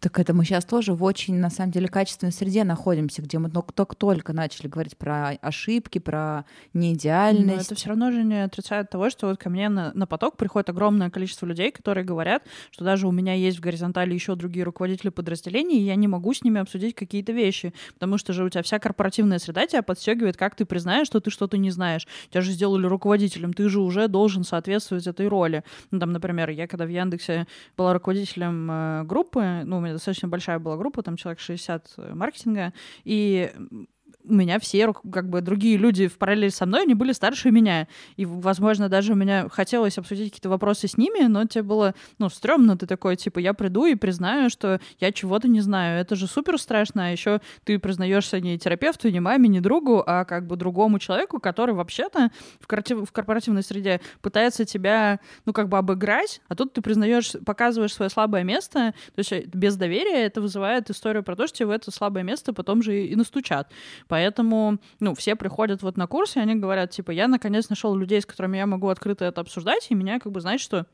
Так 0.00 0.18
это 0.18 0.34
мы 0.34 0.44
сейчас 0.44 0.64
тоже 0.64 0.92
в 0.92 1.02
очень, 1.02 1.36
на 1.36 1.48
самом 1.48 1.72
деле, 1.72 1.88
качественной 1.88 2.30
среде 2.30 2.64
находимся, 2.64 3.22
где 3.22 3.38
мы 3.38 3.50
только-только 3.50 4.32
начали 4.32 4.68
говорить 4.68 4.96
про 4.96 5.30
ошибки, 5.40 5.98
про 5.98 6.44
неидеальность. 6.74 7.46
Но 7.46 7.54
это 7.54 7.74
все 7.74 7.88
равно 7.88 8.12
же 8.12 8.22
не 8.22 8.44
отрицает 8.44 8.90
того, 8.90 9.08
что 9.08 9.28
вот 9.28 9.38
ко 9.38 9.48
мне 9.48 9.68
на, 9.68 9.92
на 9.94 10.06
поток 10.06 10.36
приходит 10.36 10.68
огромное 10.68 11.08
количество 11.08 11.46
людей, 11.46 11.72
которые 11.72 12.04
говорят, 12.04 12.42
что 12.70 12.84
даже 12.84 13.08
у 13.08 13.10
меня 13.10 13.32
есть 13.32 13.58
в 13.58 13.60
горизонтали 13.60 14.12
еще 14.12 14.34
другие 14.34 14.64
руководители 14.64 15.08
подразделений, 15.08 15.78
и 15.78 15.84
я 15.84 15.96
не 15.96 16.08
могу 16.08 16.34
с 16.34 16.44
ними 16.44 16.60
обсудить 16.60 16.94
какие-то 16.94 17.32
вещи, 17.32 17.72
потому 17.94 18.18
что 18.18 18.32
же 18.32 18.44
у 18.44 18.48
тебя 18.48 18.62
вся 18.62 18.78
корпоративная 18.78 19.38
среда 19.38 19.66
тебя 19.66 19.82
подстегивает, 19.82 20.36
как 20.36 20.54
ты 20.54 20.66
признаешь, 20.66 21.06
что 21.06 21.20
ты 21.20 21.30
что-то 21.30 21.56
не 21.56 21.70
знаешь. 21.70 22.06
Тебя 22.30 22.42
же 22.42 22.52
сделали 22.52 22.86
руководителем, 22.86 23.54
ты 23.54 23.68
же 23.68 23.80
уже 23.80 24.08
должен 24.08 24.44
соответствовать 24.44 25.06
этой 25.06 25.26
роли. 25.28 25.64
Ну, 25.90 25.98
там, 25.98 26.12
например, 26.12 26.50
я 26.50 26.68
когда 26.68 26.84
в 26.84 26.90
Яндексе 26.90 27.46
была 27.76 27.94
руководителем 27.94 28.68
э, 28.70 28.95
группы, 29.04 29.62
ну, 29.64 29.78
у 29.78 29.80
меня 29.80 29.92
достаточно 29.92 30.28
большая 30.28 30.58
была 30.58 30.76
группа, 30.76 31.02
там 31.02 31.16
человек 31.16 31.40
60 31.40 31.94
э, 31.96 32.14
маркетинга, 32.14 32.72
и 33.04 33.52
у 34.28 34.34
меня 34.34 34.58
все, 34.58 34.92
как 34.92 35.28
бы, 35.28 35.40
другие 35.40 35.76
люди 35.76 36.08
в 36.08 36.18
параллели 36.18 36.50
со 36.50 36.66
мной, 36.66 36.82
они 36.82 36.94
были 36.94 37.12
старше 37.12 37.50
меня. 37.50 37.88
И, 38.16 38.24
возможно, 38.24 38.88
даже 38.88 39.12
у 39.12 39.16
меня 39.16 39.48
хотелось 39.48 39.98
обсудить 39.98 40.30
какие-то 40.30 40.48
вопросы 40.48 40.88
с 40.88 40.96
ними, 40.96 41.26
но 41.26 41.44
тебе 41.44 41.62
было, 41.62 41.94
ну, 42.18 42.28
стрёмно, 42.28 42.76
ты 42.76 42.86
такой, 42.86 43.16
типа, 43.16 43.38
я 43.38 43.54
приду 43.54 43.86
и 43.86 43.94
признаю, 43.94 44.50
что 44.50 44.80
я 45.00 45.12
чего-то 45.12 45.48
не 45.48 45.60
знаю. 45.60 46.00
Это 46.00 46.16
же 46.16 46.26
супер 46.26 46.58
страшно, 46.58 47.06
а 47.06 47.10
еще 47.10 47.40
ты 47.64 47.78
признаешься 47.78 48.40
не 48.40 48.58
терапевту, 48.58 49.08
не 49.10 49.20
маме, 49.20 49.48
не 49.48 49.60
другу, 49.60 50.02
а 50.06 50.24
как 50.24 50.46
бы 50.46 50.56
другому 50.56 50.98
человеку, 50.98 51.40
который 51.40 51.74
вообще-то 51.74 52.30
в, 52.60 52.66
в 52.66 53.12
корпоративной 53.12 53.62
среде 53.62 54.00
пытается 54.20 54.64
тебя, 54.64 55.20
ну, 55.44 55.52
как 55.52 55.68
бы 55.68 55.78
обыграть, 55.78 56.40
а 56.48 56.54
тут 56.54 56.72
ты 56.72 56.82
признаешь, 56.82 57.32
показываешь 57.44 57.94
свое 57.94 58.10
слабое 58.10 58.42
место, 58.42 58.94
то 59.14 59.18
есть 59.18 59.32
э, 59.32 59.44
без 59.52 59.76
доверия 59.76 60.24
это 60.24 60.40
вызывает 60.40 60.90
историю 60.90 61.22
про 61.22 61.36
то, 61.36 61.46
что 61.46 61.58
тебе 61.58 61.66
в 61.66 61.70
это 61.70 61.90
слабое 61.90 62.22
место 62.22 62.52
потом 62.52 62.82
же 62.82 63.06
и 63.06 63.14
настучат. 63.16 63.70
Поэтому, 64.16 64.78
ну, 64.98 65.14
все 65.14 65.36
приходят 65.36 65.82
вот 65.82 65.98
на 65.98 66.06
курсы, 66.06 66.38
и 66.38 66.42
они 66.42 66.54
говорят, 66.54 66.88
типа, 66.88 67.10
я 67.10 67.28
наконец 67.28 67.68
нашел 67.68 67.94
людей, 67.94 68.22
с 68.22 68.24
которыми 68.24 68.56
я 68.56 68.64
могу 68.64 68.88
открыто 68.88 69.26
это 69.26 69.42
обсуждать, 69.42 69.88
и 69.90 69.94
меня, 69.94 70.18
как 70.18 70.32
бы, 70.32 70.40
знаешь, 70.40 70.62
что 70.62 70.86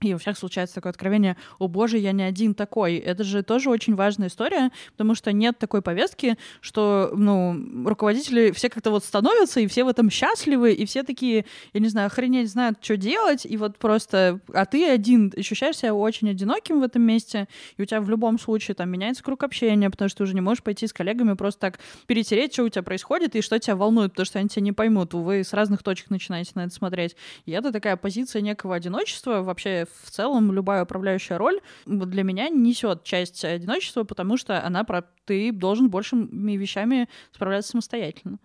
и 0.00 0.14
у 0.14 0.18
всех 0.18 0.38
случается 0.38 0.76
такое 0.76 0.90
откровение, 0.90 1.36
о 1.58 1.68
боже, 1.68 1.98
я 1.98 2.12
не 2.12 2.22
один 2.22 2.54
такой. 2.54 2.96
Это 2.96 3.24
же 3.24 3.42
тоже 3.42 3.70
очень 3.70 3.94
важная 3.94 4.28
история, 4.28 4.70
потому 4.92 5.14
что 5.14 5.32
нет 5.32 5.58
такой 5.58 5.82
повестки, 5.82 6.36
что, 6.60 7.12
ну, 7.14 7.56
руководители 7.86 8.50
все 8.52 8.68
как-то 8.68 8.90
вот 8.90 9.04
становятся, 9.04 9.60
и 9.60 9.66
все 9.66 9.84
в 9.84 9.88
этом 9.88 10.10
счастливы, 10.10 10.72
и 10.72 10.86
все 10.86 11.02
такие, 11.02 11.44
я 11.72 11.80
не 11.80 11.88
знаю, 11.88 12.06
охренеть 12.06 12.50
знают, 12.50 12.78
что 12.80 12.96
делать, 12.96 13.44
и 13.44 13.56
вот 13.56 13.78
просто, 13.78 14.40
а 14.52 14.64
ты 14.64 14.88
один 14.88 15.32
ощущаешь 15.36 15.76
себя 15.76 15.94
очень 15.94 16.30
одиноким 16.30 16.80
в 16.80 16.82
этом 16.82 17.02
месте, 17.02 17.46
и 17.76 17.82
у 17.82 17.84
тебя 17.84 18.00
в 18.00 18.08
любом 18.08 18.38
случае 18.38 18.74
там 18.74 18.88
меняется 18.88 19.22
круг 19.22 19.42
общения, 19.42 19.90
потому 19.90 20.08
что 20.08 20.18
ты 20.18 20.24
уже 20.24 20.34
не 20.34 20.40
можешь 20.40 20.62
пойти 20.62 20.86
с 20.86 20.92
коллегами 20.92 21.34
просто 21.34 21.60
так 21.60 21.80
перетереть, 22.06 22.52
что 22.52 22.64
у 22.64 22.68
тебя 22.68 22.82
происходит, 22.82 23.36
и 23.36 23.42
что 23.42 23.58
тебя 23.58 23.76
волнует, 23.76 24.12
потому 24.12 24.26
что 24.26 24.38
они 24.38 24.48
тебя 24.48 24.62
не 24.62 24.72
поймут, 24.72 25.14
вы 25.14 25.44
с 25.44 25.52
разных 25.52 25.82
точек 25.82 26.10
начинаете 26.10 26.52
на 26.54 26.64
это 26.64 26.74
смотреть. 26.74 27.16
И 27.44 27.52
это 27.52 27.72
такая 27.72 27.96
позиция 27.96 28.42
некого 28.42 28.74
одиночества 28.74 29.42
вообще 29.42 29.86
в 30.02 30.10
целом 30.10 30.52
любая 30.52 30.84
управляющая 30.84 31.38
роль 31.38 31.60
для 31.86 32.22
меня 32.22 32.48
несет 32.48 33.04
часть 33.04 33.44
одиночества, 33.44 34.04
потому 34.04 34.36
что 34.36 34.64
она 34.64 34.84
про 34.84 35.04
ты 35.24 35.52
должен 35.52 35.90
большими 35.90 36.56
вещами 36.56 37.08
справляться 37.32 37.72
самостоятельно. 37.72 38.38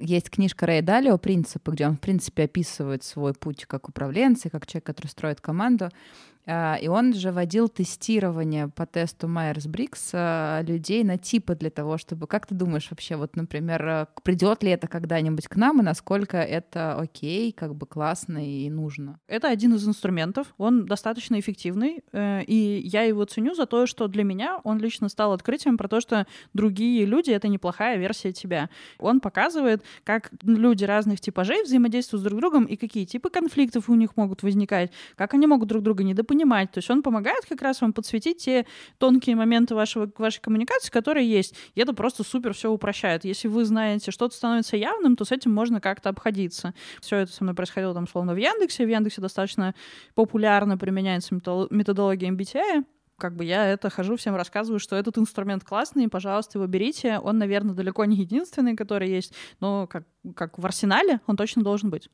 Есть 0.00 0.30
книжка 0.30 0.66
Рэя 0.66 0.82
Далио 0.82 1.18
«Принципы», 1.18 1.70
где 1.70 1.86
он, 1.86 1.96
в 1.96 2.00
принципе, 2.00 2.44
описывает 2.44 3.04
свой 3.04 3.32
путь 3.32 3.64
как 3.66 3.88
управленца, 3.88 4.50
как 4.50 4.66
человек, 4.66 4.86
который 4.86 5.06
строит 5.06 5.40
команду. 5.40 5.90
А, 6.46 6.76
и 6.80 6.86
он 6.86 7.12
же 7.12 7.32
вводил 7.32 7.68
тестирование 7.68 8.68
по 8.68 8.86
тесту 8.86 9.26
Майерс-Брикс 9.26 10.10
а, 10.12 10.62
людей 10.62 11.02
на 11.02 11.18
типы 11.18 11.56
для 11.56 11.70
того, 11.70 11.98
чтобы... 11.98 12.26
Как 12.26 12.46
ты 12.46 12.54
думаешь 12.54 12.88
вообще, 12.90 13.16
вот, 13.16 13.34
например, 13.34 13.88
а, 13.88 14.08
придет 14.22 14.62
ли 14.62 14.70
это 14.70 14.86
когда-нибудь 14.86 15.48
к 15.48 15.56
нам, 15.56 15.80
и 15.80 15.82
насколько 15.82 16.36
это 16.36 16.94
окей, 16.94 17.50
как 17.52 17.74
бы 17.74 17.86
классно 17.86 18.46
и 18.46 18.70
нужно? 18.70 19.18
Это 19.26 19.48
один 19.48 19.74
из 19.74 19.86
инструментов, 19.88 20.54
он 20.56 20.86
достаточно 20.86 21.38
эффективный, 21.40 22.04
э, 22.12 22.44
и 22.44 22.80
я 22.84 23.02
его 23.02 23.24
ценю 23.24 23.54
за 23.54 23.66
то, 23.66 23.86
что 23.86 24.06
для 24.06 24.22
меня 24.22 24.60
он 24.62 24.78
лично 24.78 25.08
стал 25.08 25.32
открытием 25.32 25.76
про 25.76 25.88
то, 25.88 26.00
что 26.00 26.26
другие 26.54 27.04
люди— 27.06 27.30
это 27.32 27.48
не 27.48 27.58
плохая 27.58 27.98
версия 27.98 28.32
тебя. 28.32 28.70
Он 28.98 29.20
показывает, 29.20 29.82
как 30.04 30.30
люди 30.42 30.84
разных 30.84 31.20
типажей 31.20 31.64
взаимодействуют 31.64 32.22
с 32.22 32.24
друг 32.24 32.38
другом 32.38 32.64
и 32.66 32.76
какие 32.76 33.04
типы 33.04 33.30
конфликтов 33.30 33.88
у 33.88 33.94
них 33.94 34.16
могут 34.16 34.44
возникать, 34.44 34.92
как 35.16 35.34
они 35.34 35.46
могут 35.46 35.68
друг 35.68 35.82
друга 35.82 36.04
недопонимать, 36.04 36.35
понимать. 36.36 36.70
То 36.70 36.78
есть 36.78 36.90
он 36.90 37.02
помогает 37.02 37.44
как 37.48 37.62
раз 37.62 37.80
вам 37.80 37.92
подсветить 37.92 38.38
те 38.38 38.66
тонкие 38.98 39.36
моменты 39.36 39.74
вашего, 39.74 40.10
вашей 40.18 40.40
коммуникации, 40.40 40.90
которые 40.90 41.28
есть. 41.28 41.54
И 41.74 41.80
это 41.80 41.94
просто 41.94 42.24
супер 42.24 42.52
все 42.52 42.70
упрощает. 42.70 43.24
Если 43.24 43.48
вы 43.48 43.64
знаете, 43.64 44.10
что-то 44.10 44.34
становится 44.34 44.76
явным, 44.76 45.16
то 45.16 45.24
с 45.24 45.32
этим 45.32 45.52
можно 45.52 45.80
как-то 45.80 46.10
обходиться. 46.10 46.74
Все 47.00 47.16
это 47.16 47.32
со 47.32 47.42
мной 47.44 47.54
происходило 47.54 47.94
там 47.94 48.06
словно 48.06 48.34
в 48.34 48.36
Яндексе. 48.36 48.84
В 48.84 48.88
Яндексе 48.88 49.20
достаточно 49.20 49.74
популярно 50.14 50.76
применяется 50.76 51.34
методология 51.34 52.30
MBTI 52.30 52.84
как 53.18 53.34
бы 53.34 53.46
я 53.46 53.64
это 53.64 53.88
хожу, 53.88 54.16
всем 54.16 54.36
рассказываю, 54.36 54.78
что 54.78 54.94
этот 54.94 55.16
инструмент 55.16 55.64
классный, 55.64 56.06
пожалуйста, 56.06 56.58
его 56.58 56.66
берите. 56.66 57.18
Он, 57.18 57.38
наверное, 57.38 57.74
далеко 57.74 58.04
не 58.04 58.16
единственный, 58.16 58.76
который 58.76 59.08
есть, 59.08 59.32
но 59.58 59.86
как, 59.86 60.04
как 60.34 60.58
в 60.58 60.66
арсенале 60.66 61.20
он 61.26 61.36
точно 61.36 61.62
должен 61.62 61.88
быть. 61.88 62.10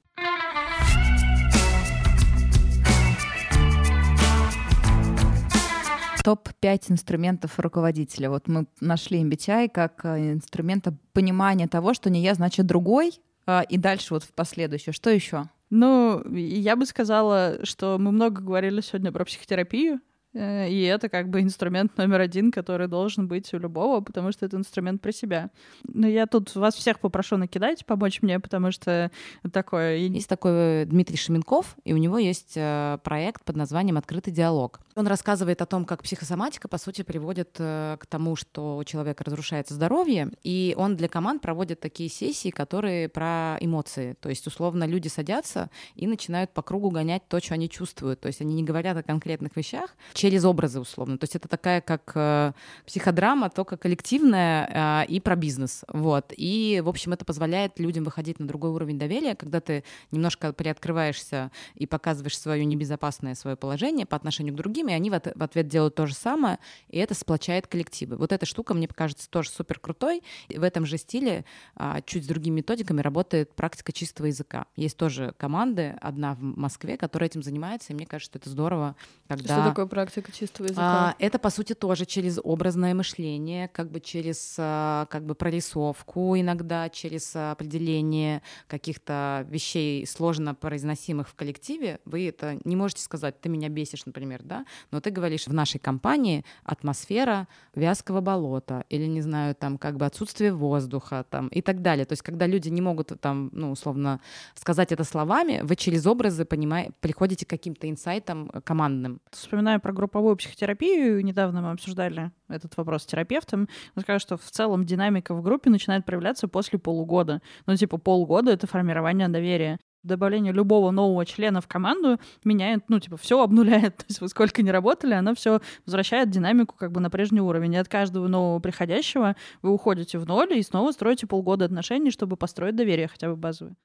Топ-5 6.22 6.92
инструментов 6.92 7.58
руководителя. 7.58 8.30
Вот 8.30 8.48
мы 8.48 8.66
нашли 8.80 9.22
MBTI 9.22 9.68
как 9.68 10.04
э, 10.04 10.34
инструмента 10.34 10.94
понимания 11.12 11.66
того, 11.66 11.94
что 11.94 12.10
не 12.10 12.22
я, 12.22 12.34
значит 12.34 12.66
другой, 12.66 13.20
а, 13.46 13.62
и 13.62 13.76
дальше 13.76 14.14
вот 14.14 14.22
в 14.22 14.32
последующее. 14.32 14.92
Что 14.92 15.10
еще? 15.10 15.48
Ну, 15.70 16.22
я 16.34 16.76
бы 16.76 16.86
сказала, 16.86 17.58
что 17.64 17.96
мы 17.98 18.12
много 18.12 18.42
говорили 18.42 18.80
сегодня 18.80 19.10
про 19.10 19.24
психотерапию, 19.24 20.00
и 20.34 20.82
это 20.82 21.08
как 21.08 21.28
бы 21.28 21.40
инструмент 21.40 21.96
номер 21.98 22.20
один, 22.20 22.50
который 22.50 22.88
должен 22.88 23.28
быть 23.28 23.52
у 23.52 23.58
любого, 23.58 24.00
потому 24.00 24.32
что 24.32 24.46
это 24.46 24.56
инструмент 24.56 25.00
про 25.02 25.12
себя. 25.12 25.50
Но 25.84 26.06
я 26.06 26.26
тут 26.26 26.54
вас 26.54 26.74
всех 26.74 27.00
попрошу 27.00 27.36
накидать, 27.36 27.84
помочь 27.86 28.22
мне, 28.22 28.40
потому 28.40 28.72
что 28.72 29.10
такое... 29.52 29.96
Есть 29.96 30.28
такой 30.28 30.52
э, 30.52 30.84
Дмитрий 30.86 31.16
Шеменков, 31.16 31.76
и 31.84 31.92
у 31.92 31.96
него 31.96 32.18
есть 32.18 32.52
э, 32.56 32.98
проект 33.02 33.44
под 33.44 33.56
названием 33.56 33.98
«Открытый 33.98 34.32
диалог». 34.32 34.80
Он 34.94 35.06
рассказывает 35.06 35.62
о 35.62 35.66
том, 35.66 35.84
как 35.84 36.02
психосоматика, 36.02 36.68
по 36.68 36.78
сути, 36.78 37.02
приводит 37.02 37.56
к 37.56 38.00
тому, 38.08 38.36
что 38.36 38.76
у 38.76 38.84
человека 38.84 39.24
разрушается 39.24 39.74
здоровье, 39.74 40.30
и 40.42 40.74
он 40.76 40.96
для 40.96 41.08
команд 41.08 41.40
проводит 41.40 41.80
такие 41.80 42.10
сессии, 42.10 42.50
которые 42.50 43.08
про 43.08 43.56
эмоции. 43.60 44.16
То 44.20 44.28
есть, 44.28 44.46
условно, 44.46 44.84
люди 44.84 45.08
садятся 45.08 45.70
и 45.94 46.06
начинают 46.06 46.52
по 46.52 46.62
кругу 46.62 46.90
гонять 46.90 47.22
то, 47.28 47.40
что 47.40 47.54
они 47.54 47.68
чувствуют. 47.68 48.20
То 48.20 48.28
есть 48.28 48.40
они 48.40 48.54
не 48.54 48.64
говорят 48.64 48.96
о 48.96 49.02
конкретных 49.02 49.56
вещах, 49.56 49.96
через 50.22 50.44
образы 50.44 50.78
условно. 50.78 51.18
То 51.18 51.24
есть 51.24 51.34
это 51.34 51.48
такая 51.48 51.80
как 51.80 52.12
э, 52.14 52.52
психодрама, 52.86 53.50
только 53.50 53.76
коллективная 53.76 55.02
э, 55.02 55.06
и 55.06 55.18
про 55.18 55.34
бизнес. 55.34 55.84
Вот. 55.88 56.32
И, 56.36 56.80
в 56.84 56.88
общем, 56.88 57.12
это 57.12 57.24
позволяет 57.24 57.80
людям 57.80 58.04
выходить 58.04 58.38
на 58.38 58.46
другой 58.46 58.70
уровень 58.70 59.00
доверия, 59.00 59.34
когда 59.34 59.60
ты 59.60 59.82
немножко 60.12 60.52
приоткрываешься 60.52 61.50
и 61.74 61.88
показываешь 61.88 62.38
свое 62.38 62.64
небезопасное 62.64 63.34
свое 63.34 63.56
положение 63.56 64.06
по 64.06 64.14
отношению 64.14 64.54
к 64.54 64.56
другим, 64.58 64.86
и 64.86 64.92
они 64.92 65.10
в, 65.10 65.14
в 65.14 65.42
ответ 65.42 65.66
делают 65.66 65.96
то 65.96 66.06
же 66.06 66.14
самое, 66.14 66.60
и 66.88 66.98
это 66.98 67.14
сплочает 67.14 67.66
коллективы. 67.66 68.16
Вот 68.16 68.30
эта 68.30 68.46
штука, 68.46 68.74
мне 68.74 68.86
кажется, 68.86 69.28
тоже 69.28 69.50
супер 69.50 69.80
крутой. 69.80 70.22
В 70.48 70.62
этом 70.62 70.86
же 70.86 70.98
стиле, 70.98 71.44
э, 71.74 71.96
чуть 72.06 72.22
с 72.22 72.26
другими 72.28 72.58
методиками, 72.58 73.00
работает 73.00 73.56
практика 73.56 73.90
чистого 73.90 74.26
языка. 74.26 74.66
Есть 74.76 74.96
тоже 74.96 75.34
команды, 75.36 75.96
одна 76.00 76.34
в 76.34 76.42
Москве, 76.42 76.96
которая 76.96 77.28
этим 77.28 77.42
занимается, 77.42 77.92
и 77.92 77.96
мне 77.96 78.06
кажется, 78.06 78.30
что 78.30 78.38
это 78.38 78.50
здорово, 78.50 78.94
когда... 79.26 79.56
Что 79.56 79.68
такое 79.68 79.86
практика? 79.86 80.11
Практика 80.12 80.32
чистого 80.32 80.66
языка? 80.66 80.82
А, 80.82 81.14
это, 81.18 81.38
по 81.38 81.50
сути, 81.50 81.74
тоже 81.74 82.04
через 82.04 82.38
образное 82.42 82.94
мышление, 82.94 83.68
как 83.68 83.90
бы 83.90 84.00
через 84.00 84.56
а, 84.58 85.06
как 85.06 85.24
бы 85.24 85.34
прорисовку 85.34 86.36
иногда, 86.36 86.88
через 86.88 87.34
определение 87.34 88.42
каких-то 88.66 89.46
вещей 89.48 90.06
сложно 90.06 90.54
произносимых 90.54 91.28
в 91.28 91.34
коллективе. 91.34 92.00
Вы 92.04 92.28
это 92.28 92.58
не 92.64 92.76
можете 92.76 93.02
сказать, 93.02 93.40
ты 93.40 93.48
меня 93.48 93.68
бесишь, 93.68 94.06
например, 94.06 94.42
да, 94.42 94.64
но 94.90 95.00
ты 95.00 95.10
говоришь, 95.10 95.46
в 95.46 95.52
нашей 95.52 95.78
компании 95.78 96.44
атмосфера 96.64 97.48
вязкого 97.74 98.20
болота 98.20 98.84
или, 98.88 99.06
не 99.06 99.22
знаю, 99.22 99.54
там 99.54 99.78
как 99.78 99.96
бы 99.96 100.06
отсутствие 100.06 100.52
воздуха 100.52 101.24
там 101.28 101.48
и 101.48 101.62
так 101.62 101.82
далее. 101.82 102.04
То 102.04 102.12
есть 102.12 102.22
когда 102.22 102.46
люди 102.46 102.68
не 102.68 102.80
могут 102.80 103.12
там, 103.20 103.50
ну, 103.52 103.70
условно, 103.70 104.20
сказать 104.54 104.92
это 104.92 105.04
словами, 105.04 105.60
вы 105.62 105.76
через 105.76 106.06
образы 106.06 106.44
понимаете, 106.44 106.92
приходите 107.00 107.46
к 107.46 107.50
каким-то 107.50 107.88
инсайтам 107.88 108.50
командным. 108.64 109.20
Вспоминаю 109.30 109.80
про 109.80 109.92
групповую 110.02 110.36
психотерапию, 110.36 111.24
недавно 111.24 111.62
мы 111.62 111.70
обсуждали 111.70 112.32
этот 112.48 112.76
вопрос 112.76 113.04
с 113.04 113.06
терапевтом, 113.06 113.68
он 113.94 114.02
сказал, 114.02 114.18
что 114.18 114.36
в 114.36 114.50
целом 114.50 114.84
динамика 114.84 115.32
в 115.32 115.42
группе 115.42 115.70
начинает 115.70 116.04
проявляться 116.04 116.48
после 116.48 116.80
полугода. 116.80 117.40
Ну, 117.66 117.76
типа 117.76 117.98
полгода— 117.98 118.50
это 118.52 118.66
формирование 118.66 119.28
доверия 119.28 119.78
добавление 120.02 120.52
любого 120.52 120.90
нового 120.90 121.24
члена 121.24 121.60
в 121.60 121.68
команду 121.68 122.18
меняет, 122.42 122.88
ну, 122.88 122.98
типа, 122.98 123.16
все 123.16 123.40
обнуляет. 123.40 123.96
То 123.98 124.04
есть 124.08 124.20
вы 124.20 124.26
сколько 124.26 124.60
не 124.60 124.72
работали, 124.72 125.14
оно 125.14 125.32
все 125.36 125.60
возвращает 125.86 126.28
динамику 126.28 126.74
как 126.76 126.90
бы 126.90 127.00
на 127.00 127.08
прежний 127.08 127.40
уровень. 127.40 127.74
И 127.74 127.76
от 127.76 127.86
каждого 127.86 128.26
нового 128.26 128.58
приходящего 128.58 129.36
вы 129.62 129.70
уходите 129.70 130.18
в 130.18 130.26
ноль 130.26 130.58
и 130.58 130.62
снова 130.62 130.90
строите 130.90 131.28
полгода 131.28 131.66
отношений, 131.66 132.10
чтобы 132.10 132.36
построить 132.36 132.74
доверие 132.74 133.06
хотя 133.06 133.28
бы 133.28 133.36
базовое. 133.36 133.76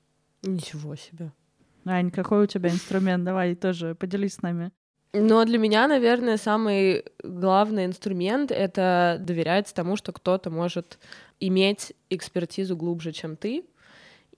Ничего 0.42 0.96
себе. 0.96 1.32
Ань, 1.86 2.10
какой 2.10 2.44
у 2.44 2.48
тебя 2.48 2.70
инструмент? 2.70 3.24
Давай 3.24 3.54
тоже 3.54 3.94
поделись 3.94 4.34
с 4.34 4.42
нами. 4.42 4.72
Но 5.14 5.46
для 5.46 5.58
меня, 5.58 5.88
наверное, 5.88 6.38
самый 6.38 7.06
главный 7.24 7.86
инструмент— 7.86 8.52
это 8.52 9.18
доверять 9.20 9.74
тому, 9.74 9.96
что 9.96 10.12
кто-то 10.12 10.50
может 10.50 11.00
иметь 11.40 11.94
экспертизу 12.10 12.76
глубже, 12.76 13.12
чем 13.14 13.36
ты, 13.36 13.64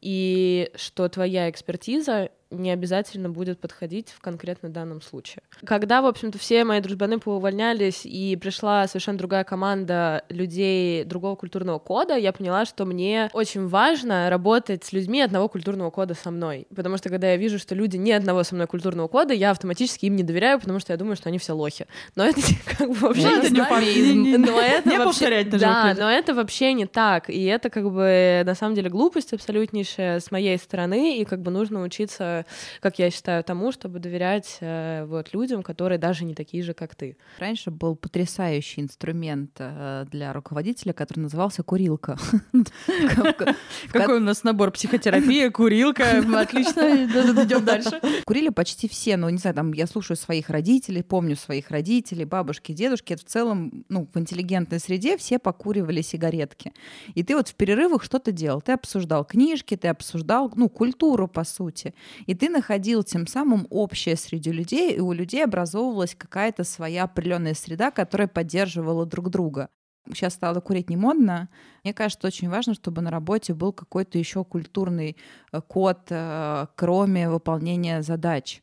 и 0.01 0.72
что 0.76 1.09
твоя 1.09 1.49
экспертиза 1.49 2.30
не 2.52 2.72
обязательно 2.72 3.30
будет 3.30 3.60
подходить 3.60 4.10
в 4.10 4.22
конкретно 4.22 4.70
данном 4.70 5.02
случае. 5.02 5.43
Когда, 5.66 6.02
в 6.02 6.06
общем-то, 6.08 6.39
все 6.39 6.64
мои 6.64 6.80
дружбаны 6.82 7.20
поувольнялись, 7.20 8.06
и 8.06 8.36
пришла 8.36 8.88
совершенно 8.88 9.18
другая 9.20 9.43
команда 9.43 10.24
людей 10.30 11.04
другого 11.04 11.36
культурного 11.36 11.78
кода, 11.80 12.16
я 12.16 12.34
поняла, 12.34 12.66
что 12.66 12.86
мне 12.86 13.30
очень 13.34 13.68
важно 13.68 14.30
работать 14.30 14.84
с 14.84 14.93
людьми 14.93 15.22
одного 15.22 15.47
культурного 15.47 15.91
кода 15.91 16.16
со 16.16 16.32
мной. 16.32 16.66
Потому 16.76 16.97
что 16.97 17.10
когда 17.10 17.30
я 17.32 17.38
вижу, 17.38 17.60
что 17.60 17.76
люди 17.76 17.97
не 17.97 18.12
одного 18.14 18.43
со 18.43 18.56
мной 18.56 18.68
культурного 18.68 19.08
кода, 19.08 19.34
я 19.34 19.52
автоматически 19.52 20.06
им 20.08 20.16
не 20.16 20.24
доверяю, 20.24 20.60
потому 20.60 20.80
что 20.80 20.91
я 20.93 20.97
думаю, 20.97 21.16
что 21.16 21.30
они 21.30 21.38
все 21.38 21.54
лохи. 21.54 21.86
Но 22.16 22.26
это 22.26 22.41
как 22.78 22.89
бы 22.89 22.95
вообще 22.95 23.28
Ну, 23.30 23.38
это 23.38 23.50
не 23.52 24.14
не- 24.14 24.38
но 24.38 24.60
это 24.60 24.89
не 24.89 24.97
вообще- 24.97 25.04
повторять 25.06 25.50
Да, 25.52 25.95
но 25.97 26.10
это 26.10 26.34
вообще 26.34 26.74
не 26.74 26.86
так. 26.88 27.30
И 27.30 27.43
это 27.45 27.70
как 27.70 27.91
бы 27.91 28.41
на 28.45 28.56
самом 28.56 28.76
деле 28.76 28.89
глупость 28.89 29.34
абсолютнейшая 29.34 30.20
с 30.20 30.32
моей 30.32 30.58
стороны. 30.58 31.20
И 31.20 31.26
как 31.26 31.41
бы 31.41 31.52
нужно 31.52 31.84
учиться, 31.84 32.38
как 32.79 32.99
я 32.99 33.09
считаю, 33.09 33.43
тому, 33.43 33.71
чтобы 33.71 33.99
доверять 33.99 34.57
э, 34.61 35.05
вот 35.05 35.33
людям, 35.33 35.63
которые 35.63 35.97
даже 35.97 36.25
не 36.25 36.35
такие 36.35 36.63
же, 36.63 36.73
как 36.73 36.95
ты. 36.95 37.17
Раньше 37.37 37.71
был 37.71 37.95
потрясающий 37.95 38.81
инструмент 38.81 39.51
э, 39.59 40.05
для 40.11 40.33
руководителя, 40.33 40.93
который 40.93 41.19
назывался 41.19 41.63
курилка. 41.63 42.17
Какой 43.91 44.17
у 44.17 44.21
нас 44.21 44.43
набор? 44.43 44.71
Психотерапия, 44.71 45.51
курилка. 45.51 46.23
Отлично, 46.39 47.05
идем 47.05 47.65
дальше. 47.65 47.99
Курили 48.25 48.49
почти 48.49 48.87
все, 48.87 49.17
ну, 49.17 49.29
не 49.29 49.37
знаю, 49.37 49.55
там, 49.55 49.73
я 49.73 49.87
слушаю 49.87 50.17
своих 50.17 50.49
родителей, 50.49 51.03
помню 51.03 51.35
своих 51.35 51.71
родителей, 51.71 52.25
бабушки, 52.25 52.71
дедушки. 52.71 53.13
Это 53.13 53.23
в 53.23 53.27
целом, 53.27 53.85
ну, 53.89 54.07
в 54.13 54.19
интеллигентной 54.19 54.79
среде 54.79 55.17
все 55.17 55.39
покуривали 55.39 56.01
сигаретки. 56.01 56.73
И 57.15 57.23
ты 57.23 57.35
вот 57.35 57.47
в 57.49 57.55
перерывах 57.55 58.03
что-то 58.03 58.31
делал. 58.31 58.61
Ты 58.61 58.73
обсуждал 58.73 59.25
книжки, 59.25 59.75
ты 59.75 59.87
обсуждал, 59.87 60.51
ну, 60.55 60.69
культуру, 60.69 61.27
по 61.27 61.43
сути. 61.43 61.93
И 62.30 62.36
ты 62.36 62.47
находил 62.47 63.01
тем 63.01 63.25
самым 63.25 63.65
общее 63.71 64.15
среди 64.15 64.51
людей, 64.51 64.93
и 64.93 64.99
у 64.99 65.13
людей 65.13 65.43
образовывалась 65.43 66.13
какая-то 66.13 66.63
своя 66.63 67.05
определенная 67.05 67.55
среда, 67.55 67.89
которая 67.89 68.27
поддерживала 68.27 69.07
друг 69.07 69.32
друга. 69.32 69.69
Сейчас 70.13 70.36
стало 70.36 70.59
курить 70.59 70.91
не 70.91 70.95
модно. 70.95 71.49
Мне 71.84 71.91
кажется, 71.91 72.27
очень 72.27 72.47
важно, 72.47 72.75
чтобы 72.75 73.01
на 73.01 73.09
работе 73.09 73.55
был 73.55 73.73
какой-то 73.73 74.19
еще 74.19 74.43
культурный 74.43 75.17
э, 75.51 75.61
код, 75.61 76.01
э, 76.11 76.67
кроме 76.75 77.32
выполнения 77.32 78.03
задач 78.03 78.61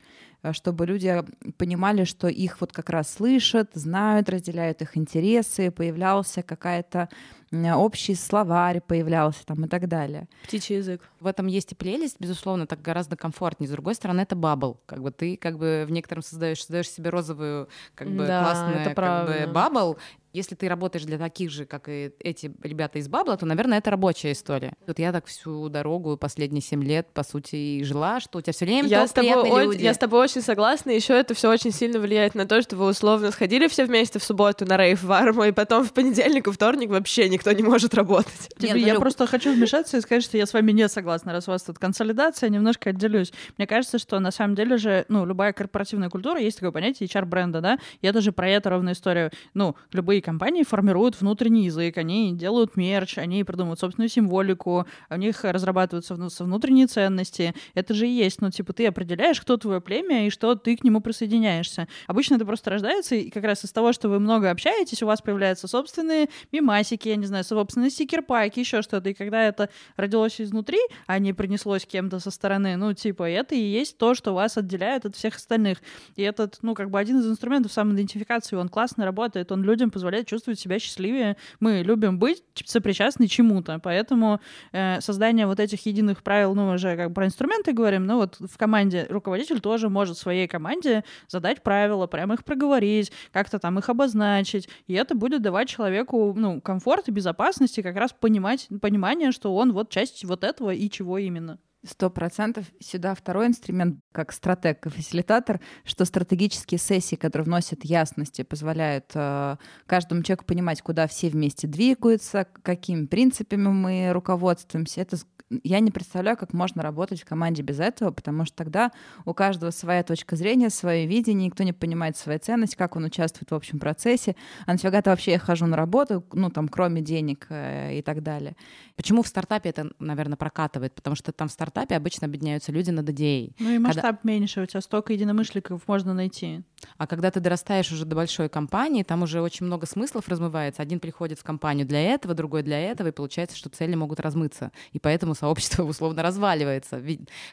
чтобы 0.52 0.86
люди 0.86 1.22
понимали, 1.58 2.04
что 2.04 2.28
их 2.28 2.60
вот 2.60 2.72
как 2.72 2.90
раз 2.90 3.12
слышат, 3.12 3.70
знают, 3.74 4.28
разделяют 4.28 4.82
их 4.82 4.96
интересы, 4.96 5.70
появлялся 5.70 6.42
какая-то 6.42 7.08
общий 7.52 8.14
словарь 8.14 8.80
появлялся 8.80 9.44
там 9.46 9.64
и 9.64 9.68
так 9.68 9.88
далее. 9.88 10.28
Птичий 10.44 10.76
язык. 10.76 11.00
В 11.20 11.26
этом 11.26 11.46
есть 11.46 11.72
и 11.72 11.74
прелесть, 11.74 12.16
безусловно, 12.18 12.66
так 12.66 12.82
гораздо 12.82 13.16
комфортнее. 13.16 13.68
С 13.68 13.72
другой 13.72 13.94
стороны, 13.94 14.22
это 14.22 14.34
bubble. 14.34 14.80
Как 14.86 15.00
бы 15.00 15.10
ты 15.10 15.36
как 15.36 15.56
бы 15.58 15.84
в 15.86 15.90
некотором 15.90 16.22
создаешь, 16.22 16.60
создаешь 16.60 16.90
себе 16.90 17.10
розовую, 17.10 17.68
как 17.94 18.08
бы 18.08 18.26
Да, 18.26 18.42
классную 18.42 18.94
как 18.94 19.26
бы, 19.26 19.52
bubble. 19.52 19.96
Если 20.36 20.54
ты 20.54 20.68
работаешь 20.68 21.06
для 21.06 21.16
таких 21.16 21.50
же, 21.50 21.64
как 21.64 21.88
и 21.88 22.12
эти 22.20 22.52
ребята 22.62 22.98
из 22.98 23.08
bubble 23.08 23.31
а, 23.31 23.38
то, 23.38 23.46
наверное, 23.46 23.78
это 23.78 23.90
рабочая 23.90 24.32
история. 24.32 24.74
Вот 24.86 24.98
я 24.98 25.10
так 25.10 25.24
всю 25.24 25.70
дорогу 25.70 26.18
последние 26.18 26.60
семь 26.60 26.84
лет, 26.84 27.08
по 27.14 27.22
сути, 27.22 27.56
и 27.56 27.84
жила, 27.84 28.20
что 28.20 28.38
у 28.38 28.42
тебя 28.42 28.52
все 28.52 28.66
время 28.66 28.86
Я 28.86 29.06
с, 29.06 29.12
тобой, 29.12 29.32
о- 29.32 29.62
люди. 29.62 29.82
я 29.82 29.94
с 29.94 29.96
тобой 29.96 30.20
очень 30.20 30.42
согласна. 30.42 30.90
Еще 30.90 31.14
это 31.14 31.32
все 31.32 31.50
очень 31.50 31.72
сильно 31.72 31.98
влияет 31.98 32.34
на 32.34 32.44
то, 32.46 32.60
что 32.60 32.76
вы 32.76 32.88
условно 32.88 33.30
сходили 33.30 33.66
все 33.66 33.86
вместе 33.86 34.18
в 34.18 34.24
субботу 34.24 34.66
на 34.66 34.76
рейв 34.76 35.02
в 35.02 35.10
Арму, 35.10 35.44
и 35.44 35.52
потом 35.52 35.84
в 35.86 35.94
понедельник 35.94 36.48
и 36.48 36.52
вторник 36.52 36.90
вообще 36.90 37.30
никто 37.30 37.50
не 37.52 37.62
может 37.62 37.94
работать. 37.94 38.50
Тебе- 38.58 38.72
Нет, 38.72 38.88
я 38.88 38.94
ну, 38.94 39.00
просто 39.00 39.26
хочу 39.26 39.54
вмешаться 39.54 39.96
и 39.96 40.02
сказать, 40.02 40.22
что 40.22 40.36
я 40.36 40.44
с 40.44 40.52
вами 40.52 40.72
не 40.72 40.86
согласна, 40.90 41.32
раз 41.32 41.48
у 41.48 41.52
вас 41.52 41.62
тут 41.62 41.78
консолидация, 41.78 42.50
немножко 42.50 42.90
отделюсь. 42.90 43.32
Мне 43.56 43.66
кажется, 43.66 43.98
что 43.98 44.20
на 44.20 44.30
самом 44.30 44.54
деле 44.54 44.76
же, 44.76 45.06
ну, 45.08 45.24
любая 45.24 45.54
корпоративная 45.54 46.10
культура, 46.10 46.38
есть 46.38 46.58
такое 46.58 46.72
понятие 46.72 47.08
HR-бренда, 47.08 47.62
да, 47.62 47.78
и 48.02 48.06
это 48.06 48.20
же 48.20 48.32
про 48.32 48.50
это 48.50 48.68
ровная 48.68 48.92
история. 48.92 49.32
Ну, 49.54 49.76
любые 49.92 50.25
компании 50.26 50.64
формируют 50.64 51.20
внутренний 51.20 51.66
язык, 51.66 51.96
они 51.98 52.32
делают 52.32 52.76
мерч, 52.76 53.16
они 53.16 53.44
придумывают 53.44 53.78
собственную 53.78 54.08
символику, 54.08 54.84
у 55.08 55.16
них 55.16 55.44
разрабатываются 55.44 56.16
внутренние 56.44 56.88
ценности. 56.88 57.54
Это 57.74 57.94
же 57.94 58.08
и 58.08 58.10
есть, 58.10 58.40
ну, 58.40 58.50
типа, 58.50 58.72
ты 58.72 58.86
определяешь, 58.88 59.40
кто 59.40 59.56
твое 59.56 59.80
племя 59.80 60.26
и 60.26 60.30
что 60.30 60.56
ты 60.56 60.76
к 60.76 60.82
нему 60.82 61.00
присоединяешься. 61.00 61.86
Обычно 62.08 62.34
это 62.34 62.44
просто 62.44 62.70
рождается, 62.70 63.14
и 63.14 63.30
как 63.30 63.44
раз 63.44 63.64
из 63.64 63.70
того, 63.70 63.92
что 63.92 64.08
вы 64.08 64.18
много 64.18 64.50
общаетесь, 64.50 65.00
у 65.00 65.06
вас 65.06 65.22
появляются 65.22 65.68
собственные 65.68 66.28
мимасики, 66.50 67.08
я 67.08 67.16
не 67.16 67.26
знаю, 67.26 67.44
собственные 67.44 67.90
стикер-паки, 67.90 68.58
еще 68.58 68.82
что-то. 68.82 69.10
И 69.10 69.14
когда 69.14 69.44
это 69.44 69.70
родилось 69.96 70.40
изнутри, 70.40 70.80
а 71.06 71.20
не 71.20 71.34
принеслось 71.34 71.86
кем-то 71.86 72.18
со 72.18 72.32
стороны, 72.32 72.76
ну, 72.76 72.92
типа, 72.94 73.30
это 73.30 73.54
и 73.54 73.60
есть 73.60 73.96
то, 73.96 74.16
что 74.16 74.34
вас 74.34 74.58
отделяет 74.58 75.06
от 75.06 75.14
всех 75.14 75.36
остальных. 75.36 75.78
И 76.16 76.22
этот, 76.22 76.58
ну, 76.62 76.74
как 76.74 76.90
бы 76.90 76.98
один 76.98 77.20
из 77.20 77.30
инструментов 77.30 77.72
самоидентификации, 77.72 78.56
он 78.56 78.68
классно 78.68 79.04
работает, 79.04 79.52
он 79.52 79.62
людям 79.62 79.92
позволяет 79.92 80.15
чувствовать 80.24 80.58
себя 80.58 80.78
счастливее. 80.78 81.36
Мы 81.60 81.82
любим 81.82 82.18
быть 82.18 82.42
сопричастны 82.64 83.26
чему-то, 83.26 83.78
поэтому 83.82 84.40
э, 84.72 85.00
создание 85.00 85.46
вот 85.46 85.60
этих 85.60 85.84
единых 85.86 86.22
правил, 86.22 86.54
ну, 86.54 86.68
уже 86.70 86.96
как 86.96 87.14
про 87.14 87.26
инструменты 87.26 87.72
говорим, 87.72 88.06
но 88.06 88.16
вот 88.16 88.36
в 88.38 88.56
команде 88.56 89.06
руководитель 89.08 89.60
тоже 89.60 89.88
может 89.88 90.18
своей 90.18 90.48
команде 90.48 91.04
задать 91.28 91.62
правила, 91.62 92.06
прямо 92.06 92.34
их 92.34 92.44
проговорить, 92.44 93.12
как-то 93.32 93.58
там 93.58 93.78
их 93.78 93.88
обозначить, 93.88 94.68
и 94.86 94.94
это 94.94 95.14
будет 95.14 95.42
давать 95.42 95.68
человеку, 95.68 96.34
ну, 96.36 96.60
комфорт 96.60 97.08
и 97.08 97.12
безопасность, 97.12 97.78
и 97.78 97.82
как 97.82 97.96
раз 97.96 98.12
понимать, 98.12 98.68
понимание, 98.80 99.32
что 99.32 99.54
он 99.54 99.72
вот 99.72 99.90
часть 99.90 100.24
вот 100.24 100.44
этого 100.44 100.70
и 100.70 100.88
чего 100.90 101.18
именно. 101.18 101.58
Сто 101.84 102.10
процентов. 102.10 102.64
Сюда 102.80 103.14
второй 103.14 103.46
инструмент, 103.46 104.00
как 104.12 104.32
стратег 104.32 104.86
и 104.86 104.88
фасилитатор, 104.88 105.60
что 105.84 106.04
стратегические 106.04 106.78
сессии, 106.78 107.16
которые 107.16 107.44
вносят 107.44 107.84
ясность 107.84 108.40
и 108.40 108.44
позволяют 108.44 109.12
э, 109.14 109.56
каждому 109.86 110.22
человеку 110.22 110.46
понимать, 110.46 110.82
куда 110.82 111.06
все 111.06 111.28
вместе 111.28 111.68
двигаются, 111.68 112.46
какими 112.62 113.06
принципами 113.06 113.68
мы 113.68 114.10
руководствуемся. 114.12 115.02
Это 115.02 115.16
я 115.62 115.80
не 115.80 115.90
представляю, 115.90 116.36
как 116.36 116.52
можно 116.52 116.82
работать 116.82 117.20
в 117.20 117.24
команде 117.24 117.62
без 117.62 117.78
этого, 117.78 118.10
потому 118.10 118.44
что 118.44 118.56
тогда 118.56 118.90
у 119.24 119.32
каждого 119.32 119.70
своя 119.70 120.02
точка 120.02 120.34
зрения, 120.34 120.70
свое 120.70 121.06
видение, 121.06 121.46
никто 121.46 121.62
не 121.62 121.72
понимает 121.72 122.16
свои 122.16 122.38
ценности, 122.38 122.76
как 122.76 122.96
он 122.96 123.04
участвует 123.04 123.50
в 123.50 123.54
общем 123.54 123.78
процессе, 123.78 124.34
а 124.66 124.72
нафига-то 124.72 125.10
вообще 125.10 125.32
я 125.32 125.38
хожу 125.38 125.66
на 125.66 125.76
работу, 125.76 126.24
ну, 126.32 126.50
там, 126.50 126.68
кроме 126.68 127.00
денег 127.00 127.46
э, 127.50 127.98
и 127.98 128.02
так 128.02 128.22
далее. 128.22 128.56
Почему 128.96 129.22
в 129.22 129.28
стартапе 129.28 129.70
это, 129.70 129.90
наверное, 129.98 130.36
прокатывает? 130.36 130.94
Потому 130.94 131.14
что 131.14 131.32
там 131.32 131.48
в 131.48 131.52
стартапе 131.52 131.94
обычно 131.94 132.26
объединяются 132.26 132.72
люди 132.72 132.90
над 132.90 133.08
идеей. 133.10 133.54
Ну 133.58 133.70
и 133.70 133.78
масштаб 133.78 134.24
меньше, 134.24 134.62
у 134.62 134.66
тебя 134.66 134.80
столько 134.80 135.12
единомышленников 135.12 135.86
можно 135.86 136.12
найти. 136.12 136.62
А 136.98 137.06
когда 137.06 137.30
ты 137.30 137.40
дорастаешь 137.40 137.92
уже 137.92 138.04
до 138.04 138.16
большой 138.16 138.48
компании, 138.48 139.02
там 139.02 139.22
уже 139.22 139.40
очень 139.40 139.66
много 139.66 139.86
смыслов 139.86 140.28
размывается. 140.28 140.82
Один 140.82 140.98
приходит 140.98 141.38
в 141.38 141.44
компанию 141.44 141.86
для 141.86 142.00
этого, 142.00 142.34
другой 142.34 142.62
для 142.62 142.80
этого, 142.80 143.08
и 143.08 143.12
получается, 143.12 143.56
что 143.56 143.68
цели 143.68 143.94
могут 143.94 144.18
размыться. 144.20 144.72
И 144.92 144.98
поэтому 144.98 145.34
сообщество 145.36 145.84
условно 145.84 146.22
разваливается. 146.22 147.02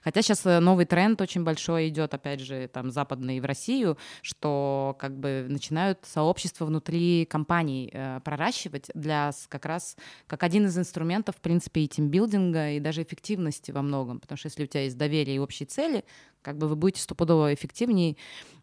Хотя 0.03 0.21
сейчас 0.21 0.45
э, 0.45 0.59
новый 0.59 0.85
тренд 0.85 1.21
очень 1.21 1.43
большой 1.43 1.89
идет, 1.89 2.13
опять 2.13 2.39
же, 2.39 2.67
там 2.67 2.91
западный 2.91 3.39
в 3.39 3.45
Россию, 3.45 3.97
что 4.21 4.95
как 4.99 5.17
бы 5.17 5.45
начинают 5.47 5.99
сообщества 6.03 6.65
внутри 6.65 7.25
компаний 7.25 7.89
э, 7.93 8.19
проращивать 8.23 8.89
для 8.93 9.31
как 9.49 9.65
раз 9.65 9.95
как 10.27 10.43
один 10.43 10.65
из 10.65 10.77
инструментов, 10.77 11.35
в 11.35 11.41
принципе, 11.41 11.81
и 11.81 11.87
тимбилдинга, 11.87 12.71
и 12.71 12.79
даже 12.79 13.03
эффективности 13.03 13.71
во 13.71 13.81
многом. 13.81 14.19
Потому 14.19 14.37
что 14.37 14.47
если 14.47 14.63
у 14.63 14.67
тебя 14.67 14.83
есть 14.83 14.97
доверие 14.97 15.35
и 15.35 15.39
общие 15.39 15.67
цели, 15.67 16.03
как 16.43 16.57
бы 16.57 16.67
вы 16.67 16.75
будете 16.75 17.01
стопудово 17.01 17.53
эффективнее. 17.53 18.15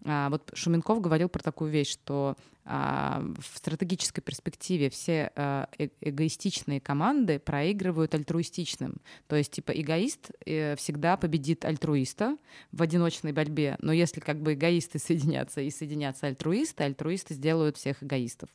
А, 0.04 0.30
вот 0.30 0.50
Шуменков 0.54 1.00
говорил 1.00 1.28
про 1.28 1.42
такую 1.42 1.70
вещь, 1.70 1.90
что 1.90 2.36
а, 2.64 3.22
в 3.38 3.56
стратегической 3.56 4.22
перспективе 4.22 4.90
все 4.90 5.32
а, 5.34 5.68
э- 5.78 5.88
эгоистичные 6.00 6.80
команды 6.80 7.38
проигрывают 7.38 8.14
альтруистичным. 8.14 9.00
То 9.26 9.36
есть, 9.36 9.50
типа, 9.52 9.72
эгоист 9.72 10.30
э, 10.46 10.76
всегда 10.76 11.16
победит 11.16 11.64
альтруиста 11.64 12.36
в 12.70 12.82
одиночной 12.82 13.32
борьбе, 13.32 13.76
но 13.80 13.92
если 13.92 14.20
как 14.20 14.40
бы 14.40 14.54
эгоисты 14.54 14.98
соединятся 15.04 15.62
и 15.62 15.70
соединятся 15.70 16.26
альтруисты, 16.26 16.84
альтруисты 16.84 17.34
сделают 17.34 17.76
всех 17.76 18.02
эгоистов. 18.02 18.50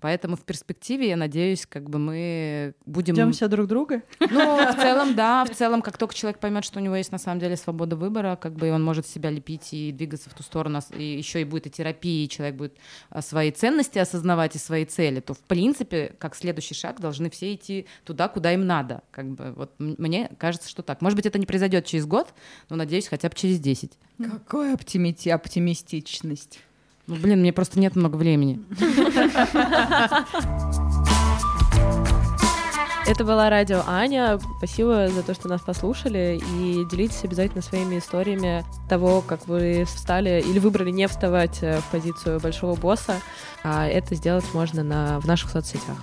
Поэтому 0.00 0.36
в 0.36 0.42
перспективе, 0.42 1.08
я 1.08 1.16
надеюсь, 1.16 1.66
как 1.66 1.90
бы 1.90 1.98
мы 1.98 2.74
будем... 2.84 3.14
Ждем 3.14 3.32
все 3.32 3.48
друг 3.48 3.66
друга. 3.66 4.02
Ну, 4.20 4.72
в 4.72 4.76
целом, 4.80 5.14
да, 5.14 5.44
в 5.44 5.50
целом, 5.50 5.82
как 5.82 5.98
только 5.98 6.14
человек 6.14 6.38
поймет, 6.38 6.64
что 6.64 6.78
у 6.78 6.82
него 6.82 6.94
есть 6.94 7.10
на 7.10 7.18
самом 7.18 7.40
деле 7.40 7.56
свобода 7.56 7.96
выбора, 7.96 8.36
как 8.36 8.54
бы 8.54 8.65
и 8.66 8.70
он 8.70 8.84
может 8.84 9.06
себя 9.06 9.30
лепить 9.30 9.72
и 9.72 9.92
двигаться 9.92 10.30
в 10.30 10.34
ту 10.34 10.42
сторону, 10.42 10.80
и 10.96 11.16
еще 11.16 11.40
и 11.40 11.44
будет 11.44 11.66
и 11.66 11.70
терапия, 11.70 12.24
и 12.24 12.28
человек 12.28 12.56
будет 12.56 12.76
а, 13.10 13.22
свои 13.22 13.50
ценности 13.50 13.98
осознавать 13.98 14.56
и 14.56 14.58
свои 14.58 14.84
цели, 14.84 15.20
то 15.20 15.34
в 15.34 15.40
принципе, 15.40 16.14
как 16.18 16.34
следующий 16.34 16.74
шаг, 16.74 17.00
должны 17.00 17.30
все 17.30 17.54
идти 17.54 17.86
туда, 18.04 18.28
куда 18.28 18.52
им 18.52 18.66
надо. 18.66 19.02
Как 19.10 19.30
бы 19.30 19.52
вот 19.52 19.72
мне 19.78 20.30
кажется, 20.38 20.68
что 20.68 20.82
так. 20.82 21.00
Может 21.00 21.16
быть, 21.16 21.26
это 21.26 21.38
не 21.38 21.46
произойдет 21.46 21.86
через 21.86 22.06
год, 22.06 22.34
но 22.68 22.76
надеюсь, 22.76 23.08
хотя 23.08 23.28
бы 23.28 23.34
через 23.34 23.60
10. 23.60 23.92
Какая 24.18 24.74
оптимити- 24.74 25.30
оптимистичность. 25.30 26.60
Ну, 27.06 27.16
блин, 27.16 27.40
мне 27.40 27.52
просто 27.52 27.78
нет 27.78 27.94
много 27.94 28.16
времени. 28.16 28.60
Это 33.08 33.24
была 33.24 33.48
радио 33.50 33.84
Аня. 33.86 34.40
Спасибо 34.58 35.08
за 35.08 35.22
то, 35.22 35.32
что 35.32 35.48
нас 35.48 35.60
послушали. 35.60 36.40
И 36.58 36.84
делитесь 36.90 37.22
обязательно 37.22 37.62
своими 37.62 37.98
историями 37.98 38.64
того, 38.88 39.20
как 39.20 39.46
вы 39.46 39.84
встали 39.84 40.42
или 40.44 40.58
выбрали 40.58 40.90
не 40.90 41.06
вставать 41.06 41.62
э, 41.62 41.78
в 41.78 41.84
позицию 41.92 42.40
большого 42.40 42.74
босса. 42.74 43.20
А 43.62 43.86
это 43.86 44.16
сделать 44.16 44.44
можно 44.54 44.82
на, 44.82 45.20
в 45.20 45.26
наших 45.26 45.50
соцсетях. 45.50 45.96